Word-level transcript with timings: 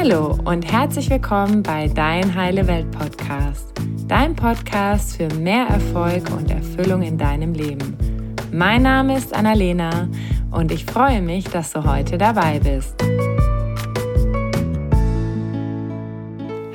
Hallo 0.00 0.38
und 0.44 0.62
herzlich 0.62 1.10
willkommen 1.10 1.64
bei 1.64 1.88
Dein 1.88 2.32
Heile 2.36 2.68
Welt 2.68 2.88
Podcast, 2.92 3.72
dein 4.06 4.36
Podcast 4.36 5.16
für 5.16 5.26
mehr 5.34 5.66
Erfolg 5.66 6.30
und 6.30 6.48
Erfüllung 6.52 7.02
in 7.02 7.18
deinem 7.18 7.52
Leben. 7.52 7.98
Mein 8.52 8.82
Name 8.82 9.18
ist 9.18 9.34
Annalena 9.34 10.08
und 10.52 10.70
ich 10.70 10.84
freue 10.84 11.20
mich, 11.20 11.46
dass 11.46 11.72
du 11.72 11.82
heute 11.82 12.16
dabei 12.16 12.60
bist. 12.60 12.94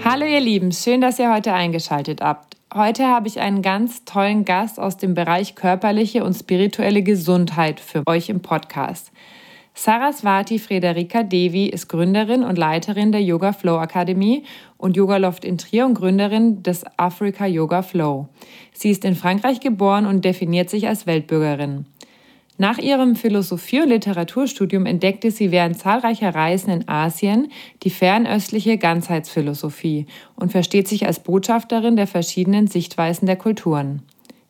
Hallo 0.03 0.25
ihr 0.25 0.41
Lieben, 0.41 0.73
schön, 0.73 0.99
dass 0.99 1.17
ihr 1.17 1.33
heute 1.33 1.53
eingeschaltet 1.53 2.19
habt. 2.19 2.57
Heute 2.73 3.07
habe 3.07 3.29
ich 3.29 3.39
einen 3.39 3.61
ganz 3.61 4.03
tollen 4.03 4.43
Gast 4.43 4.81
aus 4.81 4.97
dem 4.97 5.13
Bereich 5.13 5.55
körperliche 5.55 6.25
und 6.25 6.33
spirituelle 6.33 7.03
Gesundheit 7.03 7.79
für 7.79 8.03
euch 8.05 8.27
im 8.27 8.41
Podcast. 8.41 9.13
Saraswati 9.75 10.59
Frederika 10.59 11.23
Devi 11.23 11.65
ist 11.65 11.87
Gründerin 11.89 12.43
und 12.43 12.57
Leiterin 12.57 13.11
der 13.11 13.23
Yoga 13.23 13.53
Flow 13.53 13.77
Akademie 13.77 14.43
und 14.77 14.95
Yoga 14.95 15.17
Loft 15.17 15.43
in 15.43 15.57
Trier 15.57 15.87
und 15.87 15.95
Gründerin 15.95 16.61
des 16.61 16.85
Africa 16.97 17.47
Yoga 17.47 17.81
Flow. 17.81 18.29
Sie 18.71 18.91
ist 18.91 19.03
in 19.03 19.15
Frankreich 19.15 19.61
geboren 19.61 20.05
und 20.05 20.25
definiert 20.25 20.69
sich 20.69 20.87
als 20.87 21.07
Weltbürgerin. 21.07 21.87
Nach 22.59 22.77
ihrem 22.77 23.15
Philosophie- 23.15 23.81
und 23.81 23.89
Literaturstudium 23.89 24.85
entdeckte 24.85 25.31
sie 25.31 25.49
während 25.49 25.79
zahlreicher 25.79 26.35
Reisen 26.35 26.69
in 26.69 26.87
Asien 26.87 27.51
die 27.81 27.89
fernöstliche 27.89 28.77
Ganzheitsphilosophie 28.77 30.05
und 30.35 30.51
versteht 30.51 30.87
sich 30.87 31.07
als 31.07 31.19
Botschafterin 31.19 31.95
der 31.95 32.05
verschiedenen 32.05 32.67
Sichtweisen 32.67 33.25
der 33.25 33.37
Kulturen. 33.37 34.03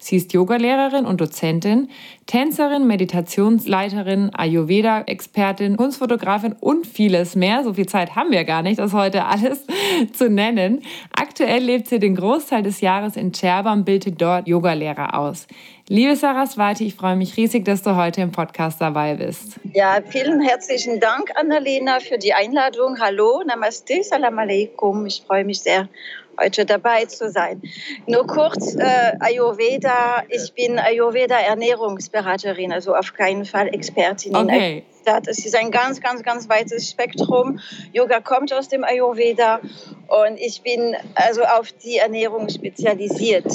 Sie 0.03 0.17
ist 0.17 0.33
Yogalehrerin 0.33 1.05
und 1.05 1.21
Dozentin, 1.21 1.89
Tänzerin, 2.25 2.85
Meditationsleiterin, 2.87 4.31
Ayurveda-Expertin, 4.33 5.77
Kunstfotografin 5.77 6.55
und 6.59 6.85
vieles 6.85 7.35
mehr. 7.35 7.63
So 7.63 7.73
viel 7.73 7.85
Zeit 7.85 8.15
haben 8.15 8.31
wir 8.31 8.43
gar 8.43 8.63
nicht, 8.63 8.79
das 8.79 8.91
heute 8.91 9.23
alles 9.25 9.65
zu 10.13 10.29
nennen. 10.29 10.81
Aktuell 11.17 11.63
lebt 11.63 11.87
sie 11.87 11.99
den 11.99 12.15
Großteil 12.15 12.63
des 12.63 12.81
Jahres 12.81 13.15
in 13.15 13.31
Cherba 13.31 13.71
und 13.71 13.85
bildet 13.85 14.21
dort 14.21 14.45
Yogalehrer 14.45 15.17
aus. 15.17 15.47
Liebe 15.87 16.15
Saraswati, 16.15 16.85
ich 16.87 16.95
freue 16.95 17.15
mich 17.15 17.35
riesig, 17.37 17.65
dass 17.65 17.81
du 17.81 17.95
heute 17.95 18.21
im 18.21 18.31
Podcast 18.31 18.79
dabei 18.79 19.15
bist. 19.15 19.59
Ja, 19.73 19.99
vielen 20.05 20.41
herzlichen 20.41 20.99
Dank, 20.99 21.31
Annalena, 21.35 21.99
für 21.99 22.17
die 22.17 22.33
Einladung. 22.33 22.99
Hallo, 22.99 23.43
Namaste, 23.45 24.01
Salam 24.01 24.39
Alaikum. 24.39 25.05
Ich 25.05 25.23
freue 25.27 25.43
mich 25.43 25.59
sehr, 25.59 25.89
heute 26.39 26.65
dabei 26.65 27.05
zu 27.05 27.29
sein. 27.29 27.61
Nur 28.07 28.27
kurz, 28.27 28.75
äh, 28.75 29.13
Ayurveda, 29.19 30.23
ich 30.29 30.53
bin 30.53 30.79
Ayurveda-Ernährungsberaterin, 30.79 32.71
also 32.71 32.95
auf 32.95 33.13
keinen 33.13 33.45
Fall 33.45 33.67
Expertin. 33.67 34.35
Okay. 34.35 34.83
Das 35.05 35.37
ist 35.37 35.55
ein 35.55 35.71
ganz, 35.71 35.99
ganz, 35.99 36.23
ganz 36.23 36.47
weites 36.47 36.89
Spektrum. 36.89 37.59
Yoga 37.91 38.21
kommt 38.21 38.53
aus 38.53 38.69
dem 38.69 38.83
Ayurveda 38.83 39.59
und 40.07 40.37
ich 40.37 40.61
bin 40.61 40.95
also 41.15 41.43
auf 41.43 41.71
die 41.73 41.97
Ernährung 41.97 42.47
spezialisiert. 42.49 43.45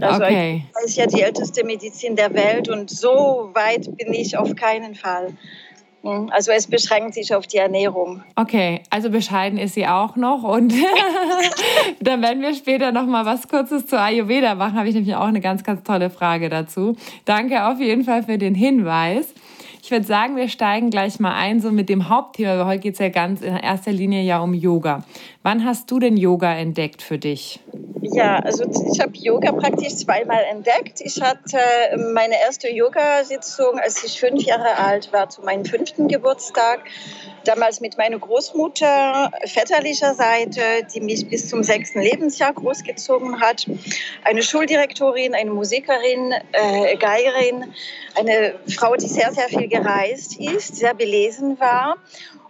Also 0.00 0.24
okay. 0.24 0.64
Das 0.74 0.84
ist 0.84 0.96
ja 0.96 1.06
die 1.06 1.20
älteste 1.20 1.64
Medizin 1.64 2.16
der 2.16 2.32
Welt 2.34 2.68
und 2.68 2.90
so 2.90 3.50
weit 3.52 3.96
bin 3.96 4.14
ich 4.14 4.36
auf 4.38 4.54
keinen 4.56 4.94
Fall. 4.94 5.34
Hm, 6.02 6.30
also 6.32 6.52
es 6.52 6.66
beschränkt 6.66 7.14
sich 7.14 7.34
auf 7.34 7.46
die 7.46 7.56
Ernährung. 7.56 8.22
Okay, 8.36 8.82
also 8.90 9.10
bescheiden 9.10 9.58
ist 9.58 9.74
sie 9.74 9.86
auch 9.86 10.16
noch 10.16 10.42
und 10.44 10.72
dann 12.00 12.22
werden 12.22 12.40
wir 12.42 12.54
später 12.54 12.92
noch 12.92 13.06
mal 13.06 13.26
was 13.26 13.48
Kurzes 13.48 13.86
zu 13.86 14.00
Ayurveda 14.00 14.54
machen. 14.54 14.78
Habe 14.78 14.88
ich 14.88 14.94
nämlich 14.94 15.14
auch 15.16 15.26
eine 15.26 15.40
ganz, 15.40 15.64
ganz 15.64 15.82
tolle 15.82 16.10
Frage 16.10 16.48
dazu. 16.48 16.96
Danke 17.24 17.66
auf 17.66 17.80
jeden 17.80 18.04
Fall 18.04 18.22
für 18.22 18.38
den 18.38 18.54
Hinweis. 18.54 19.34
Ich 19.82 19.90
würde 19.90 20.06
sagen, 20.06 20.36
wir 20.36 20.48
steigen 20.48 20.90
gleich 20.90 21.20
mal 21.20 21.34
ein, 21.34 21.60
so 21.60 21.70
mit 21.70 21.88
dem 21.88 22.08
Hauptthema. 22.08 22.66
Heute 22.66 22.80
geht 22.80 22.94
es 22.94 22.98
ja 22.98 23.08
ganz 23.08 23.40
in 23.40 23.56
erster 23.56 23.92
Linie 23.92 24.22
ja 24.22 24.40
um 24.40 24.54
Yoga. 24.54 25.04
Wann 25.42 25.64
hast 25.64 25.90
du 25.90 25.98
denn 25.98 26.16
Yoga 26.16 26.54
entdeckt 26.54 27.00
für 27.00 27.18
dich? 27.18 27.60
Ja, 28.00 28.38
also 28.38 28.64
ich 28.92 29.00
habe 29.00 29.12
Yoga 29.14 29.52
praktisch 29.52 29.96
zweimal 29.96 30.42
entdeckt. 30.50 31.00
Ich 31.00 31.20
hatte 31.20 31.58
meine 32.12 32.34
erste 32.40 32.68
Yoga-Sitzung, 32.68 33.78
als 33.78 34.02
ich 34.04 34.18
fünf 34.18 34.42
Jahre 34.42 34.76
alt 34.76 35.12
war, 35.12 35.28
zu 35.28 35.42
meinem 35.42 35.64
fünften 35.64 36.08
Geburtstag. 36.08 36.80
Damals 37.44 37.80
mit 37.80 37.98
meiner 37.98 38.18
Großmutter 38.18 39.30
väterlicher 39.46 40.14
Seite, 40.14 40.60
die 40.94 41.00
mich 41.00 41.28
bis 41.28 41.48
zum 41.48 41.62
sechsten 41.62 42.00
Lebensjahr 42.00 42.52
großgezogen 42.52 43.40
hat. 43.40 43.66
Eine 44.24 44.42
Schuldirektorin, 44.42 45.34
eine 45.34 45.50
Musikerin, 45.50 46.32
äh, 46.52 46.96
Geigerin, 46.96 47.72
eine 48.18 48.54
Frau, 48.76 48.94
die 48.96 49.08
sehr, 49.08 49.32
sehr 49.32 49.48
viel 49.48 49.67
gereist 49.68 50.38
ist, 50.38 50.76
sehr 50.76 50.94
belesen 50.94 51.58
war 51.60 51.96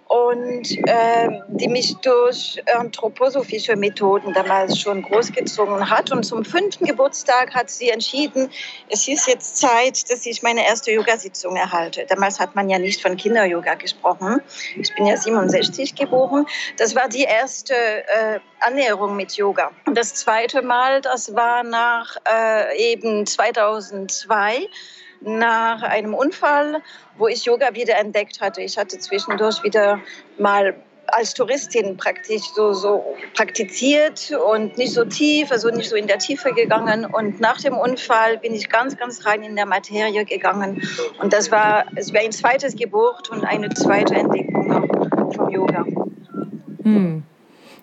und 0.08 0.70
äh, 0.88 1.28
die 1.48 1.68
mich 1.68 1.94
durch 1.98 2.60
anthroposophische 2.74 3.76
Methoden 3.76 4.32
damals 4.32 4.78
schon 4.80 5.02
großgezogen 5.02 5.88
hat. 5.88 6.10
Und 6.10 6.24
zum 6.24 6.44
fünften 6.44 6.86
Geburtstag 6.86 7.54
hat 7.54 7.68
sie 7.68 7.90
entschieden, 7.90 8.50
es 8.88 9.06
ist 9.06 9.28
jetzt 9.28 9.58
Zeit, 9.58 10.10
dass 10.10 10.24
ich 10.24 10.42
meine 10.42 10.66
erste 10.66 10.92
Yoga-Sitzung 10.92 11.56
erhalte. 11.56 12.06
Damals 12.08 12.40
hat 12.40 12.54
man 12.54 12.70
ja 12.70 12.78
nicht 12.78 13.02
von 13.02 13.16
Kinder-Yoga 13.16 13.74
gesprochen. 13.74 14.40
Ich 14.76 14.94
bin 14.94 15.06
ja 15.06 15.16
67 15.16 15.94
geboren. 15.94 16.46
Das 16.78 16.96
war 16.96 17.08
die 17.08 17.24
erste 17.24 17.74
äh, 17.74 18.40
Annäherung 18.60 19.14
mit 19.14 19.32
Yoga. 19.36 19.72
Und 19.84 19.96
das 19.96 20.14
zweite 20.14 20.62
Mal, 20.62 21.02
das 21.02 21.34
war 21.34 21.62
nach 21.64 22.16
äh, 22.26 22.92
eben 22.92 23.26
2002 23.26 24.68
nach 25.20 25.82
einem 25.82 26.14
Unfall, 26.14 26.82
wo 27.18 27.28
ich 27.28 27.44
Yoga 27.44 27.74
wieder 27.74 27.98
entdeckt 27.98 28.40
hatte. 28.40 28.62
Ich 28.62 28.78
hatte 28.78 28.98
zwischendurch 28.98 29.62
wieder 29.62 30.00
mal 30.38 30.74
als 31.08 31.34
Touristin 31.34 31.96
praktisch 31.96 32.42
so, 32.54 32.72
so 32.72 33.16
praktiziert 33.34 34.30
und 34.52 34.76
nicht 34.76 34.92
so 34.92 35.04
tief, 35.04 35.50
also 35.50 35.68
nicht 35.70 35.88
so 35.88 35.96
in 35.96 36.06
der 36.06 36.18
Tiefe 36.18 36.52
gegangen. 36.52 37.04
Und 37.06 37.40
nach 37.40 37.60
dem 37.60 37.74
Unfall 37.74 38.38
bin 38.38 38.54
ich 38.54 38.68
ganz, 38.68 38.96
ganz 38.96 39.24
rein 39.24 39.42
in 39.42 39.56
der 39.56 39.66
Materie 39.66 40.24
gegangen. 40.24 40.82
Und 41.20 41.32
das 41.32 41.50
war, 41.50 41.86
es 41.96 42.12
war 42.12 42.20
ein 42.20 42.32
zweites 42.32 42.76
Geburt 42.76 43.30
und 43.30 43.44
eine 43.44 43.70
zweite 43.70 44.14
Entdeckung 44.14 45.32
vom 45.34 45.50
Yoga. 45.50 45.84
Hm. 46.82 47.22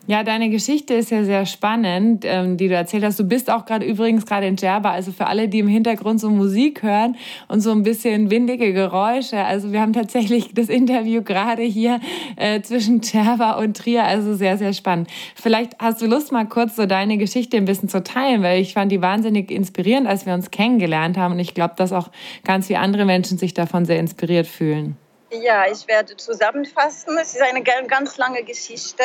Ja, 0.07 0.23
deine 0.23 0.51
Geschichte 0.51 0.93
ist 0.93 1.09
ja 1.09 1.23
sehr 1.23 1.47
spannend, 1.47 2.25
ähm, 2.27 2.57
die 2.57 2.67
du 2.67 2.75
erzählt 2.75 3.03
hast. 3.03 3.19
Du 3.19 3.23
bist 3.23 3.49
auch 3.49 3.65
gerade 3.65 3.87
übrigens 3.87 4.27
gerade 4.27 4.45
in 4.45 4.55
Djerba, 4.55 4.91
also 4.91 5.11
für 5.11 5.25
alle, 5.25 5.49
die 5.49 5.57
im 5.57 5.67
Hintergrund 5.67 6.19
so 6.19 6.29
Musik 6.29 6.83
hören 6.83 7.15
und 7.47 7.61
so 7.61 7.71
ein 7.71 7.81
bisschen 7.81 8.29
windige 8.29 8.71
Geräusche. 8.71 9.37
Also 9.43 9.71
wir 9.71 9.81
haben 9.81 9.93
tatsächlich 9.93 10.53
das 10.53 10.69
Interview 10.69 11.23
gerade 11.23 11.63
hier 11.63 11.99
äh, 12.35 12.61
zwischen 12.61 13.01
Djerba 13.01 13.53
und 13.53 13.77
Trier, 13.77 14.03
also 14.03 14.35
sehr, 14.35 14.59
sehr 14.59 14.73
spannend. 14.73 15.09
Vielleicht 15.33 15.79
hast 15.79 16.03
du 16.03 16.05
Lust, 16.05 16.31
mal 16.31 16.45
kurz 16.45 16.75
so 16.75 16.85
deine 16.85 17.17
Geschichte 17.17 17.57
ein 17.57 17.65
bisschen 17.65 17.89
zu 17.89 18.03
teilen, 18.03 18.43
weil 18.43 18.61
ich 18.61 18.75
fand 18.75 18.91
die 18.91 19.01
wahnsinnig 19.01 19.49
inspirierend, 19.49 20.05
als 20.05 20.27
wir 20.27 20.35
uns 20.35 20.51
kennengelernt 20.51 21.17
haben 21.17 21.33
und 21.33 21.39
ich 21.39 21.55
glaube, 21.55 21.73
dass 21.77 21.91
auch 21.91 22.11
ganz 22.43 22.67
viele 22.67 22.77
andere 22.77 23.05
Menschen 23.05 23.39
sich 23.39 23.55
davon 23.55 23.85
sehr 23.85 23.97
inspiriert 23.97 24.45
fühlen. 24.45 24.97
Ja, 25.41 25.65
ich 25.69 25.87
werde 25.87 26.15
zusammenfassen. 26.15 27.17
Es 27.17 27.33
ist 27.33 27.41
eine 27.41 27.63
ganz 27.63 28.17
lange 28.17 28.43
Geschichte. 28.43 29.03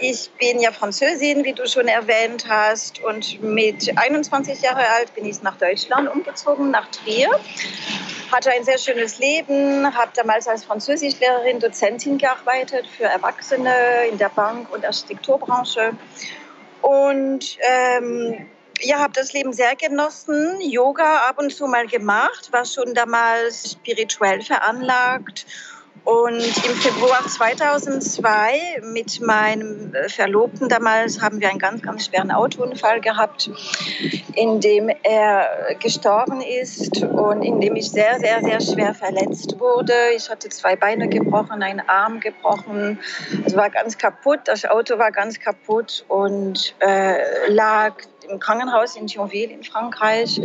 Ich 0.00 0.30
bin 0.38 0.60
ja 0.60 0.72
Französin, 0.72 1.44
wie 1.44 1.52
du 1.52 1.66
schon 1.66 1.88
erwähnt 1.88 2.46
hast. 2.48 3.02
Und 3.02 3.42
mit 3.42 3.96
21 3.96 4.60
Jahren 4.60 4.84
alt 4.96 5.14
bin 5.14 5.24
ich 5.24 5.42
nach 5.42 5.56
Deutschland 5.56 6.08
umgezogen, 6.08 6.70
nach 6.70 6.90
Trier. 6.90 7.30
Hatte 8.32 8.50
ein 8.50 8.64
sehr 8.64 8.78
schönes 8.78 9.18
Leben, 9.18 9.94
habe 9.94 10.10
damals 10.14 10.48
als 10.48 10.64
Französischlehrerin, 10.64 11.60
Dozentin 11.60 12.18
gearbeitet 12.18 12.86
für 12.86 13.04
Erwachsene 13.04 13.72
in 14.10 14.18
der 14.18 14.28
Bank- 14.28 14.70
und 14.72 14.84
Architekturbranche. 14.84 15.92
Und 16.82 17.58
ähm, 17.60 18.48
ja, 18.80 18.98
habe 18.98 19.12
das 19.12 19.32
Leben 19.32 19.52
sehr 19.52 19.76
genossen, 19.76 20.60
Yoga 20.60 21.28
ab 21.28 21.38
und 21.38 21.52
zu 21.52 21.66
mal 21.66 21.86
gemacht, 21.86 22.52
war 22.52 22.64
schon 22.64 22.94
damals 22.94 23.72
spirituell 23.72 24.40
veranlagt. 24.42 25.46
Und 26.04 26.36
im 26.36 26.74
Februar 26.76 27.26
2002 27.26 28.80
mit 28.82 29.20
meinem 29.20 29.92
Verlobten 30.06 30.70
damals 30.70 31.20
haben 31.20 31.38
wir 31.38 31.50
einen 31.50 31.58
ganz, 31.58 31.82
ganz 31.82 32.06
schweren 32.06 32.30
Autounfall 32.30 33.02
gehabt, 33.02 33.50
in 34.34 34.58
dem 34.58 34.88
er 35.02 35.74
gestorben 35.78 36.40
ist 36.40 37.02
und 37.02 37.42
in 37.42 37.60
dem 37.60 37.76
ich 37.76 37.90
sehr, 37.90 38.18
sehr, 38.20 38.40
sehr 38.42 38.60
schwer 38.60 38.94
verletzt 38.94 39.60
wurde. 39.60 39.92
Ich 40.16 40.30
hatte 40.30 40.48
zwei 40.48 40.76
Beine 40.76 41.10
gebrochen, 41.10 41.62
einen 41.62 41.86
Arm 41.86 42.20
gebrochen. 42.20 42.98
Es 43.44 43.54
war 43.54 43.68
ganz 43.68 43.98
kaputt, 43.98 44.40
das 44.46 44.64
Auto 44.64 44.98
war 44.98 45.12
ganz 45.12 45.38
kaputt 45.38 46.06
und 46.08 46.74
äh, 46.80 47.50
lag 47.50 47.92
im 48.28 48.38
Krankenhaus 48.38 48.96
in 48.96 49.06
Thionville 49.06 49.52
in 49.52 49.62
Frankreich 49.64 50.40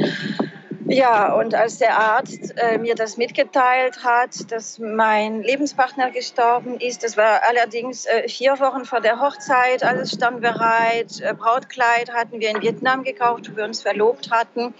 Ja, 0.85 1.33
und 1.33 1.55
als 1.55 1.77
der 1.77 1.97
Arzt 1.97 2.53
äh, 2.57 2.77
mir 2.77 2.95
das 2.95 3.15
mitgeteilt 3.15 4.03
hat, 4.03 4.51
dass 4.51 4.79
mein 4.79 5.41
Lebenspartner 5.41 6.11
gestorben 6.11 6.77
ist, 6.79 7.03
das 7.03 7.15
war 7.15 7.41
allerdings 7.47 8.05
äh, 8.05 8.27
vier 8.27 8.59
Wochen 8.59 8.83
vor 8.83 8.99
der 8.99 9.21
Hochzeit, 9.21 9.83
alles 9.83 10.11
stand 10.11 10.41
bereit, 10.41 11.21
äh, 11.21 11.33
Brautkleid 11.33 12.11
hatten 12.13 12.39
wir 12.39 12.49
in 12.49 12.61
Vietnam 12.61 13.03
gekauft, 13.03 13.49
wo 13.51 13.57
wir 13.57 13.63
uns 13.63 13.81
verlobt 13.81 14.29
hatten. 14.29 14.73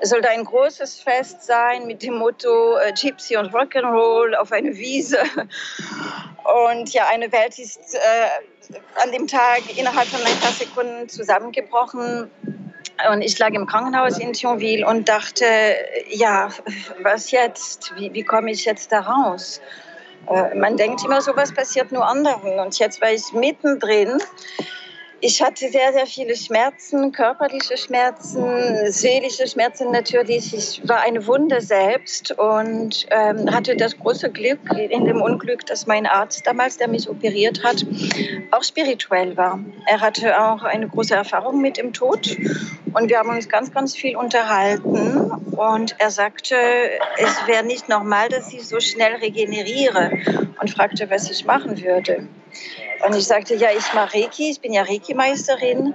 Es 0.00 0.10
sollte 0.10 0.28
ein 0.28 0.44
großes 0.44 1.00
Fest 1.00 1.42
sein 1.44 1.86
mit 1.86 2.02
dem 2.02 2.14
Motto 2.14 2.76
äh, 2.76 2.92
Gypsy 2.92 3.36
und 3.36 3.50
Rock'n'Roll 3.52 4.34
auf 4.34 4.52
eine 4.52 4.76
Wiese. 4.76 5.18
Und 6.66 6.92
ja, 6.92 7.06
eine 7.10 7.32
Welt 7.32 7.58
ist 7.58 7.94
äh, 7.94 8.57
an 9.02 9.12
dem 9.12 9.26
Tag 9.26 9.62
innerhalb 9.76 10.08
von 10.08 10.20
ein 10.20 10.38
paar 10.40 10.52
Sekunden 10.52 11.08
zusammengebrochen. 11.08 12.30
Und 13.12 13.22
ich 13.22 13.38
lag 13.38 13.52
im 13.52 13.66
Krankenhaus 13.66 14.18
in 14.18 14.32
Thionville 14.32 14.86
und 14.86 15.08
dachte, 15.08 15.44
ja, 16.10 16.50
was 17.02 17.30
jetzt? 17.30 17.92
Wie, 17.96 18.12
wie 18.12 18.24
komme 18.24 18.50
ich 18.50 18.64
jetzt 18.64 18.90
da 18.90 19.00
raus? 19.00 19.60
Äh, 20.28 20.54
man 20.56 20.76
denkt 20.76 21.04
immer, 21.04 21.20
sowas 21.22 21.52
passiert 21.52 21.92
nur 21.92 22.06
anderen. 22.06 22.58
Und 22.58 22.78
jetzt 22.78 23.00
war 23.00 23.12
ich 23.12 23.32
mittendrin 23.32 24.18
ich 25.20 25.42
hatte 25.42 25.68
sehr, 25.68 25.92
sehr 25.92 26.06
viele 26.06 26.36
Schmerzen, 26.36 27.10
körperliche 27.10 27.76
Schmerzen, 27.76 28.44
seelische 28.92 29.48
Schmerzen 29.48 29.90
natürlich. 29.90 30.54
Ich 30.54 30.88
war 30.88 31.00
eine 31.00 31.26
Wunde 31.26 31.60
selbst 31.60 32.32
und 32.38 33.06
ähm, 33.10 33.52
hatte 33.52 33.76
das 33.76 33.98
große 33.98 34.30
Glück 34.30 34.60
in 34.76 35.04
dem 35.04 35.20
Unglück, 35.20 35.66
dass 35.66 35.86
mein 35.86 36.06
Arzt 36.06 36.46
damals, 36.46 36.76
der 36.76 36.88
mich 36.88 37.08
operiert 37.08 37.64
hat, 37.64 37.84
auch 38.52 38.62
spirituell 38.62 39.36
war. 39.36 39.58
Er 39.86 40.00
hatte 40.00 40.40
auch 40.40 40.62
eine 40.62 40.88
große 40.88 41.14
Erfahrung 41.14 41.60
mit 41.60 41.78
dem 41.78 41.92
Tod 41.92 42.36
und 42.92 43.08
wir 43.08 43.18
haben 43.18 43.30
uns 43.30 43.48
ganz, 43.48 43.72
ganz 43.72 43.96
viel 43.96 44.16
unterhalten. 44.16 45.32
Und 45.56 45.96
er 45.98 46.12
sagte, 46.12 46.54
es 47.16 47.46
wäre 47.48 47.64
nicht 47.64 47.88
normal, 47.88 48.28
dass 48.28 48.52
ich 48.52 48.68
so 48.68 48.78
schnell 48.78 49.16
regeneriere 49.16 50.12
und 50.60 50.70
fragte, 50.70 51.10
was 51.10 51.28
ich 51.28 51.44
machen 51.44 51.82
würde. 51.82 52.28
Und 53.04 53.14
ich 53.14 53.26
sagte, 53.26 53.54
ja, 53.54 53.68
ich 53.76 53.92
mache 53.94 54.14
Reiki, 54.14 54.50
ich 54.50 54.60
bin 54.60 54.72
ja 54.72 54.82
Reiki-Meisterin 54.82 55.94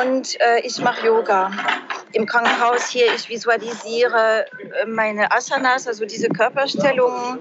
und 0.00 0.40
äh, 0.40 0.60
ich 0.60 0.78
mache 0.78 1.06
Yoga. 1.06 1.50
Im 2.12 2.26
Krankenhaus 2.26 2.88
hier, 2.88 3.06
ich 3.14 3.28
visualisiere 3.28 4.46
äh, 4.46 4.86
meine 4.86 5.30
Asanas, 5.30 5.86
also 5.86 6.06
diese 6.06 6.28
Körperstellungen. 6.28 7.40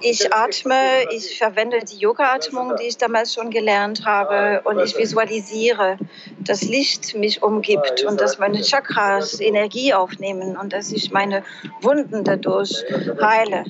Ich 0.00 0.32
atme, 0.32 0.74
ich 1.10 1.38
verwende 1.38 1.80
die 1.80 1.98
Yoga-Atmung, 1.98 2.76
die 2.76 2.84
ich 2.84 2.96
damals 2.96 3.34
schon 3.34 3.50
gelernt 3.50 4.04
habe. 4.04 4.62
Und 4.64 4.78
ich 4.80 4.96
visualisiere, 4.96 5.98
dass 6.38 6.62
Licht 6.62 7.14
mich 7.16 7.42
umgibt 7.42 8.04
und 8.04 8.20
dass 8.20 8.38
meine 8.38 8.62
Chakras 8.62 9.40
Energie 9.40 9.94
aufnehmen 9.94 10.56
und 10.56 10.72
dass 10.72 10.92
ich 10.92 11.10
meine 11.10 11.42
Wunden 11.80 12.24
dadurch 12.24 12.84
heile. 13.20 13.64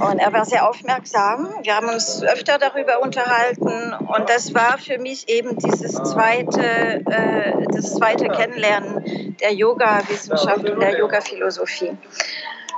Und 0.00 0.18
er 0.18 0.32
war 0.32 0.44
sehr 0.44 0.68
aufmerksam. 0.68 1.48
Wir 1.62 1.76
haben 1.76 1.88
uns 1.88 2.22
öfter 2.22 2.58
darüber 2.58 3.00
unterhalten 3.00 3.94
und 3.94 4.28
das 4.28 4.54
war 4.54 4.78
für 4.78 4.98
mich 4.98 5.28
eben 5.28 5.56
dieses 5.58 5.94
zweite, 5.94 6.60
äh, 6.60 7.52
das 7.72 7.94
zweite 7.94 8.28
Kennenlernen 8.28 9.36
der 9.40 9.54
Yoga-Wissenschaft 9.66 10.70
und 10.70 10.80
der 10.80 10.98
Yoga-Philosophie. 10.98 11.92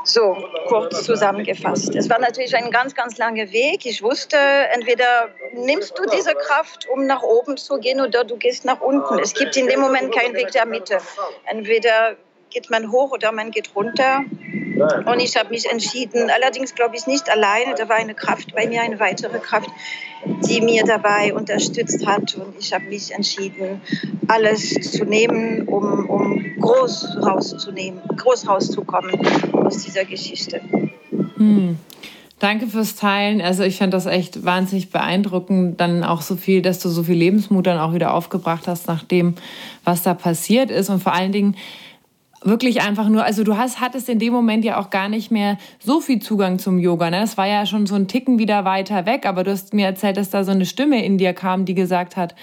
So, 0.04 0.34
kurz 0.68 1.04
zusammengefasst. 1.04 1.94
Es 1.94 2.08
war 2.08 2.18
natürlich 2.18 2.56
ein 2.56 2.70
ganz, 2.70 2.94
ganz 2.94 3.18
langer 3.18 3.52
Weg. 3.52 3.84
Ich 3.84 4.02
wusste, 4.02 4.38
entweder 4.72 5.28
nimmst 5.52 5.98
du 5.98 6.04
diese 6.16 6.34
Kraft, 6.34 6.88
um 6.88 7.04
nach 7.06 7.22
oben 7.22 7.58
zu 7.58 7.78
gehen, 7.78 8.00
oder 8.00 8.24
du 8.24 8.36
gehst 8.36 8.64
nach 8.64 8.80
unten. 8.80 9.18
Es 9.18 9.34
gibt 9.34 9.54
in 9.56 9.66
dem 9.66 9.80
Moment 9.80 10.14
keinen 10.14 10.34
Weg 10.34 10.50
der 10.52 10.64
Mitte. 10.64 10.98
Entweder 11.44 12.16
geht 12.48 12.70
man 12.70 12.90
hoch 12.90 13.10
oder 13.12 13.32
man 13.32 13.50
geht 13.50 13.68
runter. 13.76 14.24
Und 14.80 15.20
ich 15.20 15.36
habe 15.36 15.50
mich 15.50 15.70
entschieden, 15.70 16.30
allerdings 16.30 16.74
glaube 16.74 16.96
ich 16.96 17.06
nicht 17.06 17.30
alleine, 17.30 17.74
da 17.76 17.88
war 17.88 17.96
eine 17.96 18.14
Kraft 18.14 18.54
bei 18.54 18.66
mir, 18.66 18.82
eine 18.82 19.00
weitere 19.00 19.38
Kraft, 19.38 19.70
die 20.48 20.60
mir 20.60 20.84
dabei 20.84 21.34
unterstützt 21.34 22.06
hat. 22.06 22.34
Und 22.34 22.54
ich 22.58 22.72
habe 22.72 22.84
mich 22.84 23.12
entschieden, 23.12 23.80
alles 24.26 24.74
zu 24.92 25.04
nehmen, 25.04 25.62
um, 25.68 26.08
um 26.08 26.44
groß 26.60 27.18
rauszunehmen, 27.22 28.00
groß 28.16 28.48
rauszukommen 28.48 29.14
aus 29.52 29.84
dieser 29.84 30.04
Geschichte. 30.04 30.60
Hm. 31.36 31.78
Danke 32.40 32.68
fürs 32.68 32.94
Teilen. 32.94 33.40
Also 33.40 33.64
ich 33.64 33.78
fand 33.78 33.92
das 33.92 34.06
echt 34.06 34.44
wahnsinnig 34.44 34.90
beeindruckend, 34.90 35.80
dann 35.80 36.04
auch 36.04 36.22
so 36.22 36.36
viel, 36.36 36.62
dass 36.62 36.78
du 36.78 36.88
so 36.88 37.02
viel 37.02 37.16
Lebensmut 37.16 37.66
dann 37.66 37.78
auch 37.78 37.94
wieder 37.94 38.14
aufgebracht 38.14 38.68
hast 38.68 38.86
nach 38.86 39.02
dem, 39.02 39.34
was 39.82 40.04
da 40.04 40.14
passiert 40.14 40.70
ist 40.70 40.88
und 40.88 41.02
vor 41.02 41.14
allen 41.14 41.32
Dingen 41.32 41.56
wirklich 42.42 42.82
einfach 42.82 43.08
nur, 43.08 43.24
also 43.24 43.44
du 43.44 43.56
hast, 43.56 43.80
hattest 43.80 44.08
in 44.08 44.18
dem 44.18 44.32
Moment 44.32 44.64
ja 44.64 44.78
auch 44.80 44.90
gar 44.90 45.08
nicht 45.08 45.30
mehr 45.30 45.58
so 45.78 46.00
viel 46.00 46.20
Zugang 46.20 46.58
zum 46.58 46.78
Yoga. 46.78 47.10
Ne? 47.10 47.20
Das 47.20 47.36
war 47.36 47.46
ja 47.46 47.66
schon 47.66 47.86
so 47.86 47.94
ein 47.94 48.08
Ticken 48.08 48.38
wieder 48.38 48.64
weiter 48.64 49.06
weg, 49.06 49.26
aber 49.26 49.44
du 49.44 49.50
hast 49.50 49.74
mir 49.74 49.86
erzählt, 49.86 50.16
dass 50.16 50.30
da 50.30 50.44
so 50.44 50.52
eine 50.52 50.66
Stimme 50.66 51.04
in 51.04 51.18
dir 51.18 51.32
kam, 51.32 51.64
die 51.64 51.74
gesagt 51.74 52.16
hat, 52.16 52.34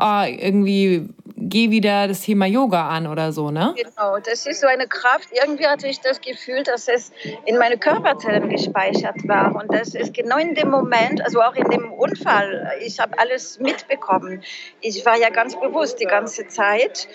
oh, 0.00 0.24
irgendwie 0.26 1.08
geh 1.36 1.70
wieder 1.70 2.08
das 2.08 2.20
Thema 2.22 2.46
Yoga 2.46 2.88
an 2.88 3.06
oder 3.06 3.32
so, 3.32 3.50
ne? 3.50 3.74
Genau, 3.76 4.18
das 4.18 4.46
ist 4.46 4.60
so 4.60 4.66
eine 4.66 4.86
Kraft. 4.86 5.28
Irgendwie 5.32 5.66
hatte 5.66 5.86
ich 5.88 6.00
das 6.00 6.20
Gefühl, 6.20 6.62
dass 6.62 6.88
es 6.88 7.12
in 7.46 7.56
meine 7.56 7.78
Körperzellen 7.78 8.48
gespeichert 8.48 9.26
war. 9.26 9.54
Und 9.54 9.72
das 9.72 9.94
ist 9.94 10.12
genau 10.12 10.38
in 10.38 10.54
dem 10.54 10.70
Moment, 10.70 11.22
also 11.24 11.40
auch 11.40 11.54
in 11.54 11.68
dem 11.70 11.92
Unfall, 11.92 12.72
ich 12.84 13.00
habe 13.00 13.18
alles 13.18 13.58
mitbekommen. 13.58 14.42
Ich 14.80 15.04
war 15.06 15.18
ja 15.18 15.30
ganz 15.30 15.58
bewusst 15.58 16.00
die 16.00 16.06
ganze 16.06 16.46
Zeit. 16.48 17.08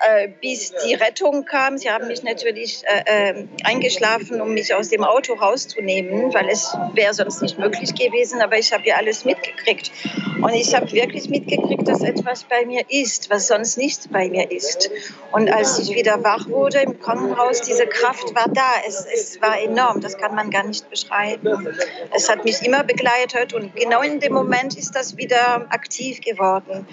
Äh, 0.00 0.28
bis 0.40 0.72
die 0.86 0.94
Rettung 0.94 1.44
kam. 1.44 1.76
Sie 1.76 1.90
haben 1.90 2.06
mich 2.06 2.22
natürlich 2.22 2.82
äh, 2.86 3.32
äh, 3.32 3.44
eingeschlafen, 3.64 4.40
um 4.40 4.54
mich 4.54 4.74
aus 4.74 4.88
dem 4.88 5.04
Auto 5.04 5.34
rauszunehmen, 5.34 6.32
weil 6.32 6.48
es 6.48 6.74
wäre 6.94 7.12
sonst 7.12 7.42
nicht 7.42 7.58
möglich 7.58 7.94
gewesen. 7.94 8.40
Aber 8.40 8.56
ich 8.56 8.72
habe 8.72 8.82
ja 8.86 8.96
alles 8.96 9.26
mitgekriegt. 9.26 9.92
Und 10.40 10.54
ich 10.54 10.74
habe 10.74 10.90
wirklich 10.92 11.28
mitgekriegt, 11.28 11.86
dass 11.86 12.00
etwas 12.00 12.44
bei 12.44 12.64
mir 12.64 12.82
ist, 12.88 13.28
was 13.28 13.48
sonst 13.48 13.76
nicht 13.76 14.10
bei 14.10 14.30
mir 14.30 14.50
ist. 14.50 14.90
Und 15.32 15.52
als 15.52 15.78
ich 15.78 15.94
wieder 15.94 16.24
wach 16.24 16.48
wurde 16.48 16.78
im 16.78 16.98
Krankenhaus, 16.98 17.60
diese 17.60 17.86
Kraft 17.86 18.34
war 18.34 18.48
da. 18.48 18.72
Es, 18.88 19.04
es 19.04 19.42
war 19.42 19.60
enorm. 19.60 20.00
Das 20.00 20.16
kann 20.16 20.34
man 20.34 20.50
gar 20.50 20.64
nicht 20.64 20.88
beschreiben. 20.88 21.68
Es 22.14 22.30
hat 22.30 22.44
mich 22.44 22.62
immer 22.62 22.84
begleitet 22.84 23.52
und 23.52 23.76
genau 23.76 24.00
in 24.00 24.18
dem 24.18 24.32
Moment 24.32 24.78
ist 24.78 24.96
das 24.96 25.18
wieder 25.18 25.66
aktiv 25.68 26.22
geworden 26.22 26.86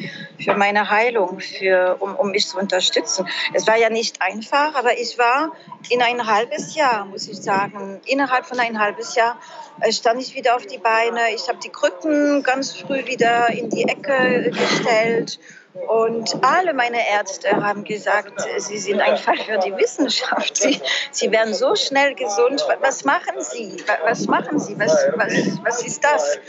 für 0.43 0.55
meine 0.55 0.89
Heilung, 0.89 1.39
für, 1.39 1.95
um, 1.99 2.13
um 2.15 2.31
mich 2.31 2.47
zu 2.47 2.57
unterstützen 2.57 2.96
unterstützen. 2.97 3.27
Es 3.53 3.67
war 3.67 3.77
ja 3.77 3.89
nicht 3.89 4.21
einfach, 4.21 4.75
aber 4.75 4.97
ich 4.97 5.17
war 5.17 5.51
in 5.89 6.01
ein 6.01 6.25
halbes 6.25 6.75
Jahr, 6.75 7.05
muss 7.05 7.27
ich 7.27 7.37
sagen, 7.37 8.01
innerhalb 8.05 8.45
von 8.45 8.59
ein 8.59 8.79
halbes 8.79 9.15
Jahr 9.15 9.39
äh, 9.81 9.91
stand 9.91 10.21
ich 10.21 10.35
wieder 10.35 10.55
auf 10.55 10.65
die 10.65 10.77
Beine. 10.77 11.33
Ich 11.35 11.47
habe 11.47 11.59
die 11.63 11.69
Krücken 11.69 12.43
ganz 12.43 12.73
früh 12.73 13.05
wieder 13.05 13.49
in 13.49 13.69
die 13.69 13.83
Ecke 13.83 14.51
gestellt 14.51 15.39
und 15.87 16.43
alle 16.43 16.73
meine 16.73 16.97
Ärzte 17.09 17.49
haben 17.51 17.83
gesagt, 17.83 18.33
sie 18.57 18.77
sind 18.77 18.99
ein 18.99 19.17
Fall 19.17 19.37
für 19.37 19.57
die 19.59 19.75
Wissenschaft. 19.77 20.57
Sie, 20.57 20.81
sie 21.11 21.31
werden 21.31 21.53
so 21.53 21.75
schnell 21.75 22.15
gesund. 22.15 22.65
Was 22.81 23.05
machen 23.05 23.35
Sie? 23.39 23.77
Was 24.03 24.27
machen 24.27 24.59
Sie? 24.59 24.77
Was, 24.79 24.91
was, 25.15 25.33
was 25.63 25.85
ist 25.85 26.03
das? 26.03 26.39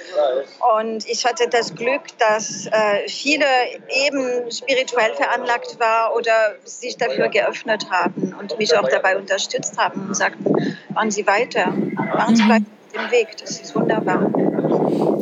Und 0.78 1.06
ich 1.08 1.24
hatte 1.24 1.48
das 1.48 1.74
Glück, 1.74 2.02
dass 2.18 2.66
äh, 2.66 3.08
viele 3.08 3.44
eben 3.88 4.50
spirituell 4.50 5.14
veranlagt 5.14 5.78
waren 5.78 6.12
oder 6.14 6.56
sich 6.64 6.96
dafür 6.96 7.28
geöffnet 7.28 7.90
haben 7.90 8.34
und 8.38 8.58
mich 8.58 8.76
auch 8.76 8.88
dabei 8.88 9.16
unterstützt 9.16 9.78
haben 9.78 10.08
und 10.08 10.14
sagten, 10.14 10.78
machen 10.94 11.10
Sie 11.10 11.26
weiter, 11.26 11.66
machen 11.68 12.36
Sie 12.36 12.48
weiter 12.48 12.64
den 12.94 13.10
Weg. 13.10 13.36
Das 13.38 13.60
ist 13.60 13.74
wunderbar. 13.74 14.30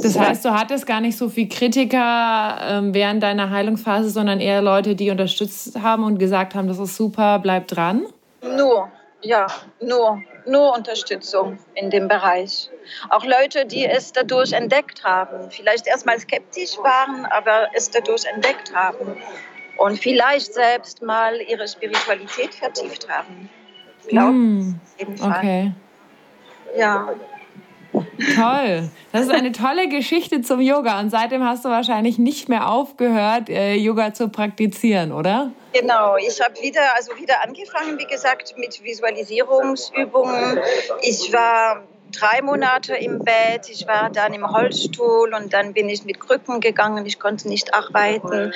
Das 0.02 0.18
heißt, 0.18 0.45
du 0.45 0.50
hattest 0.50 0.87
gar 0.87 1.00
nicht 1.00 1.16
so 1.16 1.28
viel 1.28 1.49
Kritiker 1.49 2.59
ähm, 2.61 2.95
während 2.95 3.23
deiner 3.23 3.50
Heilungsphase, 3.50 4.11
sondern 4.11 4.40
eher 4.40 4.62
Leute, 4.62 4.95
die 4.95 5.11
unterstützt 5.11 5.80
haben 5.80 6.04
und 6.04 6.18
gesagt 6.18 6.54
haben, 6.54 6.68
das 6.68 6.78
ist 6.78 6.97
super, 6.97 7.38
bleib 7.38 7.68
dran? 7.68 8.06
Nur, 8.42 8.90
ja, 9.23 9.47
nur, 9.80 10.23
nur 10.47 10.75
Unterstützung 10.75 11.59
in 11.75 11.90
dem 11.90 12.09
Bereich. 12.09 12.71
Auch 13.11 13.25
Leute, 13.25 13.66
die 13.66 13.85
es 13.85 14.12
dadurch 14.12 14.52
entdeckt 14.52 15.04
haben, 15.04 15.50
vielleicht 15.50 15.87
erstmal 15.87 16.18
skeptisch 16.18 16.78
waren, 16.78 17.26
aber 17.26 17.68
es 17.75 17.90
dadurch 17.90 18.25
entdeckt 18.25 18.75
haben 18.75 19.16
und 19.78 19.99
vielleicht 19.99 20.54
selbst 20.54 21.02
mal 21.02 21.40
ihre 21.40 21.66
Spiritualität 21.66 22.54
vertieft 22.54 23.09
haben. 23.09 23.50
Glauben. 24.09 24.80
Mm, 24.99 25.23
okay. 25.23 25.73
Ja. 26.76 27.09
Toll. 28.35 28.88
Das 29.12 29.23
ist 29.23 29.30
eine 29.30 29.52
tolle 29.52 29.88
Geschichte 29.88 30.42
zum 30.42 30.61
Yoga. 30.61 31.00
Und 31.00 31.11
seitdem 31.11 31.44
hast 31.44 31.64
du 31.64 31.68
wahrscheinlich 31.68 32.18
nicht 32.18 32.49
mehr 32.49 32.68
aufgehört, 32.68 33.49
äh, 33.49 33.75
Yoga 33.75 34.14
zu 34.14 34.28
praktizieren, 34.28 35.12
oder? 35.12 35.50
Genau. 35.73 36.16
Ich 36.16 36.40
habe 36.40 36.54
wieder, 36.61 36.94
also 36.96 37.16
wieder 37.16 37.42
angefangen, 37.42 37.99
wie 37.99 38.06
gesagt, 38.06 38.54
mit 38.56 38.82
Visualisierungsübungen. 38.82 40.61
Ich 41.02 41.32
war 41.32 41.82
drei 42.12 42.42
Monate 42.42 42.94
im 42.94 43.18
Bett. 43.18 43.68
Ich 43.68 43.86
war 43.86 44.10
dann 44.10 44.34
im 44.34 44.50
Holzstuhl 44.50 45.34
und 45.34 45.52
dann 45.52 45.72
bin 45.72 45.88
ich 45.88 46.04
mit 46.04 46.20
Krücken 46.20 46.60
gegangen. 46.60 47.04
Ich 47.06 47.18
konnte 47.18 47.48
nicht 47.48 47.75
arbeiten. 47.75 48.52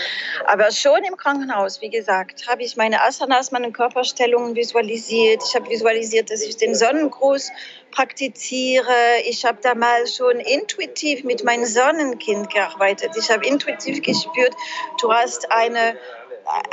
Aber 0.47 0.71
schon 0.73 1.03
im 1.05 1.17
Krankenhaus, 1.17 1.81
wie 1.81 1.91
gesagt, 1.91 2.49
habe 2.49 2.63
ich 2.63 2.77
meine 2.77 3.03
Asanas, 3.03 3.53
meine 3.53 3.73
Körperstellungen 3.73 4.55
visualisiert. 4.55 5.43
Ich 5.47 5.55
habe 5.55 5.69
visualisiert, 5.69 6.31
dass 6.31 6.43
ich 6.43 6.57
den 6.57 6.75
Sonnengruß 6.75 7.51
praktiziere. 7.91 8.95
Ich 9.27 9.45
habe 9.45 9.59
damals 9.63 10.17
schon 10.17 10.39
intuitiv 10.41 11.25
mit 11.25 11.45
meinem 11.45 11.65
Sonnenkind 11.65 12.53
gearbeitet. 12.53 13.11
Ich 13.17 13.31
habe 13.31 13.47
intuitiv 13.47 14.03
gespürt, 14.03 14.55
du 15.01 15.13
hast 15.13 15.51
eine 15.51 15.97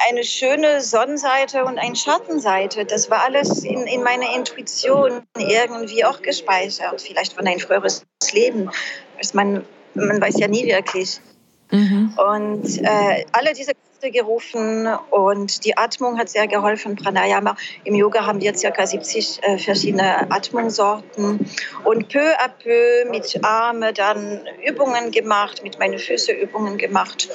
eine 0.09 0.23
schöne 0.23 0.81
Sonnenseite 0.81 1.65
und 1.65 1.77
eine 1.77 1.95
Schattenseite. 1.95 2.85
Das 2.85 3.09
war 3.09 3.23
alles 3.23 3.63
in, 3.63 3.87
in 3.87 4.03
meiner 4.03 4.35
Intuition 4.35 5.23
irgendwie 5.37 6.05
auch 6.05 6.21
gespeichert. 6.21 7.01
Vielleicht 7.01 7.33
von 7.33 7.47
ein 7.47 7.59
früheres 7.59 8.05
Leben. 8.31 8.69
Man, 9.33 9.65
man 9.93 10.21
weiß 10.21 10.39
ja 10.39 10.47
nie 10.47 10.65
wirklich. 10.65 11.19
Mhm. 11.71 12.13
Und 12.17 12.83
äh, 12.83 13.25
alle 13.31 13.53
diese 13.53 13.73
gerufen 14.01 14.87
und 15.09 15.65
die 15.65 15.77
Atmung 15.77 16.17
hat 16.17 16.29
sehr 16.29 16.47
geholfen. 16.47 16.95
Pranayama. 16.95 17.55
Im 17.83 17.95
Yoga 17.95 18.25
haben 18.25 18.41
wir 18.41 18.53
ca. 18.53 18.85
70 18.85 19.43
äh, 19.43 19.57
verschiedene 19.57 20.31
Atmungssorten 20.31 21.49
und 21.83 22.09
peu 22.09 22.33
à 22.39 22.49
peu 22.49 23.09
mit 23.09 23.43
Arme 23.43 23.93
dann 23.93 24.41
Übungen 24.65 25.11
gemacht, 25.11 25.63
mit 25.63 25.79
meinen 25.79 25.99
Füßen 25.99 26.37
Übungen 26.37 26.77
gemacht 26.77 27.29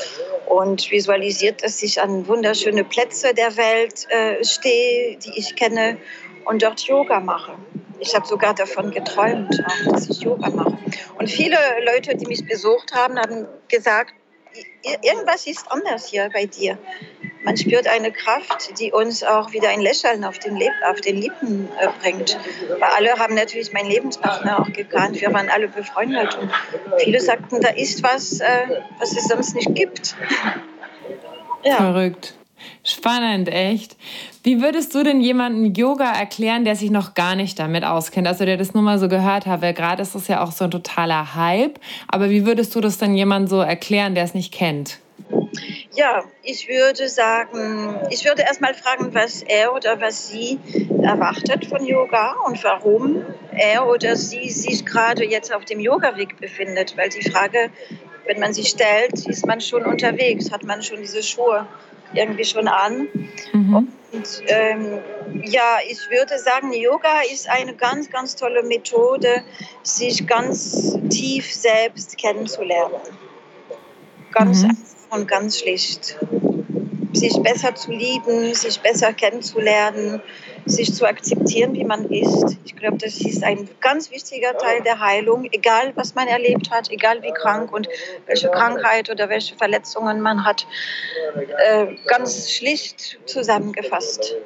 und 0.47 0.91
visualisiert, 0.91 1.63
dass 1.63 1.83
ich 1.83 2.01
an 2.01 2.27
wunderschöne 2.29 2.85
Plätze 2.85 3.35
der 3.35 3.57
Welt 3.57 4.07
äh, 4.11 4.45
stehe, 4.45 5.17
die 5.19 5.39
ich 5.39 5.57
kenne 5.57 5.99
und 6.45 6.63
dort 6.63 6.81
Yoga 6.83 7.21
mache. 7.21 7.55
Ich 7.99 8.15
habe 8.17 8.27
sogar 8.27 8.53
davon 8.55 8.91
geträumt, 8.91 9.63
dass 9.87 10.09
ich 10.11 10.21
Yoga 10.23 10.51
mache. 10.51 10.77
Und 11.19 11.31
viele 11.31 11.57
Leute, 11.87 12.17
die 12.17 12.27
mich 12.27 12.45
besucht 12.45 12.93
haben, 12.95 13.17
haben 13.17 13.47
gesagt, 13.69 14.15
irgendwas 15.03 15.47
ist 15.47 15.71
anders 15.71 16.09
hier 16.09 16.29
bei 16.33 16.47
dir. 16.47 16.79
Man 17.45 17.57
spürt 17.57 17.89
eine 17.89 18.13
Kraft, 18.13 18.79
die 18.79 18.93
uns 18.93 19.25
auch 19.25 19.53
wieder 19.53 19.69
ein 19.69 19.81
Lächeln 19.81 20.25
auf 20.25 20.39
den, 20.39 20.57
Leb 20.57 20.73
auf 20.89 21.01
den 21.01 21.17
Lippen 21.17 21.69
äh, 21.81 21.89
bringt. 22.01 22.39
Weil 22.69 22.91
alle 22.97 23.19
haben 23.19 23.35
natürlich 23.35 23.73
meinen 23.73 23.91
Lebenspartner 23.91 24.61
auch 24.61 24.73
gekannt. 24.73 25.21
Wir 25.21 25.33
waren 25.33 25.49
alle 25.49 25.69
befreundet. 25.69 26.39
Und 26.39 26.53
viele 27.01 27.21
sagten, 27.21 27.61
da 27.61 27.71
ist 27.71 28.03
was, 28.03 28.41
äh, 28.41 28.81
was 29.01 29.17
es 29.17 29.25
sonst 29.25 29.55
nicht 29.55 29.75
gibt. 29.75 30.15
Ja. 31.65 31.77
Verrückt. 31.77 32.35
Spannend, 32.85 33.49
echt. 33.49 33.97
Wie 34.43 34.61
würdest 34.61 34.95
du 34.95 35.03
denn 35.03 35.21
jemandem 35.21 35.73
Yoga 35.75 36.13
erklären, 36.13 36.65
der 36.65 36.75
sich 36.75 36.91
noch 36.91 37.15
gar 37.15 37.37
nicht 37.37 37.59
damit 37.59 37.85
auskennt? 37.85 38.27
Also 38.27 38.45
der 38.45 38.57
das 38.57 38.75
nur 38.75 38.83
mal 38.83 38.99
so 38.99 39.09
gehört 39.09 39.47
hat, 39.47 39.63
weil 39.63 39.75
gerade 39.75 40.03
ist 40.03 40.15
das 40.15 40.29
ja 40.29 40.43
auch 40.43 40.53
so 40.53 40.65
ein 40.65 40.71
totaler 40.71 41.35
Hype. 41.35 41.79
Aber 42.09 42.31
wie 42.31 42.45
würdest 42.45 42.75
du 42.75 42.81
das 42.81 42.99
dann 42.99 43.15
jemandem 43.15 43.49
so 43.49 43.61
erklären, 43.61 44.15
der 44.15 44.25
es 44.25 44.35
nicht 44.35 44.53
kennt? 44.53 44.99
Ja, 45.95 46.25
ich 46.43 46.69
würde 46.69 47.09
sagen, 47.09 48.01
ich 48.11 48.25
würde 48.25 48.43
erstmal 48.43 48.75
fragen, 48.75 49.13
was 49.15 49.43
er 49.43 49.75
oder 49.75 50.01
was 50.01 50.29
sie 50.29 50.59
erwartet 51.03 51.67
von 51.67 51.85
Yoga 51.85 52.35
und 52.47 52.63
warum 52.65 53.25
er 53.53 53.87
oder 53.87 54.17
sie 54.17 54.49
sich 54.49 54.87
gerade 54.87 55.25
jetzt 55.25 55.53
auf 55.55 55.65
dem 55.67 55.81
Yoga-Weg 55.81 56.41
befindet. 56.41 56.97
Weil 56.97 57.11
die 57.11 57.31
Frage, 57.31 57.71
wenn 58.27 58.41
man 58.41 58.55
sie 58.55 58.65
stellt, 58.65 59.27
ist 59.27 59.47
man 59.47 59.61
schon 59.61 59.85
unterwegs, 59.85 60.51
hat 60.51 60.65
man 60.65 60.83
schon 60.83 61.01
diese 61.01 61.23
Schuhe 61.23 61.67
irgendwie 62.15 62.45
schon 62.45 62.69
an. 62.69 63.09
Mhm. 63.53 63.89
Und 64.13 64.43
ähm, 64.47 64.99
ja, 65.45 65.79
ich 65.89 65.99
würde 66.11 66.39
sagen, 66.39 66.73
Yoga 66.73 67.23
ist 67.33 67.49
eine 67.49 67.75
ganz, 67.75 68.11
ganz 68.11 68.37
tolle 68.37 68.63
Methode, 68.63 69.43
sich 69.83 70.27
ganz 70.27 70.99
tief 71.09 71.53
selbst 71.53 72.19
kennenzulernen. 72.19 73.01
Ganz 74.33 74.63
mhm. 74.63 74.71
einfach 74.71 75.19
und 75.19 75.29
ganz 75.29 75.59
schlicht. 75.59 76.19
Sich 77.15 77.35
besser 77.43 77.75
zu 77.75 77.93
lieben, 77.93 78.55
sich 78.55 78.81
besser 78.81 79.13
kennenzulernen, 79.13 80.21
sich 80.67 80.95
zu 80.95 81.07
akzeptieren, 81.07 81.75
wie 81.75 81.85
man 81.85 82.09
ist. 82.11 82.57
Ich 82.65 82.77
glaube, 82.77 82.99
das 82.99 83.21
ist 83.21 83.43
ein 83.43 83.69
ganz 83.81 84.11
wichtiger 84.11 84.57
Teil 84.57 84.83
der 84.83 85.01
Heilung, 85.01 85.49
egal 85.53 85.93
was 85.95 86.15
man 86.15 86.29
erlebt 86.29 86.71
hat, 86.71 86.91
egal 86.91 87.23
wie 87.23 87.33
krank 87.33 87.73
und 87.73 87.89
welche 88.27 88.49
Krankheit 88.49 89.11
oder 89.11 89.29
welche 89.29 89.57
Verletzungen 89.57 90.21
man 90.21 90.45
hat. 90.45 90.67
Äh, 91.37 91.97
ganz 92.07 92.51
schlicht 92.51 93.19
zusammengefasst. 93.27 94.37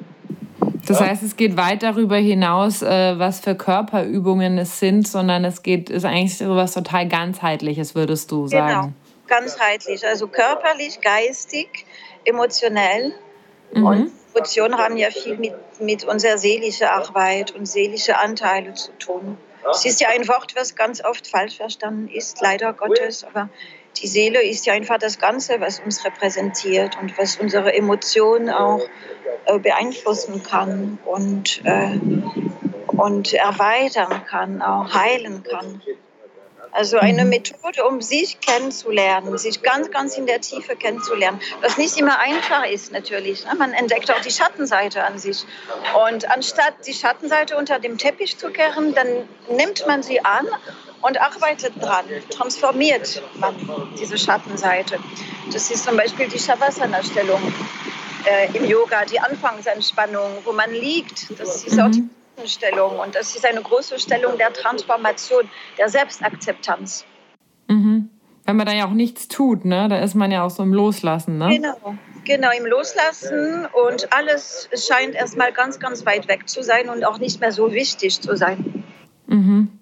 Das 0.87 1.01
heißt, 1.01 1.23
es 1.23 1.35
geht 1.35 1.57
weit 1.57 1.83
darüber 1.83 2.15
hinaus, 2.15 2.81
äh, 2.81 3.19
was 3.19 3.41
für 3.41 3.55
Körperübungen 3.55 4.57
es 4.57 4.79
sind, 4.79 5.07
sondern 5.07 5.43
es 5.43 5.61
geht, 5.61 5.89
ist 5.89 6.05
eigentlich 6.05 6.37
so 6.37 6.55
was 6.55 6.73
total 6.73 7.07
ganzheitliches, 7.07 7.93
würdest 7.93 8.31
du 8.31 8.45
genau, 8.45 8.49
sagen. 8.49 8.95
Genau, 9.27 9.39
ganzheitlich, 9.39 10.07
also 10.07 10.27
körperlich, 10.27 11.01
geistig, 11.01 11.85
emotionell 12.23 13.13
mhm. 13.73 13.85
und 13.85 14.11
Emotionen 14.37 14.77
haben 14.77 14.97
ja 14.97 15.09
viel 15.09 15.37
mit, 15.37 15.53
mit 15.79 16.03
unserer 16.03 16.37
seelischen 16.37 16.87
Arbeit 16.87 17.51
und 17.51 17.65
seelischen 17.65 18.15
Anteile 18.15 18.73
zu 18.73 18.91
tun. 18.93 19.37
Es 19.69 19.85
ist 19.85 19.99
ja 19.99 20.09
ein 20.09 20.27
Wort, 20.27 20.55
was 20.55 20.75
ganz 20.75 21.03
oft 21.03 21.27
falsch 21.27 21.57
verstanden 21.57 22.07
ist, 22.07 22.39
leider 22.41 22.73
Gottes. 22.73 23.23
Aber 23.23 23.49
die 24.01 24.07
Seele 24.07 24.41
ist 24.41 24.65
ja 24.65 24.73
einfach 24.73 24.97
das 24.97 25.19
Ganze, 25.19 25.59
was 25.59 25.79
uns 25.79 26.05
repräsentiert 26.05 26.97
und 27.01 27.17
was 27.17 27.37
unsere 27.37 27.73
Emotionen 27.73 28.49
auch 28.49 28.81
äh, 29.45 29.59
beeinflussen 29.59 30.43
kann 30.43 30.99
und, 31.05 31.61
äh, 31.65 31.99
und 32.87 33.33
erweitern 33.33 34.23
kann, 34.25 34.61
auch 34.61 34.93
heilen 34.93 35.43
kann. 35.43 35.81
Also 36.77 36.99
eine 36.99 37.23
mhm. 37.23 37.31
Methode, 37.31 37.83
um 37.85 38.03
sich 38.03 38.39
kennenzulernen, 38.39 39.35
sich 39.39 39.63
ganz, 39.63 39.89
ganz 39.89 40.15
in 40.15 40.27
der 40.27 40.41
Tiefe 40.41 40.75
kennenzulernen. 40.75 41.39
Was 41.61 41.79
nicht 41.79 41.97
immer 41.97 42.19
einfach 42.19 42.65
ist 42.65 42.91
natürlich. 42.91 43.43
Ne? 43.45 43.55
Man 43.57 43.73
entdeckt 43.73 44.11
auch 44.11 44.21
die 44.21 44.29
Schattenseite 44.29 45.03
an 45.03 45.17
sich. 45.17 45.43
Und 46.07 46.29
anstatt 46.29 46.75
die 46.85 46.93
Schattenseite 46.93 47.57
unter 47.57 47.79
dem 47.79 47.97
Teppich 47.97 48.37
zu 48.37 48.51
kehren, 48.51 48.93
dann 48.93 49.07
nimmt 49.49 49.87
man 49.87 50.03
sie 50.03 50.23
an 50.23 50.45
und 51.01 51.19
arbeitet 51.19 51.73
dran, 51.81 52.05
transformiert 52.29 53.23
man 53.39 53.55
diese 53.99 54.19
Schattenseite. 54.19 54.99
Das 55.51 55.71
ist 55.71 55.83
zum 55.83 55.97
Beispiel 55.97 56.27
die 56.27 56.37
Shavasana-Stellung 56.37 57.41
äh, 58.25 58.55
im 58.55 58.65
Yoga, 58.65 59.03
die 59.05 59.19
Anfangsentspannung, 59.19 60.41
wo 60.43 60.51
man 60.51 60.71
liegt. 60.71 61.39
Das 61.39 61.63
ist 61.63 61.79
auch 61.79 61.89
die 61.89 62.01
mhm. 62.01 62.09
Stellung 62.45 62.99
und 62.99 63.15
das 63.15 63.35
ist 63.35 63.45
eine 63.45 63.61
große 63.61 63.99
Stellung 63.99 64.37
der 64.37 64.53
Transformation, 64.53 65.49
der 65.77 65.89
Selbstakzeptanz. 65.89 67.05
Mhm. 67.67 68.09
Wenn 68.45 68.55
man 68.55 68.65
da 68.65 68.73
ja 68.73 68.87
auch 68.87 68.93
nichts 68.93 69.27
tut, 69.27 69.65
ne? 69.65 69.87
da 69.89 69.99
ist 69.99 70.15
man 70.15 70.31
ja 70.31 70.43
auch 70.43 70.49
so 70.49 70.63
im 70.63 70.73
Loslassen. 70.73 71.37
Ne? 71.37 71.49
Genau, 71.49 71.95
genau, 72.23 72.49
im 72.57 72.65
Loslassen 72.65 73.67
und 73.85 74.13
alles 74.13 74.69
scheint 74.73 75.15
erstmal 75.15 75.51
ganz, 75.51 75.79
ganz 75.79 76.05
weit 76.05 76.27
weg 76.27 76.47
zu 76.47 76.63
sein 76.63 76.89
und 76.89 77.03
auch 77.03 77.17
nicht 77.17 77.41
mehr 77.41 77.51
so 77.51 77.73
wichtig 77.73 78.21
zu 78.21 78.37
sein. 78.37 78.83
Mhm. 79.27 79.79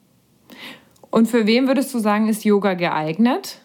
Und 1.12 1.28
für 1.28 1.46
wen 1.46 1.68
würdest 1.68 1.94
du 1.94 2.00
sagen, 2.00 2.28
ist 2.28 2.44
Yoga 2.44 2.74
geeignet? 2.74 3.60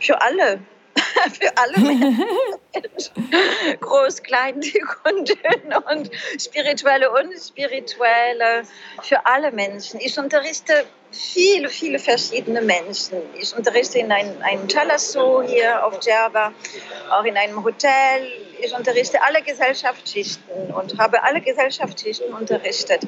Für 0.00 0.22
alle. 0.22 0.60
für 1.40 1.56
alle 1.56 1.78
Menschen. 1.78 2.24
Groß, 3.80 4.22
klein, 4.22 4.60
dick 4.60 4.84
und 5.04 5.30
und 5.90 6.10
spirituelle 6.38 7.10
und 7.10 7.32
spirituelle. 7.38 8.62
Für 9.02 9.26
alle 9.26 9.52
Menschen. 9.52 10.00
Ich 10.00 10.18
unterrichte 10.18 10.84
viele, 11.10 11.68
viele 11.68 11.98
verschiedene 11.98 12.60
Menschen. 12.60 13.18
Ich 13.40 13.56
unterrichte 13.56 13.98
in 13.98 14.10
einem, 14.10 14.40
einem 14.42 14.68
Talasso 14.68 15.42
hier 15.42 15.84
auf 15.84 15.98
Java, 16.02 16.52
auch 17.10 17.24
in 17.24 17.36
einem 17.36 17.62
Hotel. 17.64 18.28
Ich 18.60 18.74
unterrichte 18.74 19.22
alle 19.22 19.42
Gesellschaftsschichten 19.42 20.72
und 20.74 20.98
habe 20.98 21.22
alle 21.22 21.40
Gesellschaftsschichten 21.40 22.32
unterrichtet. 22.34 23.02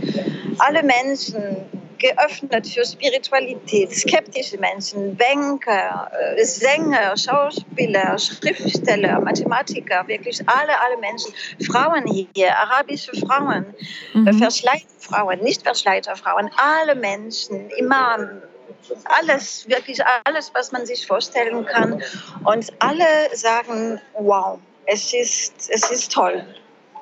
Alle 0.58 0.82
Menschen, 0.82 1.68
geöffnet 1.98 2.66
für 2.66 2.84
Spiritualität, 2.84 3.92
skeptische 3.92 4.58
Menschen, 4.58 5.16
Banker, 5.16 6.10
äh, 6.36 6.44
Sänger, 6.44 7.16
Schauspieler, 7.16 8.18
Schriftsteller, 8.18 9.20
Mathematiker, 9.20 10.06
wirklich 10.06 10.40
alle, 10.48 10.80
alle 10.80 10.98
Menschen, 10.98 11.32
Frauen 11.66 12.06
hier, 12.06 12.56
arabische 12.56 13.12
Frauen, 13.26 13.66
mhm. 14.14 14.38
verschleierte 14.38 14.86
Frauen, 14.98 15.40
nicht 15.40 15.62
verschleierte 15.62 16.14
Frauen, 16.16 16.50
alle 16.56 16.94
Menschen, 16.94 17.70
Imam, 17.78 18.42
alles, 19.04 19.68
wirklich 19.68 20.00
alles, 20.24 20.50
was 20.54 20.72
man 20.72 20.86
sich 20.86 21.06
vorstellen 21.06 21.64
kann. 21.66 22.02
Und 22.44 22.72
alle 22.78 23.06
sagen, 23.32 24.00
wow, 24.14 24.58
es 24.86 25.12
ist, 25.12 25.70
es 25.70 25.90
ist 25.90 26.12
toll 26.12 26.44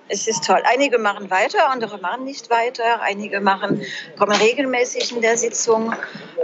es 0.08 0.28
ist 0.28 0.44
toll. 0.44 0.62
Einige 0.64 0.98
machen 0.98 1.30
weiter, 1.30 1.70
andere 1.70 1.98
machen 1.98 2.24
nicht 2.24 2.50
weiter. 2.50 3.00
Einige 3.02 3.40
machen, 3.40 3.82
kommen 4.18 4.36
regelmäßig 4.36 5.12
in 5.12 5.22
der 5.22 5.36
Sitzung. 5.36 5.94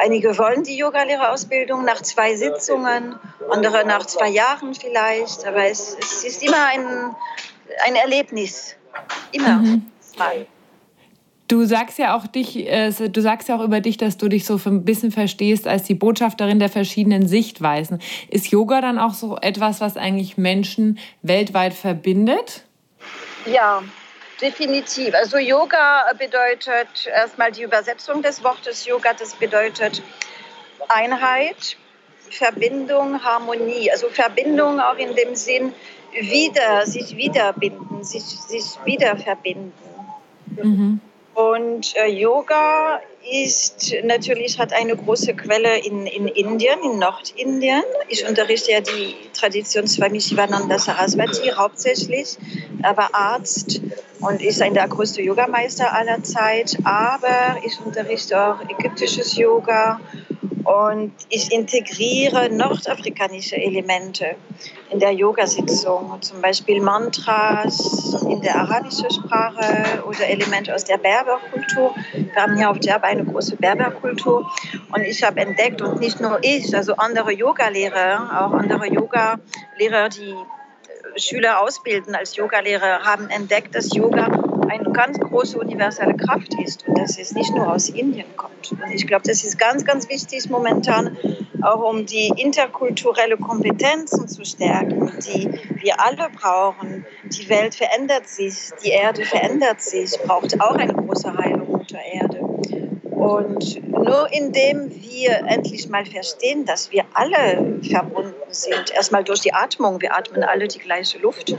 Einige 0.02 0.38
wollen 0.38 0.64
die 0.64 0.76
Yogalehrerausbildung 0.76 1.84
nach 1.84 2.00
zwei 2.02 2.36
Sitzungen, 2.36 3.16
andere 3.50 3.84
nach 3.84 4.06
zwei 4.06 4.28
Jahren 4.28 4.74
vielleicht. 4.74 5.46
Aber 5.46 5.64
es, 5.66 5.96
es 6.00 6.24
ist 6.24 6.42
immer 6.42 6.66
ein, 6.72 7.14
ein 7.86 7.94
Erlebnis. 7.96 8.76
Immer. 9.32 9.58
Mhm. 9.58 9.90
Du 11.48 11.64
sagst 11.64 11.98
ja 11.98 12.16
auch 12.16 12.28
dich, 12.28 12.68
äh, 12.68 12.90
du 12.90 13.20
sagst 13.20 13.48
ja 13.48 13.56
auch 13.56 13.64
über 13.64 13.80
dich, 13.80 13.96
dass 13.96 14.16
du 14.16 14.28
dich 14.28 14.44
so 14.44 14.60
ein 14.66 14.84
bisschen 14.84 15.10
verstehst 15.10 15.66
als 15.66 15.82
die 15.82 15.94
Botschafterin 15.94 16.60
der 16.60 16.68
verschiedenen 16.68 17.26
Sichtweisen. 17.26 18.00
Ist 18.28 18.48
Yoga 18.48 18.80
dann 18.80 18.98
auch 18.98 19.14
so 19.14 19.36
etwas, 19.36 19.80
was 19.80 19.96
eigentlich 19.96 20.38
Menschen 20.38 20.98
weltweit 21.22 21.74
verbindet? 21.74 22.64
Ja, 23.46 23.82
definitiv. 24.40 25.14
Also 25.14 25.38
Yoga 25.38 26.12
bedeutet 26.18 27.06
erstmal 27.06 27.52
die 27.52 27.62
Übersetzung 27.62 28.22
des 28.22 28.42
Wortes 28.42 28.86
Yoga, 28.86 29.12
das 29.12 29.34
bedeutet 29.34 30.02
Einheit, 30.88 31.76
Verbindung, 32.30 33.22
Harmonie. 33.22 33.90
Also 33.90 34.08
Verbindung 34.08 34.80
auch 34.80 34.96
in 34.96 35.14
dem 35.14 35.34
Sinn, 35.34 35.72
wieder, 36.12 36.86
sich 36.86 37.16
wiederbinden, 37.16 38.02
sich, 38.04 38.22
sich 38.22 38.64
wieder 38.84 39.16
verbinden. 39.16 39.72
Mhm. 40.56 41.00
Und 41.40 41.96
äh, 41.96 42.06
Yoga 42.06 43.00
ist 43.32 43.94
natürlich, 44.04 44.58
hat 44.58 44.74
eine 44.74 44.94
große 44.94 45.34
Quelle 45.34 45.78
in, 45.78 46.06
in 46.06 46.28
Indien, 46.28 46.78
in 46.82 46.98
Nordindien. 46.98 47.82
Ich 48.08 48.28
unterrichte 48.28 48.72
ja 48.72 48.80
die 48.80 49.14
Tradition 49.32 49.86
Swami 49.86 50.20
Shivananda 50.20 50.78
Saraswati 50.78 51.50
hauptsächlich. 51.56 52.36
Er 52.82 52.94
war 52.96 53.14
Arzt 53.14 53.80
und 54.20 54.42
ist 54.42 54.60
ein 54.60 54.74
der 54.74 54.86
größte 54.88 55.22
Yogameister 55.22 55.94
aller 55.94 56.22
Zeit. 56.22 56.76
Aber 56.84 57.56
ich 57.64 57.78
unterrichte 57.84 58.38
auch 58.38 58.60
ägyptisches 58.68 59.36
Yoga 59.36 60.00
und 60.70 61.12
ich 61.30 61.52
integriere 61.52 62.48
nordafrikanische 62.48 63.56
Elemente 63.56 64.36
in 64.90 65.00
der 65.00 65.12
Yoga-Sitzung, 65.12 66.20
zum 66.20 66.40
Beispiel 66.40 66.80
Mantras 66.80 68.22
in 68.28 68.40
der 68.40 68.56
arabischen 68.56 69.10
Sprache 69.10 70.04
oder 70.06 70.28
Elemente 70.28 70.72
aus 70.74 70.84
der 70.84 70.98
Berberkultur. 70.98 71.94
Wir 72.12 72.42
haben 72.42 72.56
hier 72.56 72.70
auf 72.70 72.78
Djerba 72.78 73.08
eine 73.08 73.24
große 73.24 73.56
Berberkultur 73.56 74.48
und 74.92 75.02
ich 75.02 75.22
habe 75.24 75.40
entdeckt, 75.40 75.82
und 75.82 75.98
nicht 75.98 76.20
nur 76.20 76.38
ich, 76.42 76.74
also 76.76 76.94
andere 76.96 77.32
Yoga-Lehrer, 77.32 78.44
auch 78.44 78.52
andere 78.52 78.86
Yoga-Lehrer, 78.86 80.08
die 80.08 80.34
Schüler 81.16 81.60
ausbilden 81.60 82.14
als 82.14 82.36
Yogalehrer, 82.36 83.00
haben 83.04 83.28
entdeckt, 83.30 83.74
dass 83.74 83.92
Yoga 83.94 84.28
eine 84.70 84.92
ganz 84.92 85.18
große 85.18 85.58
universelle 85.58 86.16
Kraft 86.16 86.54
ist 86.64 86.86
und 86.86 86.96
dass 86.96 87.18
es 87.18 87.32
nicht 87.32 87.52
nur 87.54 87.72
aus 87.72 87.88
Indien 87.88 88.36
kommt. 88.36 88.72
Und 88.72 88.92
ich 88.92 89.06
glaube, 89.06 89.24
das 89.26 89.42
ist 89.42 89.58
ganz, 89.58 89.84
ganz 89.84 90.08
wichtig 90.08 90.48
momentan, 90.48 91.16
auch 91.62 91.90
um 91.90 92.06
die 92.06 92.32
interkulturelle 92.36 93.36
Kompetenzen 93.36 94.28
zu 94.28 94.44
stärken, 94.44 95.12
die 95.26 95.50
wir 95.82 96.00
alle 96.00 96.28
brauchen. 96.30 97.04
Die 97.24 97.48
Welt 97.48 97.74
verändert 97.74 98.28
sich, 98.28 98.54
die 98.84 98.90
Erde 98.90 99.24
verändert 99.24 99.80
sich, 99.80 100.16
braucht 100.24 100.60
auch 100.60 100.76
eine 100.76 100.94
große 100.94 101.36
Heilung 101.36 101.66
unter 101.66 101.98
Erde. 102.00 102.38
Und 102.40 103.82
nur 103.90 104.32
indem 104.32 104.90
wir 104.90 105.44
endlich 105.46 105.88
mal 105.88 106.06
verstehen, 106.06 106.64
dass 106.64 106.92
wir 106.92 107.04
alle 107.12 107.80
verbunden 107.82 108.34
sind, 108.48 108.92
erstmal 108.94 109.24
durch 109.24 109.40
die 109.40 109.52
Atmung, 109.52 110.00
wir 110.00 110.16
atmen 110.16 110.44
alle 110.44 110.68
die 110.68 110.78
gleiche 110.78 111.18
Luft, 111.18 111.54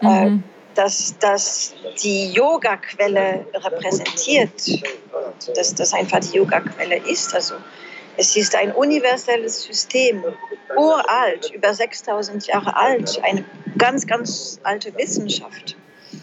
mhm. 0.00 0.42
Dass, 0.76 1.18
dass 1.18 1.74
die 2.02 2.32
Yoga-Quelle 2.32 3.46
repräsentiert, 3.54 4.84
dass 5.54 5.74
das 5.74 5.92
einfach 5.92 6.20
die 6.20 6.36
Yoga-Quelle 6.36 6.98
ist. 7.08 7.34
Also 7.34 7.54
es 8.16 8.36
ist 8.36 8.54
ein 8.54 8.72
universelles 8.72 9.62
System, 9.62 10.24
uralt, 10.76 11.50
über 11.52 11.74
6000 11.74 12.46
Jahre 12.46 12.76
alt, 12.76 13.20
eine 13.22 13.44
ganz, 13.78 14.06
ganz 14.06 14.60
alte 14.62 14.96
Wissenschaft. 14.96 15.76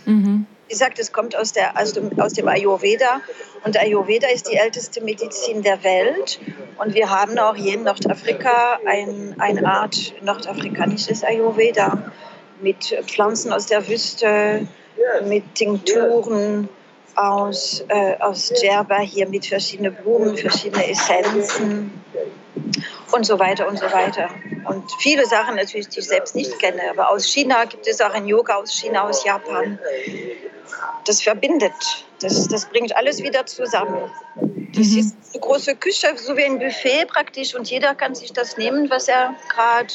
Mhm. 0.06 0.46
Wie 0.68 0.74
gesagt, 0.74 0.98
es 0.98 1.12
kommt 1.12 1.36
aus, 1.36 1.52
der, 1.52 1.80
aus, 1.80 1.94
dem, 1.94 2.20
aus 2.20 2.34
dem 2.34 2.48
Ayurveda 2.48 3.22
und 3.64 3.78
Ayurveda 3.78 4.28
ist 4.30 4.50
die 4.50 4.56
älteste 4.56 5.02
Medizin 5.02 5.62
der 5.62 5.84
Welt. 5.84 6.40
Und 6.78 6.96
wir 6.96 7.10
haben 7.10 7.38
auch 7.38 7.56
hier 7.56 7.76
in 7.76 7.84
Nordafrika 7.84 8.80
ein, 8.86 9.36
eine 9.38 9.66
Art 9.68 10.14
nordafrikanisches 10.22 11.24
Ayurveda 11.24 12.12
mit 12.64 12.98
Pflanzen 13.06 13.54
aus 13.54 13.68
der 13.68 13.88
Wüste, 13.88 14.68
mit 15.26 15.56
Tinkturen 15.56 16.70
aus, 17.16 17.84
äh, 17.90 18.16
aus 18.20 18.50
Djerba 18.50 19.00
hier 19.00 19.28
mit 19.28 19.46
verschiedenen 19.46 19.94
Blumen, 19.94 20.36
verschiedene 20.38 20.90
Essenzen 20.90 21.92
und 23.12 23.26
so 23.26 23.38
weiter 23.38 23.68
und 23.68 23.78
so 23.78 23.86
weiter. 23.86 24.30
Und 24.66 24.84
viele 25.00 25.26
Sachen 25.26 25.56
natürlich, 25.56 25.90
die 25.90 26.00
ich 26.00 26.08
selbst 26.08 26.36
nicht 26.36 26.58
kenne. 26.60 26.82
Aber 26.90 27.12
aus 27.12 27.26
China 27.26 27.66
gibt 27.66 27.88
es 27.88 28.02
auch 28.02 28.14
ein 28.14 28.28
Yoga 28.28 28.56
aus 28.56 28.72
China, 28.72 29.08
aus 29.08 29.24
Japan. 29.24 29.78
Das 31.06 31.22
verbindet. 31.22 31.74
Das, 32.22 32.48
das 32.48 32.66
bringt 32.66 32.96
alles 32.96 33.22
wieder 33.22 33.46
zusammen. 33.46 34.10
Das 34.76 34.88
mhm. 34.88 35.00
ist 35.00 35.16
eine 35.32 35.42
große 35.42 35.76
Küche, 35.76 36.08
so 36.16 36.36
wie 36.38 36.46
ein 36.46 36.58
Buffet 36.58 37.06
praktisch. 37.08 37.54
Und 37.54 37.70
jeder 37.70 37.94
kann 37.94 38.16
sich 38.16 38.34
das 38.34 38.58
nehmen, 38.58 38.90
was 38.90 39.08
er 39.08 39.36
gerade 39.54 39.94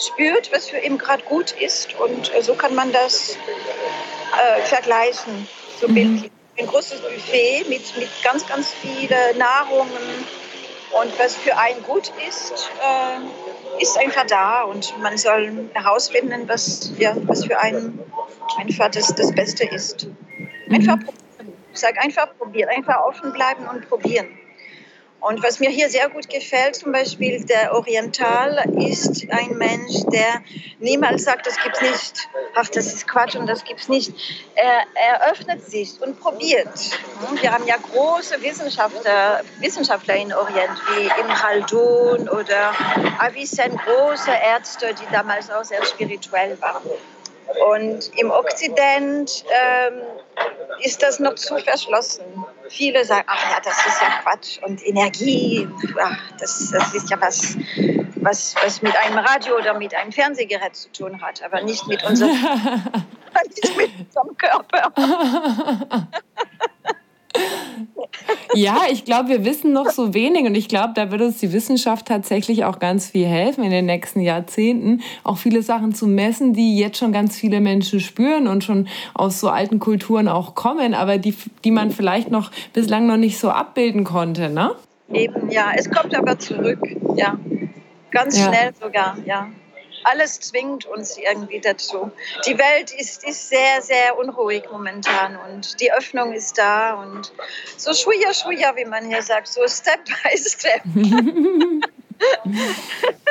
spürt, 0.00 0.52
was 0.52 0.68
für 0.68 0.78
ihn 0.78 0.98
gerade 0.98 1.22
gut 1.24 1.52
ist. 1.52 1.94
Und 1.94 2.34
äh, 2.34 2.42
so 2.42 2.54
kann 2.54 2.74
man 2.74 2.92
das 2.92 3.36
äh, 3.36 4.62
vergleichen. 4.62 5.48
So 5.80 5.88
mhm. 5.88 6.30
Ein 6.58 6.66
großes 6.66 7.00
Buffet 7.00 7.64
mit, 7.68 7.96
mit 7.96 8.08
ganz, 8.22 8.46
ganz 8.46 8.72
vielen 8.82 9.38
Nahrungen. 9.38 9.90
Und 10.92 11.18
was 11.18 11.36
für 11.36 11.56
einen 11.56 11.82
gut 11.84 12.12
ist, 12.28 12.70
äh, 12.82 13.82
ist 13.82 13.96
einfach 13.96 14.26
da. 14.26 14.62
Und 14.64 14.98
man 15.00 15.16
soll 15.16 15.70
herausfinden, 15.72 16.48
was, 16.48 16.92
ja, 16.98 17.14
was 17.22 17.44
für 17.46 17.58
einen 17.58 17.98
einfach 18.58 18.90
das, 18.90 19.14
das 19.14 19.32
Beste 19.32 19.64
ist. 19.64 20.08
Einfach 20.68 20.96
mhm. 20.96 21.04
probieren. 21.04 21.52
Ich 21.72 21.78
sage 21.78 22.00
einfach 22.00 22.36
probieren. 22.36 22.68
Einfach 22.68 23.04
offen 23.04 23.32
bleiben 23.32 23.66
und 23.66 23.88
probieren. 23.88 24.26
Und 25.20 25.42
was 25.42 25.60
mir 25.60 25.68
hier 25.68 25.90
sehr 25.90 26.08
gut 26.08 26.30
gefällt, 26.30 26.76
zum 26.76 26.92
Beispiel 26.92 27.44
der 27.44 27.74
Oriental 27.74 28.64
ist 28.78 29.26
ein 29.30 29.56
Mensch, 29.58 30.02
der 30.10 30.42
niemals 30.78 31.24
sagt, 31.24 31.46
das 31.46 31.56
gibt's 31.62 31.82
nicht. 31.82 32.28
Ach, 32.54 32.68
das 32.68 32.86
ist 32.94 33.06
Quatsch 33.06 33.36
und 33.36 33.46
das 33.46 33.62
gibt's 33.64 33.88
nicht. 33.88 34.12
Er, 34.54 34.84
er 34.94 35.30
öffnet 35.30 35.62
sich 35.64 36.00
und 36.00 36.18
probiert. 36.18 36.98
Wir 37.40 37.52
haben 37.52 37.66
ja 37.66 37.76
große 37.76 38.40
Wissenschaftler, 38.40 39.42
Wissenschaftler 39.58 40.16
in 40.16 40.32
Orient, 40.32 40.80
wie 40.94 41.06
Ibn 41.06 41.34
Khaldun 41.34 42.28
oder 42.28 42.72
Avicenne, 43.18 43.76
große 43.76 44.30
Ärzte, 44.30 44.94
die 44.94 45.12
damals 45.12 45.50
auch 45.50 45.64
sehr 45.64 45.84
spirituell 45.84 46.58
waren. 46.62 46.82
Und 47.68 48.10
im 48.16 48.30
Okzident 48.30 49.44
ähm, 49.50 50.00
ist 50.82 51.02
das 51.02 51.18
noch 51.18 51.34
zu 51.34 51.58
verschlossen. 51.58 52.24
Viele 52.70 53.04
sagen, 53.04 53.24
ach 53.26 53.50
ja, 53.50 53.58
das 53.62 53.84
ist 53.84 54.00
ja 54.00 54.08
Quatsch 54.22 54.58
und 54.62 54.86
Energie, 54.86 55.68
ach, 56.00 56.18
das, 56.38 56.70
das 56.70 56.94
ist 56.94 57.10
ja 57.10 57.20
was, 57.20 57.56
was, 58.14 58.54
was 58.62 58.80
mit 58.80 58.96
einem 58.96 59.18
Radio 59.18 59.56
oder 59.56 59.74
mit 59.74 59.92
einem 59.92 60.12
Fernsehgerät 60.12 60.76
zu 60.76 60.90
tun 60.92 61.20
hat, 61.20 61.42
aber 61.42 61.62
nicht 61.62 61.86
mit 61.88 62.04
unserem, 62.04 62.30
nicht 63.56 63.76
mit 63.76 63.90
unserem 63.98 64.36
Körper. 64.36 64.92
Ja, 68.54 68.78
ich 68.90 69.04
glaube, 69.04 69.28
wir 69.28 69.44
wissen 69.44 69.72
noch 69.72 69.90
so 69.90 70.14
wenig 70.14 70.44
und 70.44 70.54
ich 70.54 70.68
glaube, 70.68 70.92
da 70.94 71.10
wird 71.10 71.22
uns 71.22 71.38
die 71.38 71.52
Wissenschaft 71.52 72.06
tatsächlich 72.06 72.64
auch 72.64 72.78
ganz 72.78 73.10
viel 73.10 73.26
helfen 73.26 73.64
in 73.64 73.70
den 73.70 73.86
nächsten 73.86 74.20
Jahrzehnten, 74.20 75.02
auch 75.24 75.38
viele 75.38 75.62
Sachen 75.62 75.94
zu 75.94 76.06
messen, 76.06 76.52
die 76.52 76.76
jetzt 76.76 76.98
schon 76.98 77.12
ganz 77.12 77.36
viele 77.36 77.60
Menschen 77.60 78.00
spüren 78.00 78.48
und 78.48 78.64
schon 78.64 78.88
aus 79.14 79.40
so 79.40 79.48
alten 79.48 79.78
Kulturen 79.78 80.28
auch 80.28 80.54
kommen, 80.54 80.94
aber 80.94 81.18
die, 81.18 81.34
die 81.64 81.70
man 81.70 81.90
vielleicht 81.90 82.30
noch 82.30 82.50
bislang 82.72 83.06
noch 83.06 83.16
nicht 83.16 83.38
so 83.38 83.50
abbilden 83.50 84.04
konnte, 84.04 84.50
ne? 84.50 84.72
Eben, 85.12 85.50
ja. 85.50 85.72
Es 85.74 85.90
kommt 85.90 86.14
aber 86.14 86.38
zurück, 86.38 86.80
ja. 87.16 87.38
Ganz 88.10 88.38
ja. 88.38 88.48
schnell 88.48 88.72
sogar, 88.80 89.16
ja 89.24 89.48
alles 90.04 90.40
zwingt 90.40 90.86
uns 90.86 91.18
irgendwie 91.18 91.60
dazu. 91.60 92.10
Die 92.46 92.58
Welt 92.58 92.92
ist, 92.92 93.24
ist 93.24 93.48
sehr, 93.48 93.82
sehr 93.82 94.18
unruhig 94.18 94.64
momentan 94.70 95.36
und 95.48 95.80
die 95.80 95.92
Öffnung 95.92 96.32
ist 96.32 96.58
da 96.58 96.94
und 96.94 97.32
so 97.76 97.92
schwuja, 97.92 98.32
schwuja, 98.32 98.74
wie 98.76 98.84
man 98.84 99.06
hier 99.06 99.22
sagt, 99.22 99.48
so 99.48 99.60
Step 99.66 100.04
by 100.04 100.36
Step. 100.36 100.82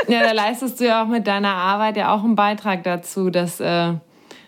ja, 0.08 0.24
da 0.24 0.32
leistest 0.32 0.80
du 0.80 0.86
ja 0.86 1.04
auch 1.04 1.08
mit 1.08 1.28
deiner 1.28 1.56
Arbeit 1.56 1.98
ja 1.98 2.14
auch 2.14 2.24
einen 2.24 2.36
Beitrag 2.36 2.84
dazu, 2.84 3.30
dass, 3.30 3.60
äh, 3.60 3.94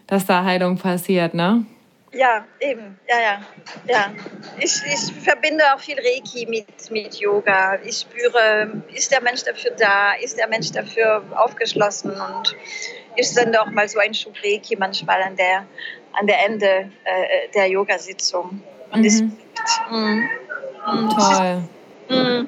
dass 0.07 0.25
da 0.25 0.43
Heilung 0.43 0.77
passiert, 0.77 1.33
ne? 1.33 1.65
Ja, 2.13 2.45
eben, 2.59 2.99
ja, 3.07 3.21
ja, 3.21 3.41
ja. 3.87 4.11
Ich, 4.59 4.81
ich 4.85 5.23
verbinde 5.23 5.63
auch 5.73 5.79
viel 5.79 5.97
Reiki 5.97 6.45
mit, 6.45 6.91
mit 6.91 7.15
Yoga. 7.15 7.79
Ich 7.85 7.99
spüre, 7.99 8.83
ist 8.93 9.11
der 9.11 9.21
Mensch 9.21 9.43
dafür 9.43 9.71
da, 9.77 10.13
ist 10.21 10.37
der 10.37 10.47
Mensch 10.47 10.71
dafür 10.71 11.23
aufgeschlossen 11.35 12.11
und 12.11 12.55
ich 13.15 13.29
sende 13.29 13.61
auch 13.61 13.69
mal 13.71 13.87
so 13.87 13.99
ein 13.99 14.13
Schub 14.13 14.33
Reiki 14.43 14.75
manchmal 14.75 15.21
an 15.21 15.37
der, 15.37 15.65
an 16.19 16.27
der 16.27 16.45
Ende 16.45 16.67
äh, 17.05 17.49
der 17.55 17.67
Yoga-Sitzung. 17.67 18.61
Und 18.91 18.99
mhm. 18.99 19.05
es 19.05 19.21
mm, 19.21 20.21
mm, 20.85 21.09
Toll. 21.15 21.63
Mm. 22.09 22.47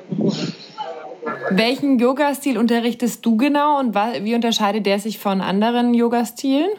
Welchen 1.51 1.99
Yoga-Stil 1.99 2.57
unterrichtest 2.57 3.25
du 3.25 3.37
genau 3.37 3.79
und 3.79 3.95
wie 3.95 4.35
unterscheidet 4.35 4.85
der 4.85 4.99
sich 4.99 5.19
von 5.19 5.39
anderen 5.39 5.93
Yoga-Stilen? 5.93 6.69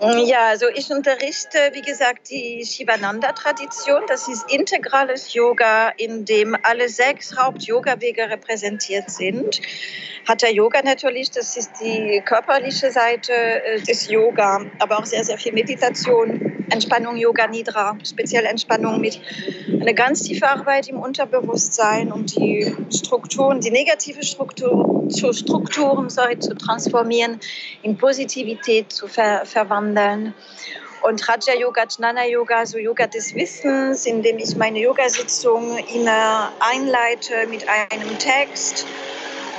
Ja, 0.00 0.48
also 0.48 0.66
ich 0.74 0.90
unterrichte, 0.90 1.58
wie 1.72 1.82
gesagt, 1.82 2.30
die 2.30 2.64
Shivananda-Tradition. 2.64 4.02
Das 4.06 4.28
ist 4.28 4.50
integrales 4.52 5.34
Yoga, 5.34 5.90
in 5.96 6.24
dem 6.24 6.56
alle 6.62 6.88
sechs 6.88 7.36
Haupt-Yoga-Wege 7.36 8.30
repräsentiert 8.30 9.10
sind. 9.10 9.60
Hatha 10.28 10.48
Yoga 10.48 10.82
natürlich, 10.84 11.30
das 11.30 11.56
ist 11.56 11.72
die 11.82 12.22
körperliche 12.24 12.90
Seite 12.90 13.32
äh, 13.32 13.80
des 13.80 14.08
Yoga, 14.08 14.60
aber 14.78 14.98
auch 14.98 15.06
sehr, 15.06 15.24
sehr 15.24 15.38
viel 15.38 15.52
Meditation, 15.52 16.66
Entspannung, 16.70 17.16
Yoga 17.16 17.46
Nidra, 17.46 17.96
speziell 18.04 18.44
Entspannung 18.44 19.00
mit 19.00 19.18
einer 19.68 19.94
ganz 19.94 20.22
tiefen 20.22 20.44
Arbeit 20.44 20.88
im 20.88 21.00
Unterbewusstsein, 21.00 22.12
um 22.12 22.26
die 22.26 22.74
Strukturen, 22.94 23.60
die 23.60 23.70
negative 23.70 24.22
Struktur, 24.22 25.08
Strukturen 25.10 26.10
sorry, 26.10 26.38
zu 26.38 26.54
transformieren, 26.54 27.40
in 27.82 27.96
Positivität 27.96 28.92
zu 28.92 29.08
ver 29.08 29.46
verwandeln. 29.46 29.87
Und 31.02 31.28
Raja 31.28 31.54
Yoga, 31.54 31.84
Jnana 31.84 32.26
Yoga, 32.26 32.66
so 32.66 32.76
Yoga 32.78 33.06
des 33.06 33.34
Wissens, 33.34 34.04
in 34.04 34.22
dem 34.22 34.38
ich 34.38 34.56
meine 34.56 34.80
Yoga-Sitzung 34.80 35.78
immer 35.94 36.52
einleite 36.58 37.46
mit 37.48 37.66
einem 37.68 38.18
Text 38.18 38.84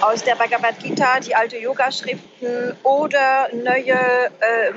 aus 0.02 0.24
der 0.24 0.36
Bhagavad 0.36 0.80
Gita, 0.80 1.20
die 1.20 1.36
alte 1.36 1.58
Yoga-Schriften 1.58 2.76
oder 2.84 3.50
neue 3.54 3.94
äh, 3.94 4.74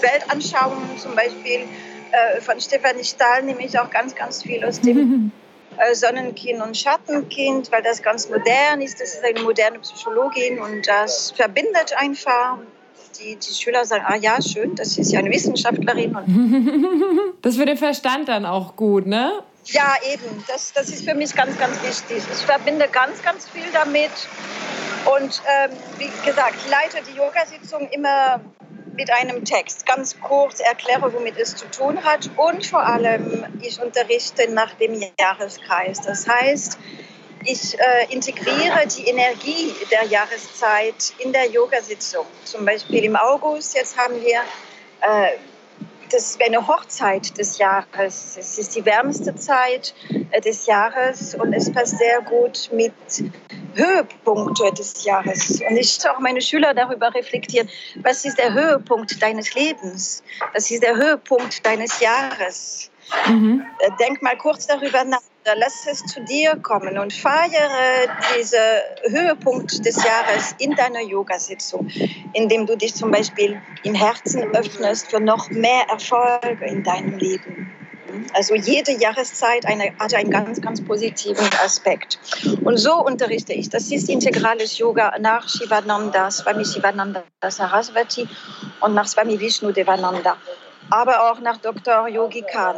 Weltanschauungen, 0.00 0.98
zum 0.98 1.14
Beispiel 1.14 1.66
äh, 2.12 2.40
von 2.40 2.60
Stefanie 2.60 3.04
Stahl, 3.04 3.42
nehme 3.42 3.64
ich 3.64 3.78
auch 3.78 3.90
ganz, 3.90 4.14
ganz 4.14 4.42
viel 4.42 4.64
aus 4.64 4.80
dem 4.80 5.32
äh, 5.78 5.94
Sonnenkind 5.94 6.62
und 6.62 6.76
Schattenkind, 6.76 7.70
weil 7.72 7.82
das 7.82 8.02
ganz 8.02 8.28
modern 8.28 8.80
ist. 8.82 9.00
Das 9.00 9.14
ist 9.14 9.24
eine 9.24 9.40
moderne 9.40 9.78
Psychologin 9.78 10.58
und 10.58 10.86
das 10.86 11.30
verbindet 11.32 11.94
einfach. 11.96 12.58
Die, 13.18 13.36
die 13.36 13.54
Schüler 13.54 13.84
sagen, 13.84 14.04
ah 14.06 14.16
ja, 14.16 14.40
schön, 14.40 14.74
das 14.74 14.96
ist 14.98 15.12
ja 15.12 15.18
eine 15.18 15.30
Wissenschaftlerin. 15.30 16.16
das 17.42 17.56
für 17.56 17.66
den 17.66 17.76
Verstand 17.76 18.28
dann 18.28 18.46
auch 18.46 18.76
gut, 18.76 19.06
ne? 19.06 19.42
Ja, 19.66 19.94
eben. 20.12 20.44
Das, 20.48 20.72
das 20.72 20.88
ist 20.88 21.04
für 21.04 21.14
mich 21.14 21.34
ganz, 21.34 21.58
ganz 21.58 21.82
wichtig. 21.82 22.22
Ich 22.32 22.44
verbinde 22.44 22.88
ganz, 22.90 23.22
ganz 23.22 23.48
viel 23.48 23.64
damit. 23.72 24.10
Und 25.04 25.42
ähm, 25.46 25.70
wie 25.98 26.10
gesagt, 26.26 26.56
leite 26.68 26.98
die 27.08 27.16
Yoga-Sitzung 27.16 27.88
immer 27.90 28.40
mit 28.94 29.10
einem 29.10 29.44
Text. 29.44 29.86
Ganz 29.86 30.20
kurz 30.20 30.60
erkläre, 30.60 31.12
womit 31.12 31.36
es 31.38 31.56
zu 31.56 31.66
tun 31.70 32.02
hat. 32.04 32.30
Und 32.36 32.66
vor 32.66 32.84
allem, 32.84 33.44
ich 33.60 33.80
unterrichte 33.80 34.50
nach 34.50 34.74
dem 34.74 35.02
Jahreskreis. 35.18 36.00
Das 36.00 36.28
heißt, 36.28 36.78
ich 37.44 37.78
äh, 37.78 38.12
integriere 38.12 38.86
die 38.86 39.06
Energie 39.06 39.74
der 39.90 40.04
Jahreszeit 40.04 41.12
in 41.18 41.32
der 41.32 41.50
Yoga-Sitzung. 41.50 42.26
Zum 42.44 42.64
Beispiel 42.64 43.04
im 43.04 43.16
August, 43.16 43.74
jetzt 43.74 43.96
haben 43.96 44.20
wir 44.20 44.40
äh, 45.00 45.36
das 46.12 46.38
eine 46.44 46.66
Hochzeit 46.66 47.36
des 47.38 47.58
Jahres. 47.58 48.36
Es 48.38 48.58
ist 48.58 48.76
die 48.76 48.84
wärmste 48.84 49.34
Zeit 49.34 49.94
äh, 50.30 50.40
des 50.40 50.66
Jahres 50.66 51.34
und 51.34 51.52
es 51.52 51.72
passt 51.72 51.98
sehr 51.98 52.20
gut 52.22 52.70
mit 52.72 52.92
Höhepunkte 53.74 54.72
des 54.72 55.04
Jahres. 55.04 55.60
Und 55.68 55.76
ich 55.76 55.98
auch 56.08 56.18
meine 56.18 56.42
Schüler 56.42 56.74
darüber 56.74 57.14
reflektieren, 57.14 57.68
was 58.02 58.24
ist 58.24 58.38
der 58.38 58.52
Höhepunkt 58.52 59.22
deines 59.22 59.54
Lebens? 59.54 60.22
Was 60.52 60.70
ist 60.70 60.82
der 60.82 60.96
Höhepunkt 60.96 61.64
deines 61.64 62.00
Jahres? 62.00 62.90
Mhm. 63.28 63.64
Äh, 63.78 63.90
denk 63.98 64.22
mal 64.22 64.36
kurz 64.36 64.66
darüber 64.66 65.04
nach. 65.04 65.20
Lass 65.44 65.86
es 65.88 66.04
zu 66.06 66.20
dir 66.20 66.56
kommen 66.56 66.98
und 66.98 67.12
feiere 67.12 68.06
diesen 68.36 68.58
Höhepunkt 69.08 69.84
des 69.84 69.96
Jahres 69.96 70.54
in 70.58 70.74
deiner 70.76 71.00
Yoga-Sitzung, 71.00 71.88
indem 72.32 72.64
du 72.66 72.76
dich 72.76 72.94
zum 72.94 73.10
Beispiel 73.10 73.60
im 73.82 73.94
Herzen 73.94 74.44
öffnest 74.54 75.10
für 75.10 75.18
noch 75.18 75.50
mehr 75.50 75.84
Erfolge 75.90 76.64
in 76.66 76.84
deinem 76.84 77.18
Leben. 77.18 77.72
Also 78.34 78.54
jede 78.54 78.92
Jahreszeit 78.92 79.66
eine, 79.66 79.92
hat 79.98 80.14
einen 80.14 80.30
ganz, 80.30 80.60
ganz 80.60 80.84
positiven 80.84 81.48
Aspekt. 81.64 82.20
Und 82.62 82.76
so 82.76 83.04
unterrichte 83.04 83.52
ich. 83.52 83.68
Das 83.68 83.90
ist 83.90 84.08
integrales 84.08 84.78
Yoga 84.78 85.12
nach 85.18 85.48
Shivananda, 85.48 86.30
Swami 86.30 86.64
Shivananda 86.64 87.24
Saraswati 87.48 88.28
und 88.80 88.94
nach 88.94 89.08
Swami 89.08 89.40
Vishnu 89.40 89.72
Devananda, 89.72 90.36
aber 90.90 91.32
auch 91.32 91.40
nach 91.40 91.56
Dr. 91.56 92.06
Yogi 92.06 92.42
Khan 92.42 92.76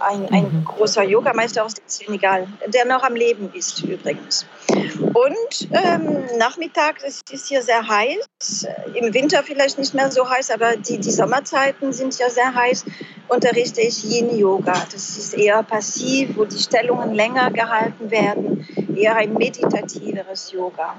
ein, 0.00 0.28
ein 0.30 0.44
mhm. 0.44 0.64
großer 0.64 1.02
Yogameister 1.02 1.64
aus 1.64 1.74
dem 1.74 1.84
Senegal, 1.86 2.46
der 2.66 2.84
noch 2.84 3.02
am 3.02 3.14
Leben 3.14 3.52
ist 3.54 3.82
übrigens. 3.82 4.46
Und 4.68 5.68
ähm, 5.72 6.24
nachmittags 6.38 7.02
ist 7.04 7.32
es 7.32 7.48
hier 7.48 7.62
sehr 7.62 7.86
heiß, 7.86 8.66
im 8.94 9.14
Winter 9.14 9.42
vielleicht 9.42 9.78
nicht 9.78 9.94
mehr 9.94 10.10
so 10.10 10.28
heiß, 10.28 10.50
aber 10.50 10.76
die, 10.76 10.98
die 10.98 11.10
Sommerzeiten 11.10 11.92
sind 11.92 12.18
ja 12.18 12.28
sehr 12.28 12.54
heiß, 12.54 12.84
unterrichte 13.28 13.80
ich 13.80 14.04
Yin-Yoga. 14.04 14.74
Das 14.92 15.16
ist 15.16 15.34
eher 15.34 15.62
passiv, 15.62 16.36
wo 16.36 16.44
die 16.44 16.58
Stellungen 16.58 17.14
länger 17.14 17.50
gehalten 17.50 18.10
werden, 18.10 18.66
eher 18.94 19.16
ein 19.16 19.34
meditativeres 19.34 20.52
Yoga. 20.52 20.96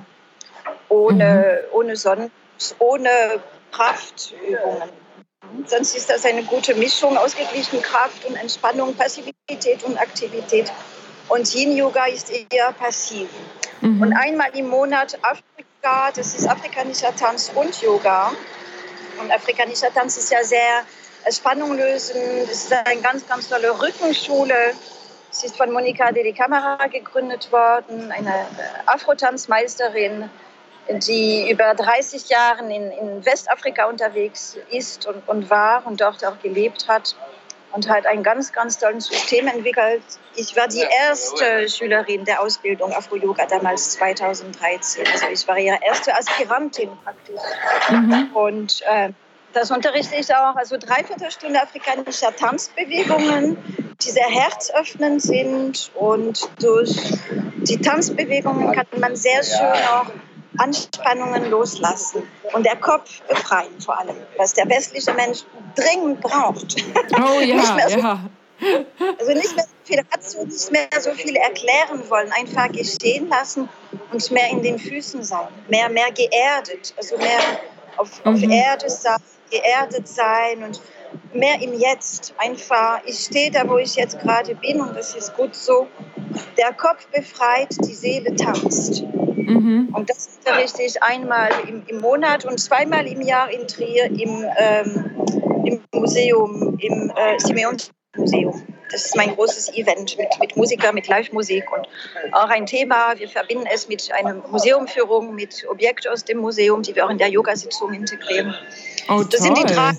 Ohne, 0.89 1.61
mhm. 1.71 1.77
ohne 1.77 1.95
Sonnen, 1.95 2.31
ohne 2.79 3.09
Kraftübungen. 3.71 5.06
Sonst 5.65 5.95
ist 5.95 6.09
das 6.09 6.25
eine 6.25 6.43
gute 6.43 6.75
Mischung, 6.75 7.17
ausgeglichen 7.17 7.81
Kraft 7.81 8.25
und 8.25 8.35
Entspannung, 8.35 8.95
Passivität 8.95 9.83
und 9.83 9.97
Aktivität. 9.97 10.71
Und 11.29 11.53
Yin-Yoga 11.53 12.05
ist 12.05 12.31
eher 12.31 12.71
passiv. 12.73 13.29
Mhm. 13.81 14.01
Und 14.01 14.13
einmal 14.13 14.49
im 14.57 14.67
Monat 14.67 15.17
Afrika, 15.21 16.11
das 16.15 16.35
ist 16.35 16.47
afrikanischer 16.47 17.15
Tanz 17.15 17.51
und 17.53 17.81
Yoga. 17.81 18.31
Und 19.19 19.31
afrikanischer 19.31 19.93
Tanz 19.93 20.17
ist 20.17 20.31
ja 20.31 20.43
sehr 20.43 20.83
Spannung 21.31 21.75
lösen. 21.75 22.21
Das 22.47 22.63
ist 22.63 22.73
eine 22.73 23.01
ganz, 23.01 23.27
ganz 23.27 23.49
tolle 23.49 23.79
Rückenschule. 23.79 24.73
Sie 25.31 25.47
ist 25.47 25.57
von 25.57 25.71
Monika 25.71 26.11
de 26.11 26.31
Camera 26.33 26.87
gegründet 26.87 27.51
worden, 27.51 28.11
eine 28.11 28.47
Afrotanzmeisterin 28.85 30.29
die 30.89 31.49
über 31.51 31.73
30 31.73 32.29
Jahre 32.29 32.63
in, 32.63 32.91
in 32.91 33.25
Westafrika 33.25 33.85
unterwegs 33.85 34.57
ist 34.69 35.05
und, 35.05 35.27
und 35.27 35.49
war 35.49 35.85
und 35.85 36.01
dort 36.01 36.23
auch 36.25 36.39
gelebt 36.39 36.87
hat 36.87 37.15
und 37.73 37.89
hat 37.89 38.05
ein 38.05 38.23
ganz, 38.23 38.51
ganz 38.53 38.79
tolles 38.79 39.07
System 39.07 39.47
entwickelt. 39.47 40.01
Ich 40.35 40.55
war 40.55 40.67
die 40.67 40.83
erste 41.05 41.69
Schülerin 41.69 42.25
der 42.25 42.41
Ausbildung 42.41 42.93
Afro-Yoga 42.93 43.45
damals 43.45 43.91
2013. 43.91 45.05
Also 45.11 45.25
ich 45.31 45.47
war 45.47 45.57
ihre 45.57 45.79
erste 45.85 46.15
Aspirantin 46.15 46.89
praktisch. 47.03 47.41
Mhm. 47.89 48.29
Und 48.33 48.81
äh, 48.85 49.09
das 49.53 49.71
unterrichte 49.71 50.15
ich 50.15 50.33
auch, 50.33 50.55
also 50.55 50.77
dreiviertel 50.77 51.31
Stunde 51.31 51.61
afrikanischer 51.61 52.35
Tanzbewegungen, 52.35 53.57
die 54.01 54.11
sehr 54.11 54.29
herzöffnend 54.29 55.21
sind 55.21 55.91
und 55.95 56.47
durch 56.61 56.95
die 57.57 57.79
Tanzbewegungen 57.81 58.71
kann 58.71 58.85
man 58.99 59.15
sehr 59.15 59.43
schön 59.43 59.87
auch 59.89 60.05
Anspannungen 60.57 61.49
loslassen 61.49 62.23
und 62.53 62.65
der 62.65 62.75
Kopf 62.75 63.21
befreien 63.23 63.79
vor 63.79 63.99
allem, 63.99 64.15
was 64.37 64.53
der 64.53 64.67
westliche 64.69 65.13
Mensch 65.13 65.39
dringend 65.75 66.21
braucht. 66.21 66.75
Oh 67.19 67.39
ja, 67.41 67.89
so, 67.89 67.99
ja. 67.99 68.19
Also 69.19 69.33
nicht 69.33 69.55
mehr 69.55 69.65
so 69.65 69.85
viel 69.85 70.01
dazu, 70.11 70.43
nicht 70.45 70.71
mehr 70.71 70.87
so 70.99 71.11
viel 71.11 71.35
erklären 71.35 72.09
wollen, 72.09 72.31
einfach 72.31 72.71
gestehen 72.71 73.29
lassen 73.29 73.69
und 74.11 74.31
mehr 74.31 74.49
in 74.49 74.63
den 74.63 74.79
Füßen 74.79 75.23
sein, 75.23 75.47
mehr, 75.69 75.89
mehr 75.89 76.11
geerdet, 76.11 76.93
also 76.97 77.17
mehr 77.17 77.39
auf, 77.97 78.23
mhm. 78.25 78.33
auf 78.33 78.41
Erde 78.41 78.89
sein, 78.89 79.17
geerdet 79.51 80.07
sein 80.07 80.63
und 80.63 80.81
mehr 81.33 81.61
im 81.61 81.73
Jetzt. 81.73 82.33
Einfach, 82.37 83.01
ich 83.05 83.19
stehe 83.19 83.51
da, 83.51 83.67
wo 83.67 83.77
ich 83.77 83.95
jetzt 83.95 84.19
gerade 84.19 84.55
bin 84.55 84.81
und 84.81 84.95
das 84.95 85.15
ist 85.15 85.35
gut 85.35 85.55
so. 85.55 85.87
Der 86.57 86.73
Kopf 86.73 87.07
befreit, 87.07 87.75
die 87.83 87.93
Seele 87.93 88.35
tanzt. 88.35 89.03
Mhm. 89.47 89.89
Und 89.93 90.09
das 90.09 90.37
unterrichte 90.37 90.83
ich 90.83 91.01
einmal 91.01 91.49
im, 91.67 91.83
im, 91.87 91.99
Monat 91.99 92.45
und 92.45 92.59
zweimal 92.59 93.07
im 93.07 93.21
Jahr 93.21 93.49
in 93.51 93.67
Trier 93.67 94.05
im, 94.05 94.45
ähm, 94.57 95.11
im 95.65 95.81
Museum, 95.93 96.77
im 96.79 97.11
äh, 97.15 97.39
Simeon-Museum. 97.39 98.63
Das 98.91 99.05
ist 99.05 99.15
mein 99.15 99.35
großes 99.35 99.73
Event 99.73 100.17
mit, 100.17 100.27
mit 100.39 100.55
Musiker, 100.55 100.93
mit 100.93 101.07
Live-Musik 101.07 101.65
und 101.71 101.87
auch 102.31 102.49
ein 102.49 102.65
Thema. 102.65 103.17
Wir 103.17 103.27
verbinden 103.27 103.65
es 103.73 103.89
mit 103.89 104.09
einer 104.11 104.35
Museumführung, 104.49 105.35
mit 105.35 105.65
Objekten 105.69 106.11
aus 106.11 106.23
dem 106.23 106.37
Museum, 106.37 106.83
die 106.83 106.95
wir 106.95 107.05
auch 107.05 107.09
in 107.09 107.17
der 107.17 107.29
Yoga-Sitzung 107.29 107.93
integrieren. 107.93 108.55
Oh, 109.09 109.23
das 109.29 109.41
sind 109.41 109.57
die 109.57 109.65
drei 109.65 109.91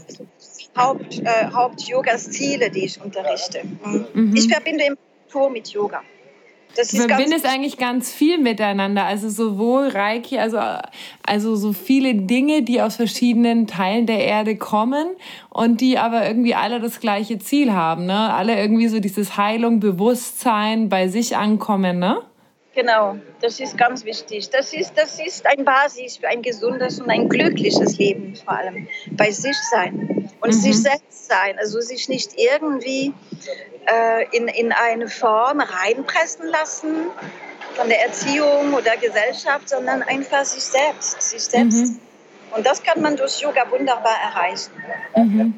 Haupt, 0.76 1.18
äh, 1.18 1.50
Haupt-Yoga-Stile, 1.52 2.70
die 2.70 2.84
ich 2.84 3.00
unterrichte. 3.00 3.62
Mhm. 3.64 4.34
Ich 4.34 4.48
verbinde 4.48 4.96
Tour 5.30 5.50
mit 5.50 5.68
Yoga. 5.68 6.02
Das 6.76 6.88
du 6.88 6.98
verbindest 6.98 7.44
eigentlich 7.44 7.76
ganz 7.76 8.12
viel 8.12 8.38
miteinander. 8.38 9.04
Also 9.04 9.28
sowohl 9.28 9.88
Reiki, 9.88 10.38
also, 10.38 10.59
also 11.26 11.57
so 11.57 11.72
viele 11.72 12.14
Dinge, 12.14 12.62
die 12.62 12.81
aus 12.81 12.96
verschiedenen 12.96 13.66
Teilen 13.66 14.07
der 14.07 14.20
Erde 14.20 14.57
kommen 14.57 15.09
und 15.50 15.81
die 15.81 15.98
aber 15.98 16.26
irgendwie 16.26 16.54
alle 16.54 16.81
das 16.81 17.00
gleiche 17.00 17.38
Ziel 17.38 17.72
haben. 17.72 18.07
Ne? 18.07 18.33
Alle 18.33 18.59
irgendwie 18.61 18.88
so 18.88 19.00
dieses 19.00 19.37
Heilung, 19.37 19.81
Bewusstsein, 19.81 20.88
bei 20.88 21.09
sich 21.09 21.37
ankommen. 21.37 21.98
Ne? 21.98 22.22
Genau, 22.74 23.16
das 23.40 23.59
ist 23.59 23.76
ganz 23.76 24.04
wichtig. 24.04 24.50
Das 24.50 24.72
ist, 24.72 24.92
das 24.96 25.18
ist 25.18 25.44
ein 25.46 25.64
Basis 25.64 26.18
für 26.18 26.28
ein 26.28 26.42
gesundes 26.42 27.00
und 27.00 27.11
ein 27.11 27.28
glückliches 27.28 27.98
Leben, 27.98 28.37
vor 28.37 28.57
allem 28.57 28.87
bei 29.11 29.33
sich 29.33 29.57
sein 29.72 30.17
und 30.40 30.51
mhm. 30.51 30.61
sich 30.61 30.81
selbst 30.81 31.29
sein. 31.29 31.59
Also 31.59 31.81
sich 31.81 32.09
nicht 32.09 32.33
irgendwie 32.37 33.12
äh, 33.87 34.37
in, 34.37 34.48
in 34.48 34.72
eine 34.72 35.09
Form 35.09 35.61
reinpressen 35.61 36.46
lassen 36.48 37.07
von 37.74 37.88
der 37.88 38.05
Erziehung 38.07 38.74
oder 38.74 38.96
Gesellschaft, 38.96 39.68
sondern 39.68 40.03
einfach 40.03 40.44
sich 40.44 40.64
selbst, 40.64 41.20
sich 41.22 41.42
selbst. 41.42 41.92
Mhm. 41.92 42.01
Und 42.57 42.66
das 42.66 42.83
kann 42.83 43.03
man 43.03 43.16
durch 43.16 43.40
Yoga 43.40 43.70
wunderbar 43.70 44.16
erreichen. 44.22 44.72
Mhm. 45.16 45.55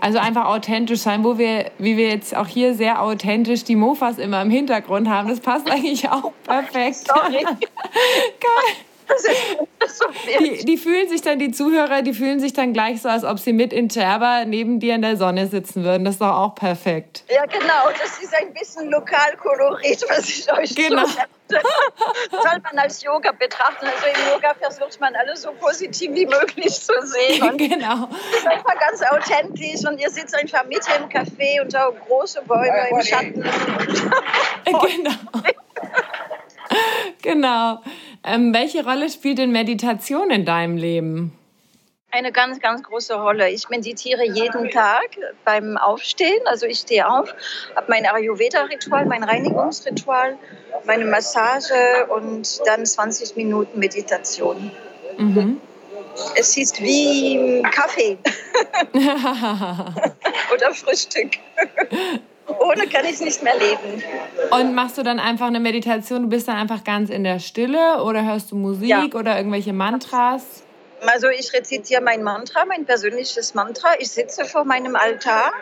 Also 0.00 0.18
einfach 0.18 0.44
authentisch 0.44 1.00
sein, 1.00 1.24
wo 1.24 1.38
wir, 1.38 1.72
wie 1.78 1.96
wir 1.96 2.08
jetzt 2.08 2.36
auch 2.36 2.46
hier 2.46 2.74
sehr 2.74 3.02
authentisch 3.02 3.64
die 3.64 3.74
Mofas 3.74 4.18
immer 4.18 4.42
im 4.42 4.50
Hintergrund 4.50 5.08
haben. 5.08 5.28
Das 5.28 5.40
passt 5.40 5.68
eigentlich 5.68 6.08
auch 6.08 6.32
perfekt. 6.44 7.06
Sorry. 7.06 7.44
die, 10.38 10.64
die, 10.64 10.76
fühlen 10.76 11.08
sich 11.08 11.22
dann, 11.22 11.38
die 11.38 11.50
Zuhörer, 11.50 12.02
die 12.02 12.12
fühlen 12.12 12.40
sich 12.40 12.52
dann 12.52 12.72
gleich 12.72 13.02
so, 13.02 13.08
als 13.08 13.24
ob 13.24 13.38
sie 13.38 13.52
mit 13.52 13.72
in 13.72 13.88
Cherba 13.88 14.44
neben 14.44 14.80
dir 14.80 14.94
in 14.94 15.02
der 15.02 15.16
Sonne 15.16 15.46
sitzen 15.46 15.84
würden. 15.84 16.04
Das 16.04 16.14
ist 16.14 16.20
doch 16.20 16.34
auch 16.34 16.54
perfekt. 16.54 17.24
Ja, 17.30 17.44
genau. 17.46 17.90
Das 17.98 18.18
ist 18.22 18.34
ein 18.34 18.52
bisschen 18.52 18.90
Lokalkolorit, 18.90 20.04
was 20.08 20.28
ich 20.28 20.52
euch 20.52 20.74
genau. 20.74 21.06
so 21.06 21.16
soll 22.30 22.60
man 22.62 22.78
als 22.78 23.02
Yoga 23.02 23.32
betrachten. 23.32 23.86
Also 23.86 24.06
im 24.06 24.32
Yoga 24.32 24.54
versucht 24.54 25.00
man 25.00 25.14
alles 25.16 25.42
so 25.42 25.52
positiv 25.52 26.12
wie 26.14 26.26
möglich 26.26 26.80
zu 26.80 26.92
sehen. 27.02 27.42
Und 27.42 27.58
genau. 27.58 28.08
ist 28.36 28.46
einfach 28.46 28.78
ganz 28.78 29.02
authentisch 29.02 29.86
und 29.88 29.98
ihr 29.98 30.10
sitzt 30.10 30.34
einfach 30.34 30.64
mit 30.66 30.80
im 30.98 31.08
Café 31.08 31.62
unter 31.62 31.92
große 32.06 32.42
Bäume 32.42 32.88
im 32.90 33.02
Schatten. 33.02 33.42
genau. 34.64 35.12
genau. 37.22 37.80
Ähm, 38.24 38.52
welche 38.54 38.84
Rolle 38.84 39.10
spielt 39.10 39.38
denn 39.38 39.52
Meditation 39.52 40.30
in 40.30 40.44
deinem 40.44 40.76
Leben? 40.76 41.32
Eine 42.10 42.32
ganz, 42.32 42.58
ganz 42.60 42.82
große 42.82 43.14
Rolle. 43.14 43.50
Ich 43.50 43.68
meditiere 43.68 44.24
jeden 44.24 44.70
Tag 44.70 45.10
beim 45.44 45.76
Aufstehen. 45.76 46.40
Also 46.46 46.64
ich 46.64 46.78
stehe 46.78 47.06
auf, 47.06 47.34
habe 47.76 47.86
mein 47.88 48.06
Ayurveda-Ritual, 48.06 49.04
mein 49.04 49.22
Reinigungsritual, 49.22 50.38
meine 50.86 51.04
Massage 51.04 52.06
und 52.08 52.66
dann 52.66 52.86
20 52.86 53.36
Minuten 53.36 53.78
Meditation. 53.78 54.70
Mhm. 55.18 55.60
Es 56.34 56.56
ist 56.56 56.80
wie 56.80 57.62
Kaffee 57.70 58.16
oder 60.54 60.72
Frühstück. 60.72 61.32
Ohne 62.48 62.86
kann 62.86 63.04
ich 63.04 63.20
nicht 63.20 63.42
mehr 63.42 63.54
leben. 63.56 64.02
Und 64.50 64.74
machst 64.74 64.96
du 64.98 65.02
dann 65.02 65.20
einfach 65.20 65.46
eine 65.46 65.60
Meditation? 65.60 66.22
Du 66.22 66.28
bist 66.28 66.48
dann 66.48 66.56
einfach 66.56 66.82
ganz 66.84 67.10
in 67.10 67.24
der 67.24 67.38
Stille 67.38 68.02
oder 68.02 68.24
hörst 68.24 68.50
du 68.50 68.56
Musik 68.56 68.88
ja. 68.88 69.04
oder 69.14 69.36
irgendwelche 69.36 69.72
Mantras? 69.72 70.62
Also 71.06 71.28
ich 71.28 71.52
rezitiere 71.52 72.00
mein 72.00 72.22
Mantra, 72.22 72.64
mein 72.64 72.84
persönliches 72.84 73.54
Mantra. 73.54 73.88
Ich 73.98 74.10
sitze 74.10 74.44
vor 74.44 74.64
meinem 74.64 74.96
Altar, 74.96 75.52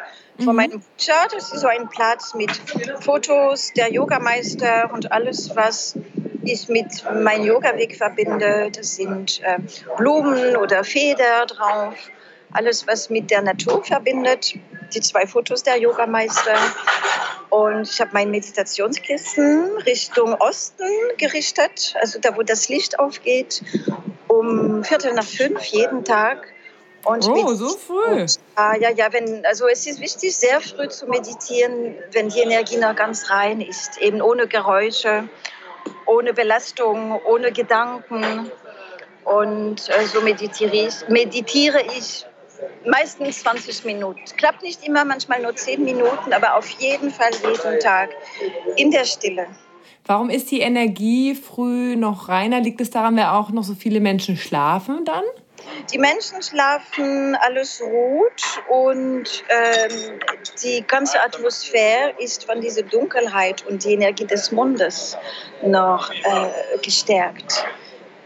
vor 0.43 0.53
mhm. 0.53 0.57
meinem 0.57 0.81
Puja. 0.81 1.27
Das 1.33 1.53
ist 1.53 1.61
so 1.61 1.67
ein 1.67 1.89
Platz 1.89 2.35
mit 2.35 2.51
Fotos 3.01 3.73
der 3.77 3.93
Yogameister 3.93 4.91
und 4.93 5.13
alles, 5.13 5.55
was 5.55 5.95
ich 6.45 6.69
mit 6.69 7.05
meinem 7.13 7.45
Yoga-Weg 7.45 7.97
verbinde. 7.97 8.71
Das 8.75 8.97
sind 8.97 9.43
äh, 9.43 9.59
Blumen 9.97 10.57
oder 10.57 10.85
Feder 10.85 11.47
drauf. 11.47 11.95
Alles, 12.57 12.87
was 12.87 13.11
mit 13.11 13.31
der 13.31 13.43
Natur 13.43 13.85
verbindet. 13.85 14.55
Die 14.95 15.01
zwei 15.01 15.27
Fotos 15.27 15.63
der 15.63 15.77
Yogameister. 15.79 16.57
Und 17.51 17.89
ich 17.89 18.01
habe 18.01 18.11
mein 18.13 18.31
Meditationskissen 18.31 19.77
Richtung 19.87 20.35
Osten 20.35 20.89
gerichtet, 21.17 21.95
also 22.01 22.19
da, 22.19 22.37
wo 22.37 22.43
das 22.43 22.69
Licht 22.69 22.99
aufgeht 22.99 23.63
um 24.29 24.85
Viertel 24.85 25.15
nach 25.15 25.25
fünf 25.25 25.63
jeden 25.65 26.05
Tag. 26.05 26.47
Und 27.05 27.25
oh, 27.29 27.55
so 27.55 27.69
früh. 27.69 28.23
Und, 28.23 28.41
ah, 28.57 28.75
ja, 28.77 28.91
ja, 28.91 29.13
wenn, 29.13 29.47
also 29.47 29.69
es 29.69 29.87
ist 29.87 30.01
wichtig, 30.01 30.37
sehr 30.37 30.61
früh 30.61 30.89
zu 30.89 31.07
meditieren, 31.07 31.95
wenn 32.11 32.29
die 32.29 32.41
Energie 32.41 32.79
noch 32.79 32.97
ganz 32.97 33.31
rein 33.31 33.61
ist, 33.61 33.99
eben 33.99 34.21
ohne 34.21 34.49
Geräusche, 34.49 35.29
ohne 36.05 36.35
Belastung, 36.35 37.21
ohne 37.25 37.53
Gedanken. 37.53 38.51
Und 39.25 39.89
äh, 39.89 40.07
so 40.07 40.21
meditiere 40.21 40.75
ich, 40.75 41.09
meditiere 41.09 41.81
ich 41.97 42.26
meistens 42.85 43.41
20 43.41 43.85
Minuten. 43.85 44.21
Klappt 44.37 44.63
nicht 44.63 44.87
immer, 44.87 45.05
manchmal 45.05 45.43
nur 45.43 45.55
10 45.55 45.85
Minuten, 45.85 46.33
aber 46.33 46.57
auf 46.57 46.69
jeden 46.81 47.11
Fall 47.11 47.31
jeden 47.33 47.81
Tag 47.81 48.11
in 48.77 48.91
der 48.91 49.05
Stille. 49.05 49.47
Warum 50.05 50.31
ist 50.31 50.51
die 50.53 50.61
Energie 50.61 51.35
früh 51.35 51.97
noch 51.97 52.29
reiner? 52.29 52.61
Liegt 52.61 52.81
es 52.81 52.91
daran, 52.91 53.17
weil 53.17 53.27
auch 53.27 53.51
noch 53.51 53.65
so 53.65 53.75
viele 53.75 54.01
Menschen 54.01 54.37
schlafen 54.37 55.05
dann? 55.05 55.25
Die 55.93 55.99
Menschen 55.99 56.43
schlafen, 56.43 57.35
alles 57.41 57.83
ruht 57.83 58.43
und 58.69 59.45
ähm, 59.49 60.21
die 60.63 60.85
ganze 60.87 61.21
Atmosphäre 61.21 62.15
ist 62.19 62.45
von 62.45 62.61
dieser 62.61 62.83
Dunkelheit 62.83 63.67
und 63.67 63.85
die 63.85 63.95
Energie 63.95 64.27
des 64.27 64.53
Mondes 64.53 65.17
noch 65.63 66.11
äh, 66.11 66.79
gestärkt. 66.83 67.67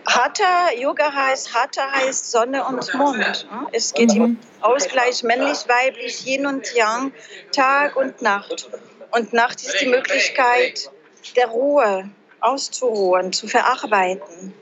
Hatha, 0.07 0.73
Yoga 0.77 1.13
heißt, 1.13 1.55
Hatha 1.55 1.91
heißt 1.93 2.31
Sonne 2.31 2.65
und 2.65 2.93
Mond. 2.95 3.49
Es 3.73 3.93
geht 3.93 4.11
um 4.13 4.39
Ausgleich 4.61 5.23
männlich, 5.23 5.59
weiblich, 5.69 6.27
Yin 6.27 6.47
und 6.47 6.73
Yang, 6.75 7.13
Tag 7.53 7.97
und 7.97 8.23
Nacht. 8.23 8.69
Und 9.13 9.33
Nacht 9.33 9.63
ist 9.63 9.81
die 9.81 9.87
Möglichkeit, 9.87 10.91
der 11.37 11.49
Ruhe 11.49 12.11
auszuruhen, 12.41 13.33
zu 13.33 13.47
verarbeiten. 13.49 14.55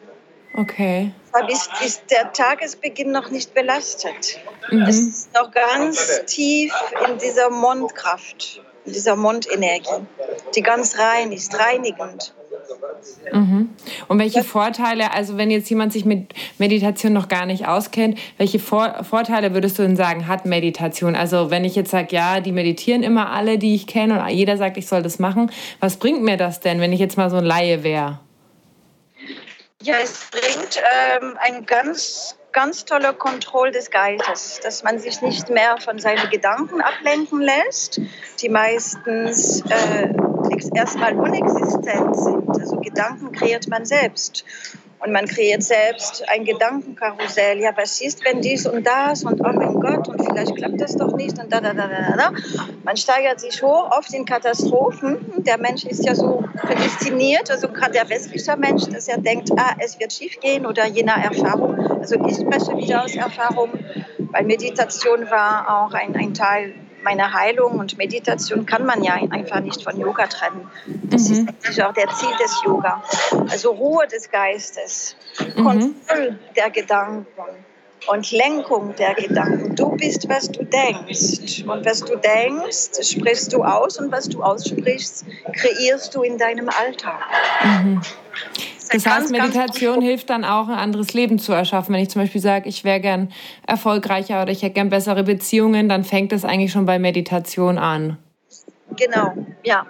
Okay. 0.56 1.12
Deshalb 1.32 1.50
ist, 1.50 1.70
ist 1.84 2.02
der 2.10 2.32
Tagesbeginn 2.32 3.12
noch 3.12 3.30
nicht 3.30 3.54
belastet. 3.54 4.40
Mhm. 4.70 4.82
Es 4.82 4.98
ist 4.98 5.34
noch 5.34 5.52
ganz 5.52 6.24
tief 6.26 6.72
in 7.06 7.18
dieser 7.18 7.50
Mondkraft, 7.50 8.60
in 8.84 8.92
dieser 8.92 9.14
Mondenergie, 9.14 10.06
die 10.56 10.62
ganz 10.62 10.98
rein 10.98 11.30
ist, 11.32 11.56
reinigend. 11.58 12.34
Mhm. 13.32 13.70
Und 14.08 14.18
welche 14.18 14.44
Vorteile, 14.44 15.12
also 15.12 15.36
wenn 15.36 15.50
jetzt 15.50 15.68
jemand 15.70 15.92
sich 15.92 16.04
mit 16.04 16.32
Meditation 16.58 17.12
noch 17.12 17.28
gar 17.28 17.46
nicht 17.46 17.66
auskennt, 17.66 18.18
welche 18.36 18.58
Vor 18.58 19.04
Vorteile 19.04 19.54
würdest 19.54 19.78
du 19.78 19.82
denn 19.82 19.96
sagen, 19.96 20.26
hat 20.26 20.46
Meditation? 20.46 21.14
Also 21.14 21.50
wenn 21.50 21.64
ich 21.64 21.74
jetzt 21.74 21.90
sage, 21.90 22.08
ja, 22.10 22.40
die 22.40 22.52
meditieren 22.52 23.02
immer 23.02 23.30
alle, 23.30 23.58
die 23.58 23.74
ich 23.74 23.86
kenne 23.86 24.20
und 24.20 24.28
jeder 24.28 24.56
sagt, 24.56 24.76
ich 24.76 24.86
soll 24.86 25.02
das 25.02 25.18
machen, 25.18 25.50
was 25.80 25.96
bringt 25.96 26.22
mir 26.22 26.36
das 26.36 26.60
denn, 26.60 26.80
wenn 26.80 26.92
ich 26.92 27.00
jetzt 27.00 27.16
mal 27.16 27.30
so 27.30 27.36
ein 27.36 27.44
Laie 27.44 27.82
wäre? 27.82 28.20
Ja, 29.82 29.94
es 30.02 30.28
bringt 30.30 30.82
ähm, 31.22 31.38
ein 31.40 31.64
ganz, 31.64 32.36
ganz 32.52 32.84
toller 32.84 33.12
Kontrolle 33.12 33.70
des 33.70 33.90
Geistes, 33.90 34.58
dass 34.60 34.82
man 34.82 34.98
sich 34.98 35.22
nicht 35.22 35.50
mehr 35.50 35.76
von 35.78 36.00
seinen 36.00 36.28
Gedanken 36.30 36.80
ablenken 36.80 37.40
lässt, 37.40 38.00
die 38.40 38.48
meistens 38.48 39.62
äh, 39.70 40.12
erstmal 40.74 41.14
unexistent 41.16 42.16
sind. 42.16 42.48
Also 42.48 42.76
Gedanken 42.76 43.32
kreiert 43.32 43.68
man 43.68 43.84
selbst. 43.84 44.44
Und 45.00 45.12
man 45.12 45.26
kreiert 45.26 45.62
selbst 45.62 46.28
ein 46.28 46.44
Gedankenkarussell. 46.44 47.60
Ja, 47.60 47.70
was 47.76 48.00
ist, 48.00 48.24
wenn 48.24 48.40
dies 48.40 48.66
und 48.66 48.84
das 48.84 49.22
und 49.22 49.40
oh 49.40 49.52
mein 49.52 49.74
Gott 49.80 50.08
und 50.08 50.20
vielleicht 50.20 50.56
klappt 50.56 50.80
das 50.80 50.96
doch 50.96 51.14
nicht 51.14 51.38
und 51.38 51.52
da, 51.52 51.60
da, 51.60 51.72
da, 51.72 51.86
da, 51.86 52.16
da. 52.16 52.32
Man 52.82 52.96
steigert 52.96 53.38
sich 53.38 53.62
hoch, 53.62 53.92
oft 53.96 54.12
in 54.12 54.24
Katastrophen. 54.24 55.44
Der 55.44 55.58
Mensch 55.58 55.84
ist 55.84 56.04
ja 56.04 56.16
so 56.16 56.42
prädestiniert, 56.62 57.48
also 57.48 57.68
gerade 57.68 57.92
der 57.92 58.08
westliche 58.08 58.56
Mensch, 58.56 58.86
dass 58.86 59.06
er 59.06 59.18
denkt, 59.18 59.50
ah, 59.56 59.76
es 59.78 60.00
wird 60.00 60.12
schief 60.12 60.40
gehen 60.40 60.66
oder 60.66 60.86
jener 60.86 61.16
Erfahrung. 61.16 61.78
Also 62.00 62.16
ich 62.26 62.34
spreche 62.34 62.76
wieder 62.76 63.04
aus 63.04 63.14
Erfahrung, 63.14 63.70
weil 64.32 64.44
Meditation 64.44 65.30
war 65.30 65.84
auch 65.84 65.94
ein, 65.94 66.16
ein 66.16 66.34
Teil 66.34 66.74
meine 67.02 67.32
Heilung 67.32 67.78
und 67.78 67.96
Meditation 67.98 68.66
kann 68.66 68.84
man 68.84 69.02
ja 69.02 69.14
einfach 69.14 69.60
nicht 69.60 69.82
von 69.82 69.98
Yoga 69.98 70.26
trennen. 70.26 70.68
Das 71.04 71.28
mhm. 71.28 71.48
ist 71.68 71.80
auch 71.80 71.92
der 71.92 72.08
Ziel 72.08 72.30
des 72.40 72.62
Yoga. 72.64 73.02
Also 73.48 73.72
Ruhe 73.72 74.06
des 74.06 74.30
Geistes, 74.30 75.16
mhm. 75.38 75.64
Kontrolle 75.64 76.38
der 76.56 76.70
Gedanken 76.70 77.26
und 78.06 78.30
Lenkung 78.30 78.94
der 78.96 79.14
Gedanken. 79.14 79.74
Du 79.74 79.90
bist, 79.96 80.28
was 80.28 80.50
du 80.50 80.64
denkst. 80.64 81.64
Und 81.66 81.84
was 81.84 82.00
du 82.00 82.16
denkst, 82.16 83.02
sprichst 83.02 83.52
du 83.52 83.62
aus 83.64 83.98
und 83.98 84.10
was 84.12 84.28
du 84.28 84.42
aussprichst, 84.42 85.24
kreierst 85.52 86.14
du 86.14 86.22
in 86.22 86.38
deinem 86.38 86.68
Alltag. 86.68 87.20
Mhm. 87.64 88.00
Das 88.92 89.06
heißt, 89.06 89.30
Meditation 89.30 90.00
hilft 90.00 90.30
dann 90.30 90.44
auch, 90.44 90.68
ein 90.68 90.74
anderes 90.74 91.12
Leben 91.12 91.38
zu 91.38 91.52
erschaffen. 91.52 91.94
Wenn 91.94 92.02
ich 92.02 92.10
zum 92.10 92.22
Beispiel 92.22 92.40
sage, 92.40 92.68
ich 92.68 92.84
wäre 92.84 93.00
gern 93.00 93.32
erfolgreicher 93.66 94.42
oder 94.42 94.52
ich 94.52 94.62
hätte 94.62 94.74
gern 94.74 94.88
bessere 94.88 95.24
Beziehungen, 95.24 95.88
dann 95.88 96.04
fängt 96.04 96.32
es 96.32 96.44
eigentlich 96.44 96.72
schon 96.72 96.86
bei 96.86 96.98
Meditation 96.98 97.78
an. 97.78 98.18
Genau, 98.96 99.32
ja. 99.62 99.86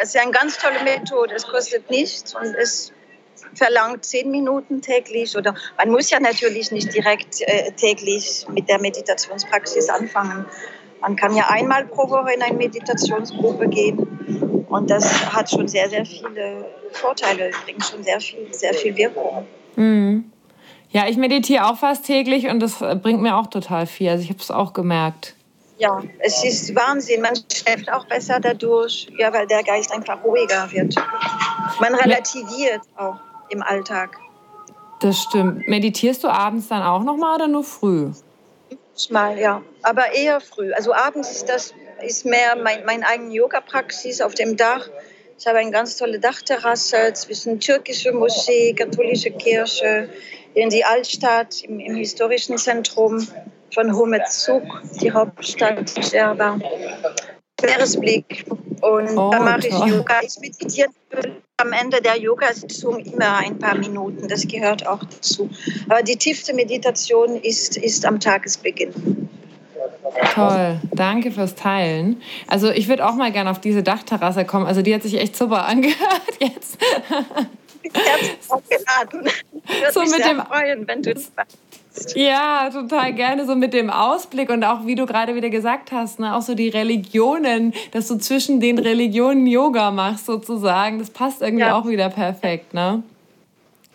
Es 0.00 0.14
ist 0.14 0.20
eine 0.20 0.32
ganz 0.32 0.58
tolle 0.58 0.82
Methode. 0.84 1.34
Es 1.34 1.46
kostet 1.46 1.90
nichts 1.90 2.34
und 2.34 2.54
es 2.54 2.92
verlangt 3.54 4.04
zehn 4.04 4.30
Minuten 4.30 4.80
täglich 4.82 5.36
oder 5.36 5.54
man 5.76 5.90
muss 5.90 6.10
ja 6.10 6.18
natürlich 6.18 6.72
nicht 6.72 6.92
direkt 6.92 7.40
äh, 7.42 7.70
täglich 7.72 8.46
mit 8.48 8.68
der 8.68 8.80
Meditationspraxis 8.80 9.88
anfangen. 9.88 10.46
Man 11.00 11.16
kann 11.16 11.36
ja 11.36 11.48
einmal 11.48 11.84
pro 11.86 12.08
Woche 12.08 12.32
in 12.34 12.42
eine 12.42 12.56
Meditationsgruppe 12.56 13.68
gehen 13.68 14.64
Und 14.68 14.90
das 14.90 15.32
hat 15.32 15.50
schon 15.50 15.68
sehr, 15.68 15.88
sehr 15.88 16.04
viele 16.04 16.66
Vorteile, 16.94 17.50
bringt 17.64 17.84
schon 17.84 18.02
sehr 18.02 18.20
viel, 18.20 18.52
sehr 18.52 18.74
viel 18.74 18.96
Wirkung. 18.96 19.46
Mhm. 19.76 20.30
Ja, 20.90 21.08
ich 21.08 21.16
meditiere 21.16 21.66
auch 21.66 21.76
fast 21.76 22.06
täglich 22.06 22.46
und 22.46 22.60
das 22.60 22.78
bringt 22.78 23.20
mir 23.20 23.36
auch 23.36 23.48
total 23.48 23.86
viel. 23.86 24.10
Also 24.10 24.22
ich 24.22 24.30
habe 24.30 24.38
es 24.38 24.50
auch 24.50 24.72
gemerkt. 24.72 25.34
Ja, 25.78 26.00
es 26.20 26.44
ist 26.44 26.74
Wahnsinn. 26.76 27.20
Man 27.20 27.34
schläft 27.52 27.92
auch 27.92 28.06
besser 28.06 28.38
dadurch, 28.38 29.08
ja, 29.18 29.32
weil 29.32 29.46
der 29.46 29.64
Geist 29.64 29.92
einfach 29.92 30.22
ruhiger 30.22 30.70
wird. 30.70 30.94
Man 31.80 31.94
relativiert 31.96 32.82
auch 32.96 33.16
im 33.48 33.62
Alltag. 33.62 34.16
Das 35.00 35.18
stimmt. 35.18 35.66
Meditierst 35.66 36.22
du 36.22 36.28
abends 36.28 36.68
dann 36.68 36.82
auch 36.82 37.02
noch 37.02 37.16
mal 37.16 37.34
oder 37.34 37.48
nur 37.48 37.64
früh? 37.64 38.12
Mal, 39.10 39.36
ja, 39.38 39.62
aber 39.82 40.12
eher 40.12 40.40
früh. 40.40 40.72
Also 40.72 40.94
abends 40.94 41.32
ist 41.32 41.48
das 41.48 41.74
ist 42.02 42.24
mehr 42.24 42.56
mein, 42.56 42.84
mein 42.84 43.02
eigene 43.02 43.34
Yoga-Praxis 43.34 44.20
auf 44.20 44.34
dem 44.34 44.56
Dach. 44.56 44.88
Ich 45.38 45.46
habe 45.46 45.58
eine 45.58 45.70
ganz 45.70 45.96
tolle 45.96 46.20
Dachterrasse 46.20 47.12
zwischen 47.14 47.60
türkischer 47.60 48.12
Moschee, 48.12 48.72
katholische 48.72 49.30
Kirche, 49.30 50.08
in 50.54 50.70
die 50.70 50.84
Altstadt 50.84 51.62
im, 51.64 51.80
im 51.80 51.96
historischen 51.96 52.56
Zentrum 52.56 53.26
von 53.72 53.96
Homezuk, 53.96 54.62
die 55.00 55.12
Hauptstadt 55.12 55.96
Djerba. 56.12 56.58
Meeresblick. 57.62 58.44
Und 58.80 59.16
oh, 59.16 59.30
da 59.30 59.40
mache 59.40 59.68
ich 59.68 59.74
Yoga. 59.74 60.20
Ich 60.22 60.38
meditiere 60.40 60.90
am 61.56 61.72
Ende 61.72 62.00
der 62.00 62.18
Yoga-Sitzung 62.18 62.98
immer 63.00 63.38
ein 63.38 63.58
paar 63.58 63.76
Minuten. 63.76 64.28
Das 64.28 64.46
gehört 64.46 64.86
auch 64.86 65.02
dazu. 65.02 65.48
Aber 65.88 66.02
die 66.02 66.16
tiefste 66.16 66.52
Meditation 66.54 67.36
ist, 67.36 67.76
ist 67.76 68.04
am 68.04 68.20
Tagesbeginn. 68.20 69.23
Toll, 70.34 70.80
danke 70.92 71.30
fürs 71.30 71.54
Teilen. 71.54 72.20
Also 72.46 72.70
ich 72.70 72.88
würde 72.88 73.06
auch 73.06 73.14
mal 73.14 73.32
gerne 73.32 73.50
auf 73.50 73.60
diese 73.60 73.82
Dachterrasse 73.82 74.44
kommen. 74.44 74.66
Also 74.66 74.82
die 74.82 74.94
hat 74.94 75.02
sich 75.02 75.18
echt 75.18 75.36
super 75.36 75.64
angehört 75.66 76.22
jetzt. 76.38 76.78
Herzlich 77.92 78.38
geladen. 78.68 79.30
Würde 79.66 79.92
so 79.92 80.00
mich 80.00 80.10
mit 80.10 80.22
sehr 80.22 80.34
dem 80.34 80.42
freuen, 80.42 80.86
wenn 80.86 81.02
du 81.02 81.14
das. 81.14 81.32
Ja, 82.16 82.70
total 82.70 83.12
gerne 83.12 83.46
so 83.46 83.54
mit 83.54 83.72
dem 83.72 83.88
Ausblick 83.88 84.50
und 84.50 84.64
auch 84.64 84.84
wie 84.84 84.96
du 84.96 85.06
gerade 85.06 85.36
wieder 85.36 85.48
gesagt 85.48 85.92
hast, 85.92 86.18
ne, 86.18 86.34
auch 86.34 86.42
so 86.42 86.56
die 86.56 86.68
Religionen, 86.68 87.72
dass 87.92 88.08
du 88.08 88.16
zwischen 88.18 88.58
den 88.58 88.78
Religionen 88.78 89.46
Yoga 89.46 89.92
machst 89.92 90.26
sozusagen, 90.26 90.98
das 90.98 91.10
passt 91.10 91.40
irgendwie 91.40 91.64
ja. 91.64 91.78
auch 91.78 91.86
wieder 91.86 92.08
perfekt, 92.10 92.74
ne? 92.74 93.04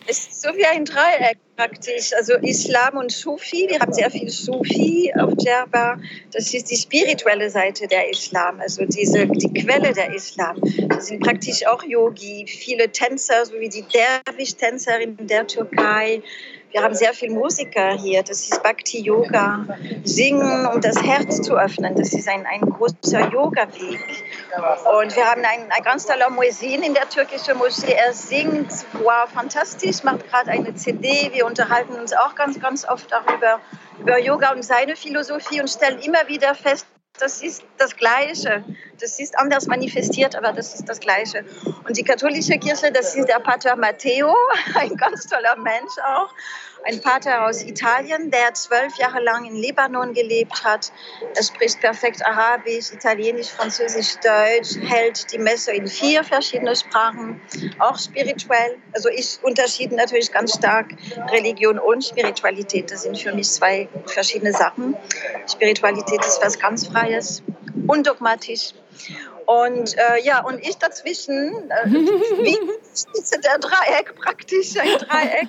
Es 0.07 0.27
ist 0.27 0.41
so 0.41 0.49
wie 0.55 0.65
ein 0.65 0.85
Dreieck 0.85 1.37
praktisch. 1.59 2.13
Also 2.15 2.35
Islam 2.35 2.97
und 2.97 3.11
Sufi. 3.11 3.67
Wir 3.69 3.79
haben 3.79 3.91
sehr 3.91 4.09
viel 4.09 4.29
Sufi 4.29 5.11
auf 5.19 5.35
Djerba. 5.35 5.99
Das 6.31 6.53
ist 6.53 6.71
die 6.71 6.77
spirituelle 6.77 7.49
Seite 7.49 7.87
der 7.87 8.09
Islam, 8.09 8.61
also 8.61 8.85
diese, 8.85 9.27
die 9.27 9.53
Quelle 9.53 9.91
der 9.91 10.13
Islam. 10.13 10.61
Das 10.87 11.07
sind 11.07 11.21
praktisch 11.21 11.65
auch 11.67 11.83
Yogi, 11.83 12.45
viele 12.47 12.89
Tänzer, 12.89 13.45
so 13.45 13.59
wie 13.59 13.67
die 13.67 13.83
Derwisch-Tänzerin 13.83 15.17
der 15.19 15.47
Türkei. 15.47 16.21
Wir 16.71 16.83
haben 16.83 16.93
sehr 16.93 17.13
viele 17.13 17.33
Musiker 17.33 17.93
hier. 17.93 18.21
Das 18.21 18.41
ist 18.41 18.61
Bhakti 18.61 19.01
Yoga. 19.01 19.65
Singen, 20.03 20.67
um 20.67 20.79
das 20.81 21.01
Herz 21.01 21.41
zu 21.41 21.55
öffnen. 21.55 21.95
Das 21.95 22.13
ist 22.13 22.27
ein, 22.29 22.45
ein 22.45 22.61
großer 22.61 23.31
Yoga-Weg. 23.31 23.99
Und 24.99 25.15
wir 25.15 25.25
haben 25.25 25.41
einen, 25.43 25.71
einen 25.71 25.83
ganz 25.83 26.05
toller 26.05 26.29
Muezzin 26.29 26.83
in 26.83 26.93
der 26.93 27.09
türkischen 27.09 27.57
Moschee. 27.57 27.93
Er 27.93 28.13
singt, 28.13 28.71
wow, 29.01 29.27
fantastisch, 29.33 30.03
macht 30.03 30.29
gerade 30.29 30.51
eine 30.51 30.75
CD. 30.75 31.31
Wir 31.33 31.47
unterhalten 31.47 31.93
uns 31.93 32.13
auch 32.13 32.35
ganz, 32.35 32.59
ganz 32.59 32.87
oft 32.87 33.11
darüber, 33.11 33.59
über 33.99 34.19
Yoga 34.19 34.51
und 34.51 34.63
seine 34.63 34.95
Philosophie 34.95 35.61
und 35.61 35.69
stellen 35.69 35.99
immer 35.99 36.27
wieder 36.27 36.53
fest, 36.53 36.85
das 37.17 37.41
ist 37.41 37.63
das 37.77 37.95
Gleiche. 37.95 38.63
Das 38.99 39.19
ist 39.19 39.37
anders 39.37 39.67
manifestiert, 39.67 40.35
aber 40.35 40.53
das 40.53 40.73
ist 40.75 40.85
das 40.87 40.99
Gleiche. 40.99 41.43
Und 41.87 41.97
die 41.97 42.03
katholische 42.03 42.57
Kirche, 42.57 42.91
das 42.91 43.15
ist 43.15 43.27
der 43.27 43.39
Pater 43.39 43.75
Matteo, 43.75 44.33
ein 44.75 44.95
ganz 44.95 45.25
toller 45.25 45.55
Mensch 45.57 45.97
auch 46.05 46.33
ein 46.85 47.01
Pater 47.01 47.45
aus 47.45 47.63
Italien, 47.63 48.31
der 48.31 48.53
zwölf 48.53 48.97
Jahre 48.97 49.21
lang 49.21 49.45
in 49.45 49.55
Libanon 49.55 50.13
gelebt 50.13 50.63
hat. 50.63 50.91
Er 51.35 51.43
spricht 51.43 51.79
perfekt 51.81 52.25
Arabisch, 52.25 52.91
Italienisch, 52.91 53.47
Französisch, 53.47 54.15
Deutsch, 54.17 54.77
hält 54.81 55.31
die 55.31 55.37
Messe 55.37 55.71
in 55.71 55.87
vier 55.87 56.23
verschiedene 56.23 56.75
Sprachen, 56.75 57.41
auch 57.79 57.97
spirituell. 57.97 58.77
Also 58.93 59.09
ich 59.09 59.39
unterschiede 59.41 59.95
natürlich 59.95 60.31
ganz 60.31 60.55
stark 60.55 60.87
Religion 61.31 61.79
und 61.79 62.03
Spiritualität. 62.03 62.91
Das 62.91 63.03
sind 63.03 63.17
für 63.17 63.33
mich 63.33 63.49
zwei 63.49 63.87
verschiedene 64.05 64.53
Sachen. 64.53 64.95
Spiritualität 65.47 66.25
ist 66.25 66.41
was 66.41 66.57
ganz 66.57 66.87
Freies, 66.87 67.43
undogmatisch. 67.87 68.73
Und 69.45 69.97
äh, 69.97 70.21
ja, 70.23 70.43
und 70.45 70.59
ich 70.59 70.77
dazwischen, 70.77 71.71
äh, 71.71 71.85
wie 71.89 72.57
der 73.43 73.57
Dreieck 73.57 74.13
praktisch, 74.15 74.77
ein 74.77 74.97
Dreieck 74.99 75.47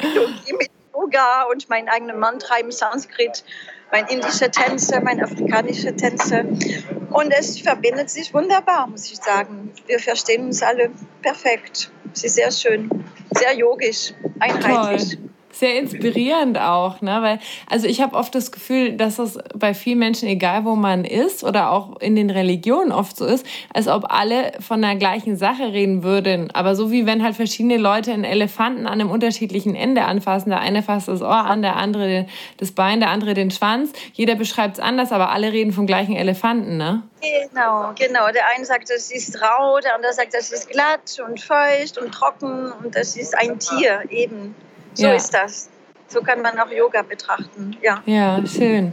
Yogi 0.00 0.52
mit 0.58 0.70
Yoga 0.94 1.44
und 1.50 1.68
meinen 1.68 1.88
eigenen 1.88 2.18
Mantra 2.18 2.58
im 2.58 2.72
Sanskrit, 2.72 3.44
mein 3.92 4.06
indische 4.08 4.50
Tänze, 4.50 5.00
mein 5.00 5.22
afrikanische 5.22 5.94
Tänze. 5.94 6.44
Und 7.10 7.30
es 7.30 7.60
verbindet 7.60 8.10
sich 8.10 8.32
wunderbar, 8.34 8.86
muss 8.86 9.10
ich 9.10 9.18
sagen. 9.18 9.72
Wir 9.86 9.98
verstehen 9.98 10.46
uns 10.46 10.62
alle 10.62 10.90
perfekt. 11.22 11.90
Es 12.12 12.24
ist 12.24 12.34
sehr 12.34 12.50
schön, 12.50 12.90
sehr 13.30 13.54
yogisch, 13.54 14.12
einheitlich. 14.40 15.16
Toll 15.16 15.25
sehr 15.58 15.78
inspirierend 15.78 16.58
auch, 16.58 17.00
ne? 17.00 17.18
Weil, 17.22 17.38
also 17.68 17.86
ich 17.86 18.00
habe 18.00 18.16
oft 18.16 18.34
das 18.34 18.52
Gefühl, 18.52 18.92
dass 18.92 19.16
das 19.16 19.38
bei 19.54 19.74
vielen 19.74 19.98
Menschen, 19.98 20.28
egal 20.28 20.64
wo 20.64 20.74
man 20.74 21.04
ist 21.04 21.44
oder 21.44 21.70
auch 21.70 22.00
in 22.00 22.14
den 22.14 22.30
Religionen 22.30 22.92
oft 22.92 23.16
so 23.16 23.24
ist, 23.24 23.46
als 23.72 23.88
ob 23.88 24.12
alle 24.12 24.52
von 24.60 24.82
der 24.82 24.96
gleichen 24.96 25.36
Sache 25.36 25.72
reden 25.72 26.02
würden. 26.02 26.50
Aber 26.52 26.74
so 26.76 26.90
wie 26.90 27.06
wenn 27.06 27.22
halt 27.22 27.36
verschiedene 27.36 27.76
Leute 27.76 28.12
einen 28.12 28.24
Elefanten 28.24 28.86
an 28.86 29.00
einem 29.00 29.10
unterschiedlichen 29.10 29.74
Ende 29.74 30.04
anfassen. 30.04 30.50
Der 30.50 30.60
eine 30.60 30.82
fasst 30.82 31.08
das 31.08 31.22
Ohr 31.22 31.30
an, 31.30 31.62
der 31.62 31.76
andere 31.76 32.26
das 32.58 32.72
Bein, 32.72 33.00
der 33.00 33.10
andere 33.10 33.34
den 33.34 33.50
Schwanz. 33.50 33.92
Jeder 34.12 34.34
beschreibt 34.34 34.74
es 34.74 34.80
anders, 34.80 35.12
aber 35.12 35.30
alle 35.30 35.52
reden 35.52 35.72
vom 35.72 35.86
gleichen 35.86 36.16
Elefanten, 36.16 36.76
ne? 36.76 37.02
Genau, 37.20 37.92
genau. 37.98 38.30
Der 38.32 38.42
eine 38.54 38.64
sagt, 38.64 38.90
das 38.90 39.10
ist 39.10 39.40
rau, 39.40 39.78
der 39.80 39.94
andere 39.94 40.12
sagt, 40.12 40.34
das 40.34 40.52
ist 40.52 40.68
glatt 40.68 41.18
und 41.26 41.40
feucht 41.40 41.98
und 41.98 42.12
trocken 42.12 42.72
und 42.82 42.94
das 42.94 43.16
ist 43.16 43.36
ein 43.36 43.58
Tier 43.58 44.02
eben. 44.10 44.54
So 44.96 45.06
ja. 45.06 45.14
ist 45.14 45.32
das. 45.32 45.68
So 46.08 46.20
kann 46.20 46.40
man 46.40 46.58
auch 46.58 46.70
Yoga 46.70 47.02
betrachten. 47.02 47.76
Ja, 47.82 48.02
ja 48.06 48.42
schön. 48.46 48.92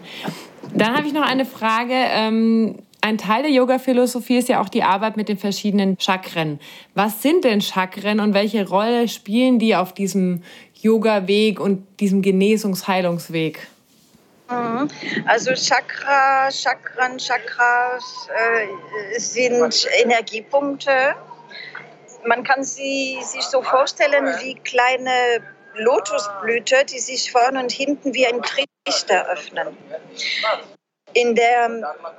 Dann 0.74 0.98
habe 0.98 1.08
ich 1.08 1.14
noch 1.14 1.26
eine 1.26 1.46
Frage. 1.46 1.94
Ähm, 1.94 2.80
ein 3.02 3.18
Teil 3.18 3.44
der 3.44 3.52
Yoga-Philosophie 3.52 4.38
ist 4.38 4.50
ja 4.50 4.62
auch 4.62 4.70
die 4.70 4.84
Arbeit 4.84 5.18
mit 5.18 5.30
den 5.30 5.38
verschiedenen 5.38 6.00
Chakren. 6.00 6.60
Was 6.94 7.22
sind 7.22 7.44
denn 7.44 7.62
Chakren 7.62 8.20
und 8.20 8.34
welche 8.34 8.68
Rolle 8.68 9.08
spielen 9.08 9.60
die 9.60 9.76
auf 9.76 9.94
diesem 9.94 10.44
Yoga-Weg 10.82 11.60
und 11.60 11.86
diesem 12.00 12.22
Genesungs-Heilungsweg? 12.22 13.68
Mhm. 14.50 14.90
Also 15.26 15.54
Chakra, 15.54 16.50
Chakren, 16.52 17.18
Chakras 17.18 18.28
äh, 18.36 19.20
sind 19.20 19.88
Energiepunkte. 20.02 21.16
Man 22.26 22.44
kann 22.44 22.64
sie 22.64 23.18
sich 23.22 23.44
so 23.44 23.62
vorstellen 23.62 24.26
wie 24.42 24.56
kleine 24.56 25.42
Lotusblüte, 25.76 26.86
die 26.86 27.00
sich 27.00 27.32
vorne 27.32 27.60
und 27.60 27.72
hinten 27.72 28.14
wie 28.14 28.26
ein 28.26 28.42
Trichter 28.42 29.28
öffnen. 29.30 29.78
In, 31.16 31.36
der, 31.36 31.68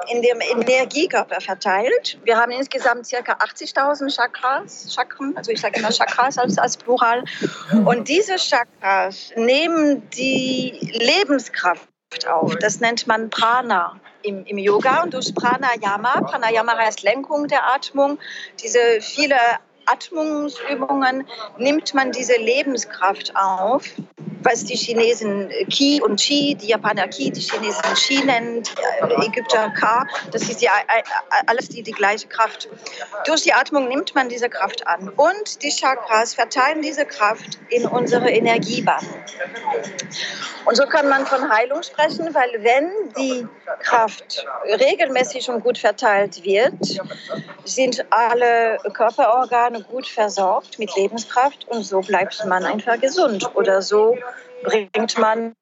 in 0.09 0.23
dem 0.23 0.40
Energiekörper 0.40 1.40
verteilt. 1.40 2.19
Wir 2.23 2.37
haben 2.37 2.53
insgesamt 2.53 3.09
ca. 3.11 3.33
80.000 3.33 4.14
Chakras, 4.14 4.95
Chakren, 4.95 5.37
also 5.37 5.51
ich 5.51 5.61
sage 5.61 5.81
immer 5.81 5.90
Chakras 5.90 6.38
als, 6.38 6.59
als 6.59 6.77
Plural. 6.77 7.25
Und 7.85 8.09
diese 8.09 8.37
Chakras 8.37 9.33
nehmen 9.35 10.09
die 10.11 10.79
Lebenskraft 10.93 11.88
auf. 12.29 12.55
Das 12.57 12.79
nennt 12.79 13.09
man 13.09 13.31
Prana 13.31 14.01
im, 14.23 14.45
im 14.47 14.59
Yoga 14.59 15.03
und 15.03 15.14
durch 15.14 15.35
Pranayama. 15.35 16.21
Pranayama 16.21 16.77
heißt 16.77 17.03
Lenkung 17.03 17.49
der 17.49 17.67
Atmung. 17.73 18.19
Diese 18.62 19.01
viele 19.01 19.37
Atmungsübungen 19.87 21.27
nimmt 21.59 21.94
man 21.94 22.12
diese 22.12 22.37
Lebenskraft 22.38 23.35
auf, 23.37 23.85
was 24.44 24.64
die 24.64 24.76
Chinesen 24.76 25.50
Qi 25.70 26.00
und 26.02 26.20
Qi, 26.20 26.54
die 26.54 26.68
Japaner 26.68 27.09
Qi, 27.09 27.30
die 27.30 27.40
Chinesen 27.40 27.83
Qi 27.94 28.24
nennen, 28.24 28.62
die 28.62 29.26
Ägypter 29.26 29.70
Ka, 29.70 30.07
das 30.30 30.42
ist 30.48 30.61
ja 30.61 30.70
alles 31.46 31.68
die, 31.68 31.83
die 31.83 31.92
gleiche 31.92 32.28
Kraft. 32.28 32.68
Durch 33.26 33.42
die 33.42 33.52
Atmung 33.52 33.88
nimmt 33.88 34.14
man 34.14 34.28
diese 34.28 34.48
Kraft 34.48 34.87
an 34.87 35.09
und 35.09 35.62
die 35.62 35.70
Chakras 35.70 36.35
verteilen 36.35 36.83
diese 36.83 37.07
Kraft 37.07 37.59
in 37.70 37.87
unsere 37.87 38.30
Energiebahn. 38.30 39.04
Und 40.66 40.76
so 40.76 40.85
kann 40.85 41.09
man 41.09 41.26
von 41.26 41.50
Heilung 41.50 41.83
sprechen, 41.83 42.35
weil 42.35 42.50
wenn 42.62 42.90
die 43.18 43.46
Kraft 43.80 44.46
regelmäßig 44.66 45.48
und 45.50 45.62
gut 45.62 45.78
verteilt 45.78 46.42
wird, 46.44 47.00
sind 47.64 48.04
alle 48.11 48.78
Körperorgane 48.92 49.83
gut 49.83 50.07
versorgt 50.07 50.78
mit 50.78 50.94
Lebenskraft 50.96 51.66
und 51.68 51.83
so 51.83 52.00
bleibt 52.00 52.44
man 52.46 52.64
einfach 52.64 53.00
gesund 53.00 53.54
oder 53.54 53.83
so 53.83 54.16
bringt 54.62 55.18
man 55.18 55.55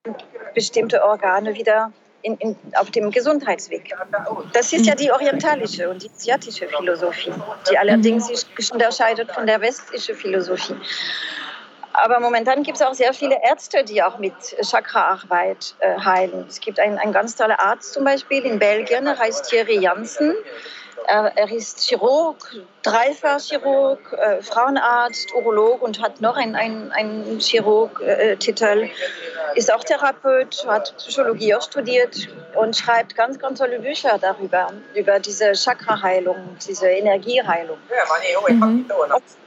bestimmte 0.54 1.02
Organe 1.02 1.54
wieder 1.54 1.92
in, 2.22 2.36
in, 2.36 2.56
auf 2.76 2.90
dem 2.90 3.10
Gesundheitsweg. 3.10 3.94
Das 4.52 4.72
ist 4.72 4.86
ja 4.86 4.94
die 4.94 5.10
orientalische 5.10 5.88
und 5.88 6.02
die 6.02 6.10
asiatische 6.10 6.68
Philosophie, 6.68 7.32
die 7.70 7.78
allerdings 7.78 8.28
sich 8.28 8.72
unterscheidet 8.72 9.32
von 9.32 9.46
der 9.46 9.60
westlichen 9.60 10.14
Philosophie. 10.14 10.76
Aber 11.94 12.20
momentan 12.20 12.62
gibt 12.62 12.78
es 12.78 12.82
auch 12.82 12.94
sehr 12.94 13.12
viele 13.12 13.36
Ärzte, 13.42 13.84
die 13.84 14.02
auch 14.02 14.18
mit 14.18 14.32
Chakraarbeit 14.62 15.74
äh, 15.80 15.98
heilen. 15.98 16.46
Es 16.48 16.60
gibt 16.60 16.80
einen, 16.80 16.98
einen 16.98 17.12
ganz 17.12 17.36
tollen 17.36 17.52
Arzt 17.52 17.92
zum 17.92 18.04
Beispiel 18.04 18.44
in 18.44 18.58
Belgien, 18.58 19.04
der 19.04 19.18
heißt 19.18 19.50
Thierry 19.50 19.78
Janssen. 19.78 20.34
Er, 21.06 21.32
er 21.36 21.50
ist 21.50 21.80
Chirurg, 21.80 22.56
Dreifachchirurg, 22.82 24.12
äh, 24.12 24.42
Frauenarzt, 24.42 25.32
Urolog 25.34 25.82
und 25.82 26.00
hat 26.00 26.20
noch 26.20 26.36
einen, 26.36 26.54
einen, 26.54 26.90
einen 26.92 27.40
Chirurg-Titel. 27.40 28.84
Äh, 28.84 28.90
ist 29.54 29.72
auch 29.72 29.84
Therapeut, 29.84 30.66
hat 30.66 30.94
Psychologie 30.96 31.54
auch 31.54 31.62
studiert 31.62 32.28
und 32.54 32.76
schreibt 32.76 33.14
ganz, 33.14 33.38
ganz 33.38 33.58
tolle 33.58 33.80
Bücher 33.80 34.18
darüber, 34.20 34.72
über 34.94 35.18
diese 35.20 35.52
Chakra-Heilung, 35.52 36.56
diese 36.66 36.88
Energieheilung. 36.88 37.76
Mhm. 38.48 38.86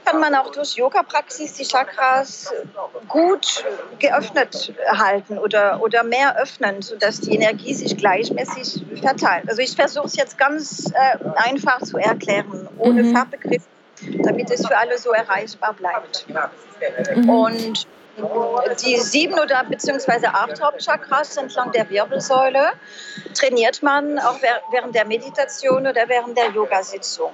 kann 0.04 0.20
man 0.20 0.34
auch 0.36 0.50
durch 0.52 0.74
Yoga-Praxis 0.74 1.54
die 1.54 1.64
Chakras 1.64 2.52
gut 3.08 3.64
geöffnet 3.98 4.72
halten 4.88 5.38
oder, 5.38 5.80
oder 5.82 6.04
mehr 6.04 6.38
öffnen, 6.40 6.80
sodass 6.82 7.20
die 7.20 7.34
Energie 7.34 7.74
sich 7.74 7.96
gleichmäßig 7.96 8.84
verteilt. 9.00 9.48
Also 9.48 9.62
ich 9.62 9.74
versuche 9.74 10.06
es 10.06 10.16
jetzt 10.16 10.38
ganz 10.38 10.92
äh, 10.94 11.18
einfach 11.46 11.82
zu 11.82 11.98
erklären, 11.98 12.68
ohne 12.78 13.02
mhm. 13.02 13.14
Fachbegriff, 13.14 13.62
damit 14.22 14.50
es 14.50 14.66
für 14.66 14.76
alle 14.76 14.98
so 14.98 15.10
erreichbar 15.12 15.74
bleibt. 15.74 16.26
Mhm. 16.28 17.28
Und 17.28 17.86
die 18.82 18.96
sieben 18.96 19.34
oder 19.38 19.64
beziehungsweise 19.64 20.28
acht 20.28 20.62
Hauptchakras 20.62 21.36
entlang 21.36 21.70
der 21.72 21.88
Wirbelsäule 21.90 22.72
trainiert 23.34 23.82
man 23.82 24.18
auch 24.18 24.38
während 24.70 24.94
der 24.94 25.04
Meditation 25.04 25.86
oder 25.86 26.08
während 26.08 26.36
der 26.36 26.50
Yoga-Sitzung. 26.50 27.30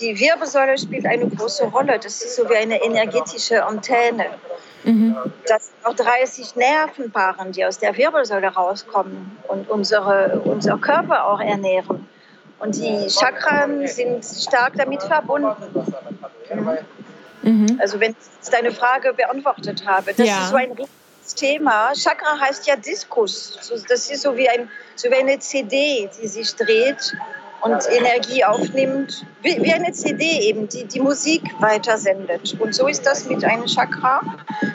Die 0.00 0.18
Wirbelsäule 0.18 0.76
spielt 0.78 1.06
eine 1.06 1.28
große 1.28 1.64
Rolle. 1.66 1.98
Das 1.98 2.22
ist 2.22 2.36
so 2.36 2.48
wie 2.50 2.56
eine 2.56 2.82
energetische 2.82 3.64
Antenne. 3.64 4.26
Mhm. 4.84 5.16
Das 5.46 5.68
sind 5.68 5.86
auch 5.86 5.94
30 5.94 6.56
Nervenpaaren, 6.56 7.52
die 7.52 7.64
aus 7.64 7.78
der 7.78 7.96
Wirbelsäule 7.96 8.48
rauskommen 8.48 9.36
und 9.48 9.70
unsere, 9.70 10.40
unser 10.44 10.78
Körper 10.78 11.26
auch 11.26 11.40
ernähren. 11.40 12.06
Und 12.58 12.76
die 12.76 13.08
Chakren 13.10 13.86
sind 13.86 14.24
stark 14.24 14.74
damit 14.76 15.02
verbunden. 15.02 15.54
Mhm. 17.42 17.78
Also 17.80 18.00
wenn 18.00 18.12
ich 18.12 18.50
deine 18.50 18.72
Frage 18.72 19.12
beantwortet 19.12 19.86
habe, 19.86 20.14
das 20.14 20.26
ja. 20.26 20.42
ist 20.42 20.50
so 20.50 20.56
ein 20.56 20.70
riesiges 20.72 21.34
Thema. 21.34 21.92
Chakra 21.94 22.40
heißt 22.40 22.66
ja 22.66 22.76
Diskus. 22.76 23.58
Das 23.88 24.10
ist 24.10 24.22
so 24.22 24.36
wie, 24.36 24.48
ein, 24.48 24.70
so 24.94 25.10
wie 25.10 25.16
eine 25.16 25.38
CD, 25.38 26.08
die 26.20 26.28
sich 26.28 26.54
dreht 26.54 27.14
und 27.62 27.82
Energie 27.90 28.44
aufnimmt, 28.44 29.24
wie, 29.42 29.62
wie 29.62 29.72
eine 29.72 29.92
CD 29.92 30.24
eben, 30.40 30.68
die 30.68 30.84
die 30.84 31.00
Musik 31.00 31.42
weitersendet. 31.60 32.56
Und 32.60 32.74
so 32.74 32.86
ist 32.86 33.06
das 33.06 33.26
mit 33.26 33.44
einem 33.44 33.66
Chakra, 33.66 34.20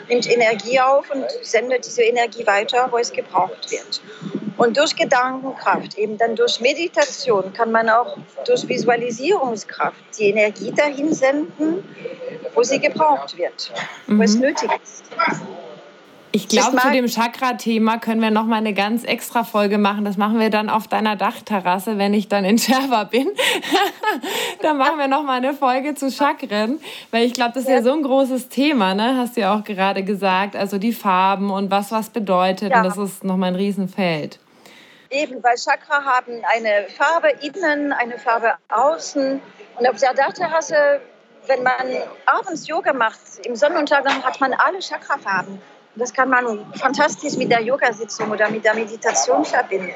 nimmt 0.08 0.30
Energie 0.30 0.80
auf 0.80 1.10
und 1.10 1.24
sendet 1.42 1.86
diese 1.86 2.02
Energie 2.02 2.46
weiter, 2.46 2.88
wo 2.90 2.98
es 2.98 3.12
gebraucht 3.12 3.70
wird. 3.70 4.00
Und 4.56 4.76
durch 4.76 4.94
Gedankenkraft, 4.94 5.96
eben 5.96 6.18
dann 6.18 6.36
durch 6.36 6.60
Meditation, 6.60 7.52
kann 7.52 7.72
man 7.72 7.88
auch 7.88 8.16
durch 8.46 8.68
Visualisierungskraft 8.68 9.96
die 10.18 10.28
Energie 10.28 10.72
dahin 10.72 11.12
senden, 11.12 11.82
wo 12.54 12.62
sie 12.62 12.78
gebraucht 12.78 13.36
wird, 13.36 13.72
mhm. 14.06 14.18
wo 14.18 14.22
es 14.22 14.34
mhm. 14.36 14.42
nötig 14.42 14.70
ist. 14.82 15.04
Ich 16.34 16.48
glaube, 16.48 16.78
zu 16.78 16.90
dem 16.90 17.06
Chakra-Thema 17.06 17.98
können 17.98 18.22
wir 18.22 18.30
noch 18.30 18.46
mal 18.46 18.56
eine 18.56 18.72
ganz 18.72 19.04
extra 19.04 19.44
Folge 19.44 19.76
machen. 19.76 20.06
Das 20.06 20.16
machen 20.16 20.40
wir 20.40 20.48
dann 20.48 20.70
auf 20.70 20.88
deiner 20.88 21.14
Dachterrasse, 21.14 21.98
wenn 21.98 22.14
ich 22.14 22.28
dann 22.28 22.46
in 22.46 22.58
Sherwa 22.58 23.04
bin. 23.04 23.28
dann 24.62 24.78
machen 24.78 24.96
wir 24.96 25.08
noch 25.08 25.24
mal 25.24 25.36
eine 25.36 25.52
Folge 25.52 25.94
zu 25.94 26.10
Chakren, 26.10 26.80
weil 27.10 27.26
ich 27.26 27.34
glaube, 27.34 27.52
das 27.52 27.64
ist 27.64 27.68
ja 27.68 27.82
so 27.82 27.92
ein 27.92 28.02
großes 28.02 28.48
Thema, 28.48 28.94
ne? 28.94 29.18
Hast 29.18 29.36
du 29.36 29.42
ja 29.42 29.54
auch 29.54 29.62
gerade 29.62 30.04
gesagt. 30.04 30.56
Also 30.56 30.78
die 30.78 30.94
Farben 30.94 31.50
und 31.50 31.70
was 31.70 31.92
was 31.92 32.08
bedeutet. 32.08 32.70
Ja. 32.70 32.78
Und 32.78 32.84
das 32.84 32.96
ist 32.96 33.24
noch 33.24 33.36
mal 33.36 33.48
ein 33.48 33.56
Riesenfeld. 33.56 34.38
Eben, 35.10 35.42
weil 35.42 35.56
Chakra 35.56 36.02
haben 36.02 36.32
eine 36.50 36.86
Farbe 36.88 37.28
innen, 37.42 37.92
eine 37.92 38.18
Farbe 38.18 38.54
außen. 38.70 39.38
Und 39.78 39.86
auf 39.86 39.96
der 39.96 40.14
Dachterrasse, 40.14 41.02
wenn 41.46 41.62
man 41.62 41.74
abends 42.24 42.66
Yoga 42.66 42.94
macht, 42.94 43.20
im 43.44 43.54
Sonnenuntergang, 43.54 44.22
hat 44.24 44.40
man 44.40 44.54
alle 44.54 44.78
Chakrafarben. 44.78 45.60
Das 45.94 46.12
kann 46.12 46.30
man 46.30 46.72
fantastisch 46.74 47.36
mit 47.36 47.50
der 47.50 47.60
Yoga-Sitzung 47.60 48.30
oder 48.30 48.48
mit 48.50 48.64
der 48.64 48.74
Meditation 48.74 49.44
verbinden. 49.44 49.92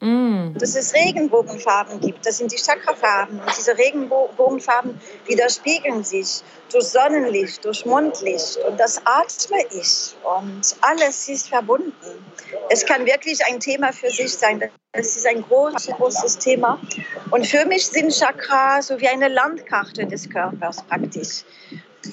Mm. 0.00 0.52
Dass 0.58 0.76
es 0.76 0.92
Regenbogenfarben 0.94 2.00
gibt, 2.00 2.26
das 2.26 2.38
sind 2.38 2.52
die 2.52 2.56
Chakrafarben. 2.56 3.40
Und 3.40 3.56
diese 3.56 3.76
Regenbogenfarben 3.76 5.00
widerspiegeln 5.26 6.04
sich 6.04 6.42
durch 6.70 6.84
Sonnenlicht, 6.84 7.64
durch 7.64 7.86
Mondlicht. 7.86 8.58
Und 8.68 8.78
das 8.78 9.00
atme 9.06 9.64
ich. 9.70 10.14
Und 10.22 10.76
alles 10.82 11.28
ist 11.28 11.48
verbunden. 11.48 11.92
Es 12.68 12.84
kann 12.84 13.06
wirklich 13.06 13.44
ein 13.46 13.58
Thema 13.58 13.92
für 13.92 14.10
sich 14.10 14.32
sein. 14.34 14.70
Es 14.92 15.16
ist 15.16 15.26
ein 15.26 15.42
großes, 15.42 15.94
großes 15.96 16.38
Thema. 16.38 16.78
Und 17.30 17.46
für 17.46 17.64
mich 17.64 17.86
sind 17.86 18.12
Chakras 18.12 18.88
so 18.88 19.00
wie 19.00 19.08
eine 19.08 19.28
Landkarte 19.28 20.06
des 20.06 20.28
Körpers 20.28 20.82
praktisch 20.82 21.44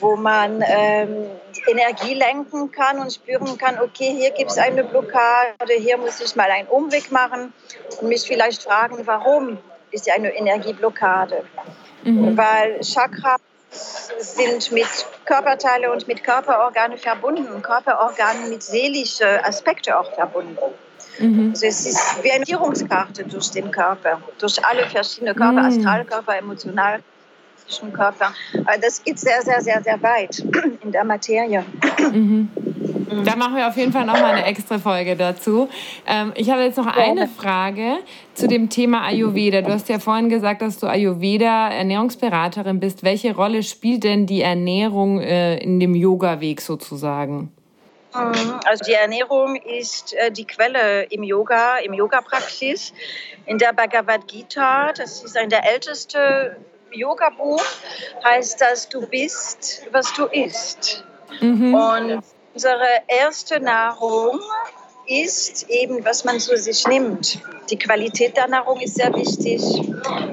wo 0.02 0.16
man 0.16 0.64
ähm, 0.68 1.30
Energie 1.68 2.14
lenken 2.14 2.72
kann 2.72 3.00
und 3.00 3.14
spüren 3.14 3.58
kann, 3.58 3.80
okay, 3.80 4.14
hier 4.16 4.32
gibt 4.32 4.52
es 4.52 4.58
eine 4.58 4.84
Blockade, 4.84 5.74
hier 5.78 5.98
muss 5.98 6.20
ich 6.22 6.36
mal 6.36 6.50
einen 6.50 6.68
Umweg 6.68 7.12
machen 7.12 7.54
und 8.00 8.08
mich 8.08 8.24
vielleicht 8.24 8.64
fragen, 8.64 8.98
warum 9.06 9.58
ist 9.92 10.12
eine 10.12 10.36
Energieblockade? 10.36 11.44
Mhm. 12.04 12.38
Weil 12.38 12.80
Chakras 12.82 13.42
sind 14.20 14.72
mit 14.72 14.88
Körperteile 15.26 15.92
und 15.92 16.08
mit 16.08 16.24
Körperorganen 16.24 16.98
verbunden, 16.98 17.62
Körperorgane 17.62 18.48
mit 18.50 18.64
seelischen 18.64 19.28
Aspekten 19.44 19.94
auch 19.94 20.14
verbunden. 20.14 20.58
Mhm. 21.20 21.50
Also 21.52 21.66
es 21.66 21.86
ist 21.86 22.24
wie 22.24 22.32
eine 22.32 22.46
Führungskarte 22.46 23.24
durch 23.24 23.52
den 23.52 23.72
Körper, 23.72 24.22
durch 24.40 24.64
alle 24.66 24.88
verschiedenen 24.88 25.36
Körper, 25.36 25.64
mhm. 25.64 25.80
Astralkörper, 25.80 26.38
Emotionalkörper 26.38 27.15
physischen 27.66 27.94
Körper. 27.94 28.34
Aber 28.66 28.78
das 28.78 29.04
geht 29.04 29.20
sehr, 29.20 29.42
sehr, 29.42 29.62
sehr, 29.62 29.82
sehr 29.84 30.02
weit 30.02 30.40
in 30.84 30.92
der 30.92 31.04
Materie. 31.04 31.64
Mhm. 32.12 32.50
Da 33.24 33.36
machen 33.36 33.56
wir 33.56 33.68
auf 33.68 33.78
jeden 33.78 33.92
Fall 33.92 34.06
noch 34.06 34.20
mal 34.20 34.34
eine 34.34 34.46
extra 34.46 34.80
Folge 34.80 35.16
dazu. 35.16 35.70
Ähm, 36.08 36.34
ich 36.36 36.50
habe 36.50 36.64
jetzt 36.64 36.78
noch 36.78 36.88
eine 36.88 37.28
Frage 37.28 37.98
zu 38.34 38.48
dem 38.48 38.70
Thema 38.70 39.06
Ayurveda. 39.06 39.62
Du 39.62 39.72
hast 39.72 39.90
ja 39.90 40.00
vorhin 40.00 40.30
gesagt, 40.30 40.62
dass 40.62 40.80
du 40.80 40.88
Ayurveda 40.88 41.70
Ernährungsberaterin 41.70 42.80
bist. 42.80 43.04
Welche 43.04 43.36
Rolle 43.36 43.64
spielt 43.64 44.04
denn 44.04 44.26
die 44.26 44.42
Ernährung 44.42 45.20
äh, 45.20 45.58
in 45.58 45.80
dem 45.80 45.94
Yoga-Weg 45.94 46.62
sozusagen? 46.62 47.52
Mhm. 48.14 48.60
Also 48.66 48.84
die 48.86 48.94
Ernährung 48.94 49.56
ist 49.56 50.14
äh, 50.16 50.32
die 50.32 50.46
Quelle 50.46 51.04
im 51.04 51.24
Yoga, 51.24 51.78
im 51.78 51.94
Yoga-Praxis. 51.94 52.94
In 53.46 53.60
der 53.60 53.74
Bhagavad 53.74 54.28
Gita, 54.28 54.94
das 54.94 55.24
ist 55.24 55.38
eine 55.38 55.50
der 55.50 55.72
ältesten 55.72 56.56
Yoga-Buch 56.96 57.64
heißt 58.24 58.62
das, 58.62 58.90
du 58.90 59.06
bist, 59.08 59.84
was 59.92 60.14
du 60.14 60.26
isst. 60.26 61.04
Mhm. 61.42 61.74
Und 61.74 62.24
unsere 62.54 62.88
erste 63.08 63.60
Nahrung 63.60 64.40
ist 65.08 65.70
eben, 65.70 66.04
was 66.04 66.26
man 66.26 66.40
zu 66.40 66.58
sich 66.58 66.88
nimmt. 66.88 67.40
Die 67.70 67.78
Qualität 67.78 68.38
der 68.38 68.48
Nahrung 68.48 68.80
ist 68.80 68.96
sehr 68.96 69.14
wichtig. 69.14 69.62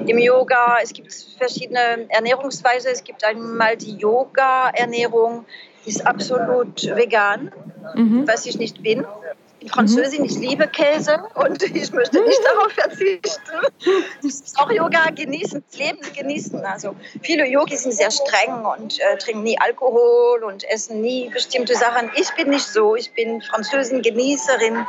Im 0.07 0.17
Yoga, 0.17 0.77
es 0.81 0.93
gibt 0.93 1.13
verschiedene 1.37 2.07
Ernährungsweisen. 2.09 2.91
Es 2.91 3.03
gibt 3.03 3.23
einmal 3.23 3.77
die 3.77 3.95
Yoga-Ernährung, 3.97 5.45
die 5.85 5.89
ist 5.89 6.05
absolut 6.05 6.83
vegan, 6.95 7.51
mhm. 7.95 8.27
was 8.27 8.45
ich 8.45 8.57
nicht 8.57 8.81
bin. 8.81 9.05
Französin, 9.69 10.25
ich 10.25 10.35
liebe 10.35 10.67
Käse 10.67 11.23
und 11.35 11.61
ich 11.63 11.91
möchte 11.91 12.21
nicht 12.21 12.39
darauf 12.45 12.71
verzichten. 12.71 13.41
Auch 14.57 14.71
Yoga 14.71 15.09
genießen, 15.09 15.63
das 15.69 15.79
Leben 15.79 15.99
genießen. 16.15 16.65
Also 16.65 16.95
viele 17.21 17.47
Yogis 17.47 17.83
sind 17.83 17.93
sehr 17.93 18.11
streng 18.11 18.65
und 18.65 18.99
äh, 18.99 19.17
trinken 19.17 19.43
nie 19.43 19.57
Alkohol 19.59 20.43
und 20.43 20.63
essen 20.65 21.01
nie 21.01 21.29
bestimmte 21.29 21.75
Sachen. 21.75 22.11
Ich 22.15 22.31
bin 22.35 22.49
nicht 22.49 22.67
so. 22.67 22.95
Ich 22.95 23.13
bin 23.13 23.41
Französin, 23.41 24.01
Genießerin 24.01 24.85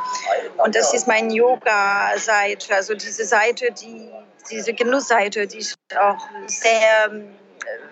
und 0.64 0.74
das 0.74 0.94
ist 0.94 1.06
mein 1.06 1.30
Yoga-Seite. 1.30 2.74
Also 2.74 2.94
diese 2.94 3.24
Seite, 3.24 3.72
die, 3.72 4.08
diese 4.50 4.72
Genussseite, 4.72 5.46
die 5.46 5.58
ich 5.58 5.74
auch 5.98 6.18
sehr 6.46 7.10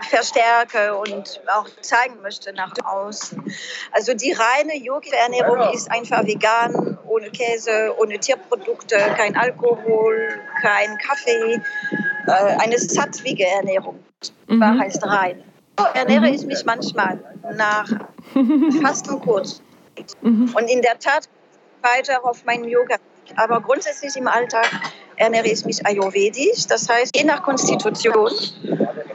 verstärke 0.08 0.96
und 0.96 1.40
auch 1.46 1.68
zeigen 1.80 2.20
möchte 2.22 2.52
nach 2.52 2.72
außen. 2.84 3.42
Also 3.92 4.14
die 4.14 4.32
reine 4.32 4.76
Yogi-Ernährung 4.76 5.72
ist 5.72 5.90
einfach 5.90 6.24
vegan, 6.26 6.98
ohne 7.06 7.30
Käse, 7.30 7.94
ohne 7.98 8.18
Tierprodukte, 8.18 8.96
kein 9.16 9.36
Alkohol, 9.36 10.40
kein 10.60 10.98
Kaffee, 10.98 11.62
äh, 12.26 12.32
eine 12.60 12.78
sattwige 12.78 13.46
Ernährung. 13.46 13.98
Mhm. 14.46 14.80
heißt 14.80 15.04
rein. 15.04 15.42
So 15.78 15.86
ernähre 15.94 16.28
ich 16.30 16.44
mich 16.46 16.64
manchmal 16.64 17.18
nach 17.56 17.88
Fastenkurs. 18.82 19.62
Mhm. 20.20 20.54
Und 20.54 20.68
in 20.68 20.82
der 20.82 20.98
Tat 20.98 21.28
weiter 21.82 22.24
auf 22.24 22.44
meinen 22.44 22.64
Yoga 22.64 22.96
Aber 23.36 23.60
grundsätzlich 23.60 24.16
im 24.16 24.28
Alltag 24.28 24.68
ernähre 25.16 25.48
ich 25.48 25.64
mich 25.64 25.84
ayurvedisch. 25.86 26.66
Das 26.68 26.88
heißt, 26.88 27.16
je 27.16 27.24
nach 27.24 27.42
Konstitution 27.42 28.32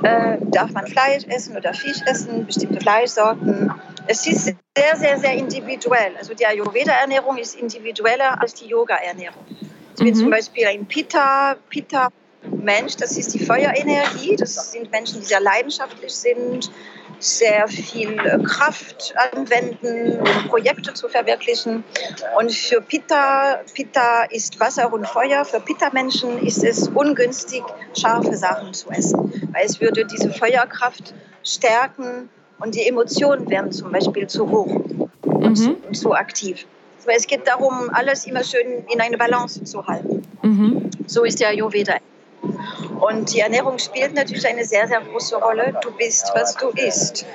äh, 0.04 0.38
darf 0.52 0.72
man 0.72 0.88
Fleisch 0.88 1.24
essen 1.28 1.56
oder 1.58 1.74
Fisch 1.74 2.02
essen, 2.06 2.46
bestimmte 2.46 2.80
Fleischsorten. 2.80 3.72
Es 4.08 4.26
ist 4.26 4.46
sehr, 4.46 4.96
sehr, 4.96 5.20
sehr 5.20 5.34
individuell. 5.34 6.16
Also 6.18 6.34
die 6.34 6.46
Ayurveda-Ernährung 6.46 7.38
ist 7.38 7.56
individueller 7.56 8.42
als 8.42 8.54
die 8.54 8.68
Yoga-Ernährung. 8.68 9.44
Ich 9.96 10.04
bin 10.04 10.14
mhm. 10.14 10.20
zum 10.20 10.30
Beispiel 10.30 10.68
ein 10.68 10.86
Pitta, 10.86 11.56
Pitta 11.70 12.10
Mensch, 12.44 12.96
das 12.96 13.18
ist 13.18 13.34
die 13.34 13.44
Feuerenergie. 13.44 14.36
Das 14.36 14.72
sind 14.72 14.92
Menschen, 14.92 15.20
die 15.20 15.26
sehr 15.26 15.40
leidenschaftlich 15.40 16.14
sind, 16.14 16.72
sehr 17.20 17.68
viel 17.68 18.18
äh, 18.20 18.38
Kraft 18.44 19.14
anwenden, 19.32 20.20
um 20.20 20.50
Projekte 20.50 20.94
zu 20.94 21.10
verwirklichen. 21.10 21.84
Und 22.38 22.52
für 22.52 22.82
Pitta, 22.82 23.62
Pitta 23.74 24.24
ist 24.30 24.60
Wasser 24.60 24.92
und 24.92 25.08
Feuer. 25.08 25.46
Für 25.46 25.60
Pitta-Menschen 25.60 26.46
ist 26.46 26.64
es 26.64 26.88
ungünstig, 26.88 27.64
scharfe 28.00 28.36
Sachen 28.36 28.74
zu 28.74 28.90
essen, 28.90 29.50
weil 29.54 29.66
es 29.66 29.82
würde 29.82 30.06
diese 30.06 30.32
Feuerkraft 30.32 31.14
stärken 31.44 32.30
und 32.60 32.76
die 32.76 32.88
Emotionen 32.88 33.50
werden 33.50 33.72
zum 33.72 33.92
Beispiel 33.92 34.28
zu 34.28 34.50
hoch 34.50 34.68
und, 35.22 35.60
mhm. 35.60 35.78
und 35.88 35.96
zu 35.96 36.14
aktiv. 36.14 36.66
Weil 37.06 37.18
es 37.18 37.28
geht 37.28 37.48
darum, 37.48 37.90
alles 37.94 38.26
immer 38.26 38.44
schön 38.44 38.84
in 38.92 39.00
eine 39.00 39.18
Balance 39.18 39.64
zu 39.64 39.86
halten. 39.86 40.24
Mhm. 40.42 40.90
So 41.06 41.24
ist 41.24 41.40
der 41.40 41.50
Ayurveda. 41.50 41.98
Und 43.00 43.34
die 43.34 43.40
Ernährung 43.40 43.78
spielt 43.80 44.14
natürlich 44.14 44.48
eine 44.48 44.66
sehr, 44.66 44.88
sehr 44.88 45.02
große 45.02 45.36
Rolle. 45.38 45.78
Du 45.82 45.92
bist, 45.92 46.32
was 46.34 46.56
du 46.56 46.70
isst. 46.70 47.26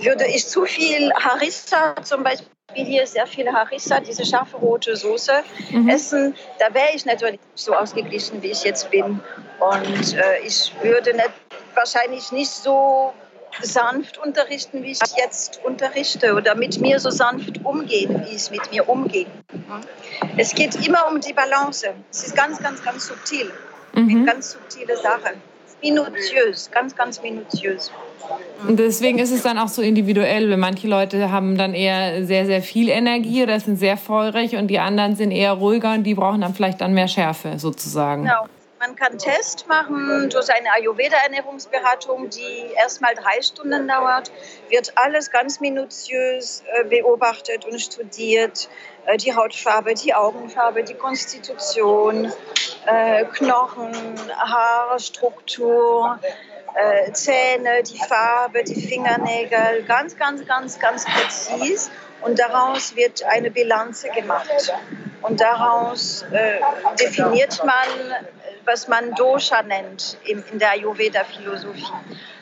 Würde 0.00 0.26
ich 0.26 0.46
zu 0.46 0.64
viel 0.64 1.12
Harissa 1.14 1.94
zum 2.02 2.22
Beispiel 2.22 2.46
hier 2.74 3.06
sehr 3.06 3.26
viel 3.26 3.50
Harissa, 3.52 4.00
diese 4.00 4.24
scharfe 4.24 4.56
rote 4.56 4.96
Soße, 4.96 5.42
mhm. 5.70 5.88
essen, 5.88 6.34
da 6.58 6.72
wäre 6.72 6.90
ich 6.94 7.04
natürlich 7.04 7.40
nicht 7.40 7.64
so 7.64 7.74
ausgeglichen, 7.74 8.42
wie 8.42 8.50
ich 8.50 8.62
jetzt 8.62 8.90
bin. 8.90 9.20
Und 9.58 10.14
äh, 10.14 10.38
ich 10.44 10.72
würde 10.82 11.14
nicht, 11.14 11.30
wahrscheinlich 11.74 12.32
nicht 12.32 12.50
so 12.50 13.12
sanft 13.62 14.18
unterrichten, 14.18 14.82
wie 14.82 14.92
ich 14.92 15.00
jetzt 15.16 15.60
unterrichte 15.64 16.34
oder 16.34 16.54
mit 16.54 16.80
mir 16.80 17.00
so 17.00 17.10
sanft 17.10 17.64
umgehen, 17.64 18.24
wie 18.24 18.36
ich 18.36 18.50
mit 18.50 18.70
mir 18.70 18.88
umgehe. 18.88 19.26
Es 20.36 20.54
geht 20.54 20.86
immer 20.86 21.08
um 21.08 21.20
die 21.20 21.32
Balance. 21.32 21.92
Es 22.10 22.28
ist 22.28 22.36
ganz, 22.36 22.58
ganz, 22.58 22.82
ganz 22.82 23.06
subtil. 23.06 23.52
Mhm. 24.06 24.26
Ganz 24.26 24.52
subtile 24.52 24.96
Sache. 24.96 25.34
Minutiös, 25.82 26.70
ganz, 26.70 26.94
ganz 26.94 27.22
minutiös. 27.22 27.90
Und 28.68 28.78
deswegen 28.78 29.18
ist 29.18 29.30
es 29.30 29.42
dann 29.42 29.58
auch 29.58 29.68
so 29.68 29.80
individuell, 29.80 30.50
weil 30.50 30.58
manche 30.58 30.86
Leute 30.86 31.30
haben 31.30 31.56
dann 31.56 31.72
eher 31.72 32.24
sehr, 32.26 32.44
sehr 32.44 32.62
viel 32.62 32.90
Energie 32.90 33.42
oder 33.42 33.58
sind 33.58 33.76
sehr 33.76 33.96
feurig 33.96 34.56
und 34.56 34.68
die 34.68 34.78
anderen 34.78 35.16
sind 35.16 35.30
eher 35.30 35.52
ruhiger 35.52 35.94
und 35.94 36.04
die 36.04 36.14
brauchen 36.14 36.42
dann 36.42 36.54
vielleicht 36.54 36.82
dann 36.82 36.92
mehr 36.92 37.08
Schärfe 37.08 37.58
sozusagen. 37.58 38.24
Genau. 38.24 38.46
Man 38.80 38.96
kann 38.96 39.18
Test 39.18 39.68
machen 39.68 40.30
durch 40.30 40.50
eine 40.50 40.72
Ayurveda-Ernährungsberatung, 40.72 42.30
die 42.30 42.72
erstmal 42.78 43.14
drei 43.14 43.42
Stunden 43.42 43.86
dauert. 43.86 44.32
Wird 44.70 44.92
alles 44.96 45.30
ganz 45.30 45.60
minutiös 45.60 46.62
äh, 46.72 46.84
beobachtet 46.84 47.66
und 47.66 47.78
studiert. 47.78 48.70
Äh, 49.04 49.18
die 49.18 49.36
Hautfarbe, 49.36 49.92
die 49.92 50.14
Augenfarbe, 50.14 50.82
die 50.82 50.94
Konstitution, 50.94 52.32
äh, 52.86 53.26
Knochen, 53.26 53.92
Haarstruktur, 54.38 56.18
Zähne, 57.12 57.82
die 57.82 57.98
Farbe, 57.98 58.64
die 58.64 58.80
Fingernägel. 58.80 59.82
Ganz, 59.86 60.16
ganz, 60.16 60.46
ganz, 60.46 60.78
ganz 60.78 61.04
präzise. 61.04 61.90
Und 62.22 62.38
daraus 62.38 62.96
wird 62.96 63.24
eine 63.24 63.50
Bilanz 63.50 64.06
gemacht. 64.14 64.72
Und 65.20 65.40
daraus 65.40 66.24
definiert 66.98 67.62
man 67.64 68.14
was 68.64 68.88
man 68.88 69.14
Dosha 69.14 69.62
nennt 69.62 70.16
in, 70.24 70.42
in 70.52 70.58
der 70.58 70.72
Ayurveda-Philosophie. 70.72 71.84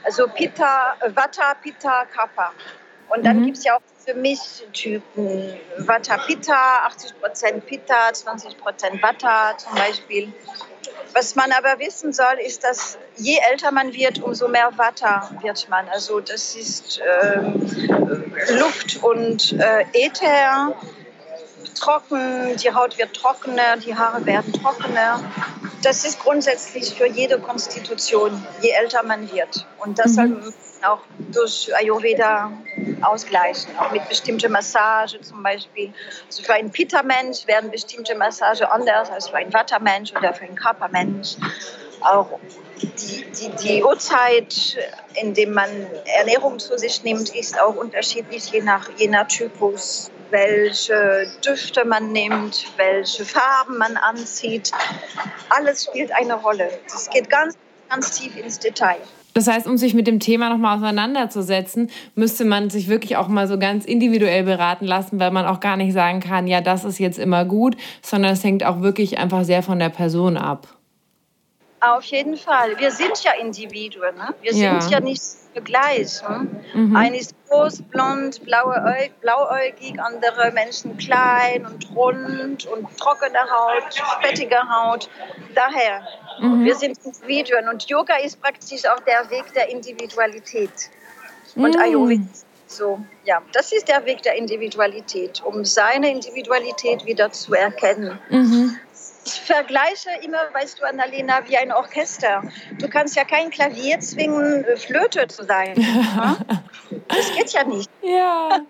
Also 0.04 0.26
Pitta, 0.28 0.96
Vata, 1.14 1.54
Pitta, 1.62 2.04
Kapha. 2.06 2.52
Und 3.08 3.24
dann 3.24 3.40
mhm. 3.40 3.46
gibt 3.46 3.58
es 3.58 3.64
ja 3.64 3.76
auch 3.76 3.80
für 4.04 4.14
mich 4.14 4.40
Typen 4.72 5.58
Vata, 5.78 6.18
Pitta, 6.18 6.88
80% 6.88 7.60
Pitta, 7.60 8.08
20% 8.10 9.02
Vata 9.02 9.56
zum 9.56 9.74
Beispiel. 9.74 10.32
Was 11.14 11.34
man 11.34 11.50
aber 11.52 11.78
wissen 11.78 12.12
soll, 12.12 12.38
ist, 12.44 12.64
dass 12.64 12.98
je 13.16 13.38
älter 13.50 13.72
man 13.72 13.92
wird, 13.92 14.22
umso 14.22 14.48
mehr 14.48 14.70
Vata 14.76 15.30
wird 15.42 15.68
man. 15.68 15.88
Also 15.88 16.20
das 16.20 16.54
ist 16.54 17.00
äh, 17.00 17.40
Luft 18.58 19.02
und 19.02 19.52
äh, 19.54 19.84
Äther 19.92 20.74
trocken, 21.78 22.56
die 22.56 22.72
Haut 22.74 22.98
wird 22.98 23.14
trockener, 23.14 23.76
die 23.76 23.94
Haare 23.94 24.24
werden 24.26 24.52
trockener. 24.52 25.20
Das 25.82 26.04
ist 26.04 26.18
grundsätzlich 26.18 26.94
für 26.94 27.06
jede 27.06 27.38
Konstitution, 27.38 28.44
je 28.60 28.70
älter 28.70 29.02
man 29.04 29.30
wird. 29.32 29.66
Und 29.78 29.98
das 29.98 30.12
mhm. 30.12 30.14
soll 30.14 30.28
man 30.28 30.54
auch 30.84 31.00
durch 31.32 31.70
Ayurveda 31.76 32.50
ausgleichen, 33.02 33.70
auch 33.78 33.90
mit 33.92 34.08
bestimmter 34.08 34.48
Massage 34.48 35.20
zum 35.20 35.42
Beispiel. 35.42 35.92
Also 36.26 36.42
für 36.42 36.54
einen 36.54 36.70
Pitta-Mensch 36.70 37.46
werden 37.46 37.70
bestimmte 37.70 38.14
Massage 38.16 38.70
anders 38.70 39.10
als 39.10 39.28
für 39.28 39.36
einen 39.36 39.52
Vata-Mensch 39.52 40.12
oder 40.12 40.34
für 40.34 40.44
einen 40.44 40.56
Kappa-Mensch. 40.56 41.36
Auch 42.00 42.38
die, 42.80 43.24
die, 43.32 43.50
die 43.62 43.82
Uhrzeit, 43.82 44.76
in 45.14 45.34
der 45.34 45.48
man 45.48 45.68
Ernährung 46.18 46.58
zu 46.58 46.78
sich 46.78 47.02
nimmt, 47.02 47.34
ist 47.34 47.60
auch 47.60 47.74
unterschiedlich, 47.74 48.50
je 48.50 48.62
nach, 48.62 48.88
je 48.96 49.08
nach 49.08 49.26
Typus 49.26 50.10
welche 50.30 51.26
Düfte 51.44 51.84
man 51.84 52.12
nimmt, 52.12 52.66
welche 52.76 53.24
Farben 53.24 53.78
man 53.78 53.96
anzieht. 53.96 54.70
Alles 55.50 55.84
spielt 55.84 56.12
eine 56.12 56.34
Rolle. 56.34 56.70
Es 56.86 57.08
geht 57.10 57.30
ganz, 57.30 57.56
ganz 57.88 58.18
tief 58.18 58.36
ins 58.36 58.58
Detail. 58.58 58.98
Das 59.34 59.46
heißt, 59.46 59.66
um 59.66 59.76
sich 59.76 59.94
mit 59.94 60.06
dem 60.06 60.18
Thema 60.18 60.48
nochmal 60.48 60.78
auseinanderzusetzen, 60.78 61.90
müsste 62.14 62.44
man 62.44 62.70
sich 62.70 62.88
wirklich 62.88 63.16
auch 63.16 63.28
mal 63.28 63.46
so 63.46 63.58
ganz 63.58 63.84
individuell 63.84 64.42
beraten 64.42 64.84
lassen, 64.84 65.20
weil 65.20 65.30
man 65.30 65.46
auch 65.46 65.60
gar 65.60 65.76
nicht 65.76 65.92
sagen 65.92 66.20
kann, 66.20 66.46
ja, 66.46 66.60
das 66.60 66.84
ist 66.84 66.98
jetzt 66.98 67.18
immer 67.18 67.44
gut, 67.44 67.76
sondern 68.02 68.32
es 68.32 68.42
hängt 68.42 68.64
auch 68.64 68.80
wirklich 68.80 69.18
einfach 69.18 69.44
sehr 69.44 69.62
von 69.62 69.78
der 69.78 69.90
Person 69.90 70.36
ab. 70.36 70.66
Auf 71.80 72.02
jeden 72.04 72.36
Fall. 72.36 72.78
Wir 72.78 72.90
sind 72.90 73.22
ja 73.22 73.32
Individuen. 73.40 74.16
Ne? 74.16 74.34
Wir 74.42 74.52
ja. 74.54 74.80
sind 74.80 74.90
ja 74.90 75.00
nicht 75.00 75.22
gleich. 75.60 76.22
Ne? 76.22 76.46
Mhm. 76.74 76.96
Eine 76.96 77.18
ist 77.18 77.34
groß, 77.48 77.82
blond, 77.82 78.44
blaue, 78.44 79.10
blauäugig, 79.20 80.00
andere 80.00 80.52
Menschen 80.52 80.96
klein 80.96 81.66
und 81.66 81.88
rund 81.94 82.66
und 82.66 82.96
trockene 82.98 83.38
Haut, 83.38 84.02
fettige 84.22 84.58
Haut. 84.68 85.08
Daher, 85.54 86.02
mhm. 86.40 86.64
wir 86.64 86.74
sind 86.74 86.98
Individuen. 87.04 87.68
Und 87.68 87.88
Yoga 87.88 88.16
ist 88.16 88.40
praktisch 88.40 88.84
auch 88.86 89.00
der 89.00 89.30
Weg 89.30 89.52
der 89.54 89.68
Individualität. 89.68 90.90
Und 91.54 91.74
mhm. 91.74 91.80
Ayurveda 91.80 92.24
so, 92.70 93.00
ja, 93.24 93.40
das 93.52 93.72
ist 93.72 93.88
der 93.88 94.04
Weg 94.04 94.22
der 94.22 94.36
Individualität, 94.36 95.42
um 95.42 95.64
seine 95.64 96.10
Individualität 96.10 97.04
wieder 97.06 97.32
zu 97.32 97.54
erkennen. 97.54 98.18
Mhm. 98.28 98.78
Ich 99.28 99.42
vergleiche 99.42 100.08
immer, 100.22 100.40
weißt 100.54 100.80
du, 100.80 100.84
Annalena, 100.86 101.46
wie 101.46 101.58
ein 101.58 101.70
Orchester. 101.70 102.42
Du 102.78 102.88
kannst 102.88 103.14
ja 103.14 103.24
kein 103.24 103.50
Klavier 103.50 104.00
zwingen, 104.00 104.64
äh, 104.64 104.76
Flöte 104.76 105.28
zu 105.28 105.44
sein. 105.44 105.74
das 107.08 107.32
geht 107.36 107.52
ja 107.52 107.64
nicht. 107.64 107.90
Ja. 108.00 108.60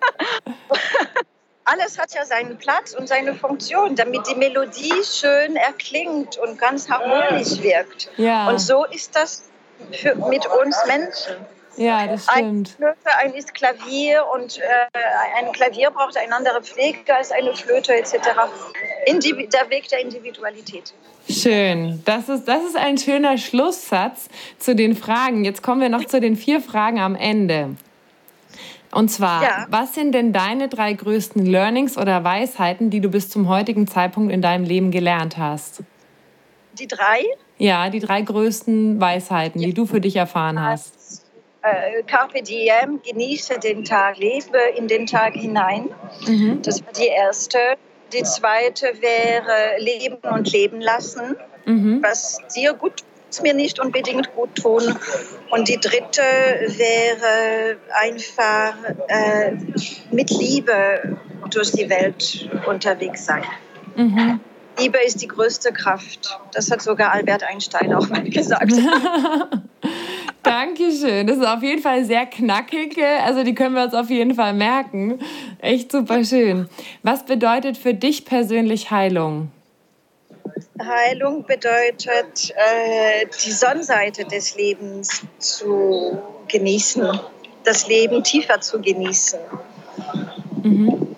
Alles 1.64 1.96
hat 1.96 2.12
ja 2.12 2.24
seinen 2.24 2.58
Platz 2.58 2.92
und 2.92 3.08
seine 3.08 3.34
Funktion, 3.34 3.94
damit 3.94 4.26
die 4.26 4.34
Melodie 4.34 5.04
schön 5.04 5.54
erklingt 5.54 6.38
und 6.38 6.58
ganz 6.58 6.90
harmonisch 6.90 7.62
wirkt. 7.62 8.10
Ja. 8.16 8.48
Und 8.48 8.58
so 8.58 8.84
ist 8.86 9.14
das 9.14 9.44
für, 9.92 10.16
mit 10.16 10.44
uns 10.46 10.76
Menschen. 10.88 11.36
Ja, 11.78 12.06
das 12.06 12.24
stimmt. 12.24 12.76
Eine 12.80 12.94
Flöte, 12.94 13.18
ein 13.18 13.34
ist 13.34 13.54
Klavier 13.54 14.24
und 14.34 14.58
äh, 14.58 14.62
ein 15.38 15.52
Klavier 15.52 15.90
braucht 15.90 16.16
eine 16.16 16.34
andere 16.34 16.60
Pflege 16.60 17.14
als 17.14 17.30
eine 17.30 17.54
Flöte 17.54 17.94
etc. 17.94 18.14
Indiv 19.06 19.36
der 19.50 19.70
Weg 19.70 19.88
der 19.88 20.00
Individualität. 20.00 20.92
Schön. 21.28 22.02
Das 22.04 22.28
ist, 22.28 22.46
das 22.46 22.64
ist 22.64 22.76
ein 22.76 22.98
schöner 22.98 23.38
Schlusssatz 23.38 24.28
zu 24.58 24.74
den 24.74 24.96
Fragen. 24.96 25.44
Jetzt 25.44 25.62
kommen 25.62 25.80
wir 25.80 25.88
noch 25.88 26.04
zu 26.04 26.20
den 26.20 26.36
vier 26.36 26.60
Fragen 26.60 26.98
am 26.98 27.14
Ende. 27.14 27.76
Und 28.90 29.10
zwar, 29.10 29.42
ja. 29.42 29.66
was 29.68 29.94
sind 29.94 30.12
denn 30.12 30.32
deine 30.32 30.68
drei 30.68 30.94
größten 30.94 31.44
Learnings 31.44 31.96
oder 31.98 32.24
Weisheiten, 32.24 32.90
die 32.90 33.00
du 33.00 33.10
bis 33.10 33.28
zum 33.28 33.48
heutigen 33.48 33.86
Zeitpunkt 33.86 34.32
in 34.32 34.42
deinem 34.42 34.64
Leben 34.64 34.90
gelernt 34.90 35.36
hast? 35.36 35.82
Die 36.78 36.88
drei? 36.88 37.22
Ja, 37.58 37.90
die 37.90 38.00
drei 38.00 38.22
größten 38.22 38.98
Weisheiten, 39.00 39.60
ja. 39.60 39.68
die 39.68 39.74
du 39.74 39.84
für 39.84 40.00
dich 40.00 40.16
erfahren 40.16 40.60
hast 40.60 41.27
äh, 41.62 42.02
Carpe 42.04 42.42
Diem, 42.42 43.00
genieße 43.02 43.58
den 43.58 43.84
Tag, 43.84 44.18
lebe 44.18 44.58
in 44.76 44.88
den 44.88 45.06
Tag 45.06 45.34
hinein. 45.34 45.90
Mhm. 46.26 46.62
Das 46.62 46.84
war 46.84 46.92
die 46.92 47.06
erste. 47.06 47.58
Die 48.12 48.22
zweite 48.22 48.94
wäre 49.00 49.78
Leben 49.78 50.16
und 50.30 50.50
Leben 50.50 50.80
lassen, 50.80 51.36
mhm. 51.66 52.02
was 52.02 52.38
dir 52.54 52.72
gut 52.72 52.96
tut, 52.96 53.42
mir 53.42 53.52
nicht 53.52 53.78
unbedingt 53.78 54.34
gut 54.34 54.54
tun. 54.54 54.98
Und 55.50 55.68
die 55.68 55.78
dritte 55.78 56.22
wäre 56.22 57.76
einfach 58.00 58.74
äh, 59.08 59.52
mit 60.10 60.30
Liebe 60.30 61.18
durch 61.50 61.72
die 61.72 61.90
Welt 61.90 62.48
unterwegs 62.66 63.26
sein. 63.26 63.44
Mhm. 63.96 64.40
Liebe 64.78 64.98
ist 65.04 65.20
die 65.20 65.28
größte 65.28 65.72
Kraft. 65.72 66.38
Das 66.52 66.70
hat 66.70 66.80
sogar 66.80 67.12
Albert 67.12 67.42
Einstein 67.42 67.92
auch 67.92 68.08
mal 68.08 68.24
gesagt. 68.24 68.72
Dankeschön. 70.42 71.26
Das 71.26 71.36
ist 71.36 71.46
auf 71.46 71.62
jeden 71.62 71.82
Fall 71.82 72.04
sehr 72.04 72.26
knackig. 72.26 72.96
Also 73.24 73.44
die 73.44 73.54
können 73.54 73.74
wir 73.74 73.84
uns 73.84 73.94
auf 73.94 74.10
jeden 74.10 74.34
Fall 74.34 74.54
merken. 74.54 75.18
Echt 75.58 75.92
super 75.92 76.24
schön. 76.24 76.68
Was 77.02 77.24
bedeutet 77.24 77.76
für 77.76 77.94
dich 77.94 78.24
persönlich 78.24 78.90
Heilung? 78.90 79.50
Heilung 80.80 81.44
bedeutet, 81.44 82.50
äh, 82.50 83.26
die 83.44 83.50
Sonnenseite 83.50 84.24
des 84.24 84.56
Lebens 84.56 85.22
zu 85.38 86.18
genießen, 86.48 87.18
das 87.64 87.88
Leben 87.88 88.22
tiefer 88.22 88.60
zu 88.60 88.80
genießen. 88.80 89.40
Mhm. 90.62 91.16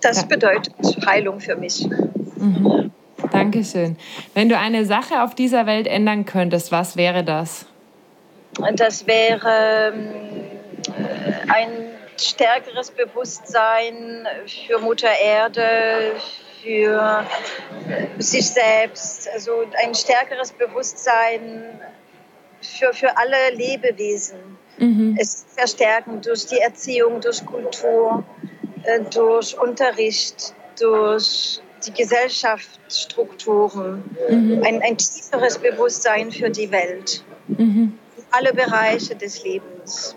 Das 0.00 0.26
bedeutet 0.28 0.74
Heilung 1.06 1.40
für 1.40 1.56
mich. 1.56 1.88
Mhm. 2.36 2.92
Dankeschön. 3.34 3.96
Wenn 4.34 4.48
du 4.48 4.58
eine 4.58 4.84
Sache 4.84 5.22
auf 5.22 5.34
dieser 5.34 5.66
Welt 5.66 5.86
ändern 5.86 6.24
könntest, 6.24 6.72
was 6.72 6.96
wäre 6.96 7.24
das? 7.24 7.66
Das 8.76 9.06
wäre 9.06 9.92
ähm, 9.92 10.10
ein 11.48 11.88
stärkeres 12.16 12.90
Bewusstsein 12.90 14.26
für 14.46 14.78
Mutter 14.78 15.08
Erde, 15.22 16.12
für 16.62 17.26
sich 18.18 18.48
selbst, 18.48 19.28
also 19.32 19.64
ein 19.84 19.94
stärkeres 19.94 20.52
Bewusstsein 20.52 21.80
für, 22.60 22.92
für 22.92 23.16
alle 23.16 23.54
Lebewesen. 23.54 24.38
Mhm. 24.78 25.16
Es 25.20 25.44
verstärken 25.54 26.20
durch 26.22 26.46
die 26.46 26.58
Erziehung, 26.58 27.20
durch 27.20 27.44
Kultur, 27.44 28.24
äh, 28.84 29.00
durch 29.10 29.58
Unterricht, 29.58 30.54
durch 30.80 31.60
die 31.86 31.92
Gesellschaftsstrukturen, 31.92 34.02
mhm. 34.30 34.62
ein, 34.64 34.82
ein 34.82 34.96
tieferes 34.96 35.58
Bewusstsein 35.58 36.32
für 36.32 36.50
die 36.50 36.70
Welt, 36.70 37.24
mhm. 37.48 37.98
alle 38.30 38.52
Bereiche 38.52 39.16
des 39.16 39.42
Lebens. 39.44 40.14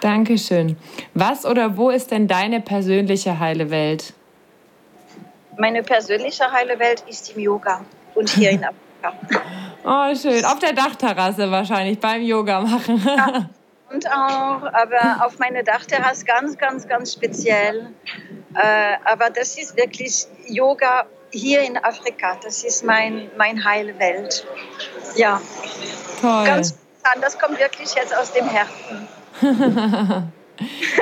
Dankeschön. 0.00 0.76
Was 1.14 1.46
oder 1.46 1.76
wo 1.76 1.90
ist 1.90 2.10
denn 2.10 2.26
deine 2.26 2.60
persönliche 2.60 3.38
heile 3.38 3.70
Welt? 3.70 4.14
Meine 5.58 5.82
persönliche 5.82 6.50
heile 6.50 6.78
Welt 6.78 7.04
ist 7.08 7.36
im 7.36 7.42
Yoga 7.42 7.84
und 8.14 8.30
hier 8.30 8.50
in 8.50 8.64
Afrika. 8.64 9.12
Oh, 9.84 10.14
schön. 10.14 10.44
Auf 10.44 10.58
der 10.58 10.72
Dachterrasse 10.72 11.50
wahrscheinlich 11.50 12.00
beim 12.00 12.22
Yoga 12.22 12.60
machen. 12.60 13.02
Ja, 13.04 13.50
und 13.92 14.06
auch, 14.08 14.62
aber 14.62 15.24
auf 15.24 15.38
meine 15.38 15.64
Dachterrasse 15.64 16.24
ganz, 16.24 16.56
ganz, 16.58 16.88
ganz 16.88 17.12
speziell. 17.12 17.90
Äh, 18.54 18.96
aber 19.04 19.30
das 19.30 19.58
ist 19.58 19.76
wirklich 19.76 20.26
Yoga 20.48 21.06
hier 21.30 21.62
in 21.62 21.76
Afrika. 21.76 22.38
Das 22.42 22.64
ist 22.64 22.84
mein, 22.84 23.30
mein 23.36 23.64
heile 23.64 23.98
Welt. 23.98 24.46
Ja. 25.16 25.40
Toll. 26.20 26.44
Ganz 26.44 26.78
das 27.20 27.38
kommt 27.38 27.58
wirklich 27.58 27.94
jetzt 27.94 28.16
aus 28.16 28.32
dem 28.32 28.46
Herzen. 28.46 29.08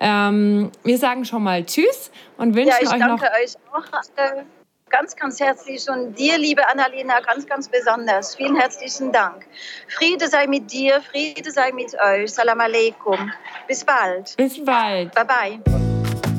Ähm, 0.00 0.70
wir 0.82 0.98
sagen 0.98 1.24
schon 1.24 1.44
mal 1.44 1.64
Tschüss 1.64 2.10
und 2.36 2.56
wünschen 2.56 2.74
ja, 2.82 2.92
euch 2.92 2.98
noch. 2.98 3.22
Euch 3.22 3.54
auch 3.72 4.63
ganz, 4.90 5.16
ganz 5.16 5.40
herzlich 5.40 5.88
und 5.88 6.16
dir, 6.18 6.38
liebe 6.38 6.62
Annalena, 6.68 7.20
ganz, 7.20 7.46
ganz 7.46 7.68
besonders. 7.68 8.36
Vielen 8.36 8.56
herzlichen 8.56 9.10
Dank. 9.12 9.46
Friede 9.88 10.28
sei 10.28 10.46
mit 10.46 10.72
dir, 10.72 11.00
Friede 11.02 11.50
sei 11.50 11.72
mit 11.72 11.94
euch. 12.00 12.32
Salam 12.32 12.60
alaikum. 12.60 13.32
Bis 13.66 13.84
bald. 13.84 14.36
Bis 14.36 14.64
bald. 14.64 15.12
Bye 15.14 15.24
bye. 15.24 15.58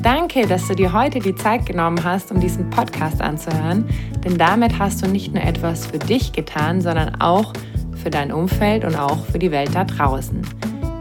Danke, 0.02 0.46
dass 0.46 0.68
du 0.68 0.74
dir 0.74 0.92
heute 0.92 1.18
die 1.18 1.34
Zeit 1.34 1.66
genommen 1.66 2.02
hast, 2.02 2.30
um 2.30 2.40
diesen 2.40 2.70
Podcast 2.70 3.20
anzuhören, 3.20 3.88
denn 4.24 4.38
damit 4.38 4.78
hast 4.78 5.02
du 5.02 5.08
nicht 5.08 5.34
nur 5.34 5.42
etwas 5.42 5.86
für 5.86 5.98
dich 5.98 6.32
getan, 6.32 6.80
sondern 6.80 7.20
auch 7.20 7.52
für 8.02 8.10
dein 8.10 8.30
Umfeld 8.30 8.84
und 8.84 8.94
auch 8.96 9.26
für 9.26 9.38
die 9.38 9.50
Welt 9.50 9.74
da 9.74 9.84
draußen. 9.84 10.40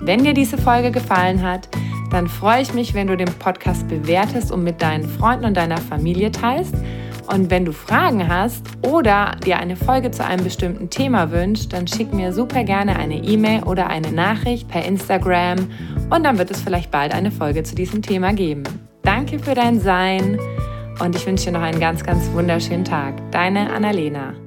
Wenn 0.02 0.24
dir 0.24 0.34
diese 0.34 0.58
Folge 0.58 0.91
gefallen 0.91 1.43
hat, 1.43 1.70
dann 2.12 2.28
freue 2.28 2.62
ich 2.62 2.74
mich, 2.74 2.93
wenn 2.93 3.08
du 3.08 3.16
den 3.16 3.32
Podcast 3.39 3.88
bewertest 3.88 4.52
und 4.52 4.64
mit 4.64 4.82
deinen 4.82 5.08
Freunden 5.08 5.46
und 5.46 5.56
deiner 5.56 5.78
Familie 5.78 6.32
teilst. 6.32 6.76
Und 7.28 7.49
wenn 7.49 7.65
du 7.65 7.73
Fragen 7.73 8.28
hast 8.28 8.65
oder 8.82 9.36
dir 9.45 9.57
eine 9.57 9.76
Folge 9.76 10.11
zu 10.11 10.23
einem 10.23 10.43
bestimmten 10.43 10.89
Thema 10.89 11.32
wünschst, 11.32 11.73
dann 11.73 11.88
schick 11.88 12.13
mir 12.13 12.34
super 12.34 12.63
gerne 12.63 12.97
eine 12.97 13.23
E-Mail 13.23 13.63
oder 13.63 13.88
eine 13.88 14.11
Nachricht 14.11 14.67
per 14.67 14.86
Instagram 14.86 15.69
und 16.09 16.23
dann 16.23 16.38
wird 16.38 16.51
es 16.51 16.61
vielleicht 16.61 16.91
bald 16.91 17.13
eine 17.13 17.32
Folge 17.32 17.63
zu 17.63 17.76
diesem 17.76 18.01
Thema 18.01 18.34
geben. 18.34 18.63
Danke 19.01 19.39
für 19.39 19.55
dein 19.55 19.80
Sein 19.80 20.39
und 20.99 21.15
ich 21.15 21.26
wünsche 21.26 21.45
dir 21.45 21.53
noch 21.53 21.61
einen 21.61 21.80
ganz, 21.80 22.03
ganz 22.03 22.32
wunderschönen 22.34 22.86
Tag. 22.86 23.15
Deine 23.32 23.71
Annalena. 23.71 24.45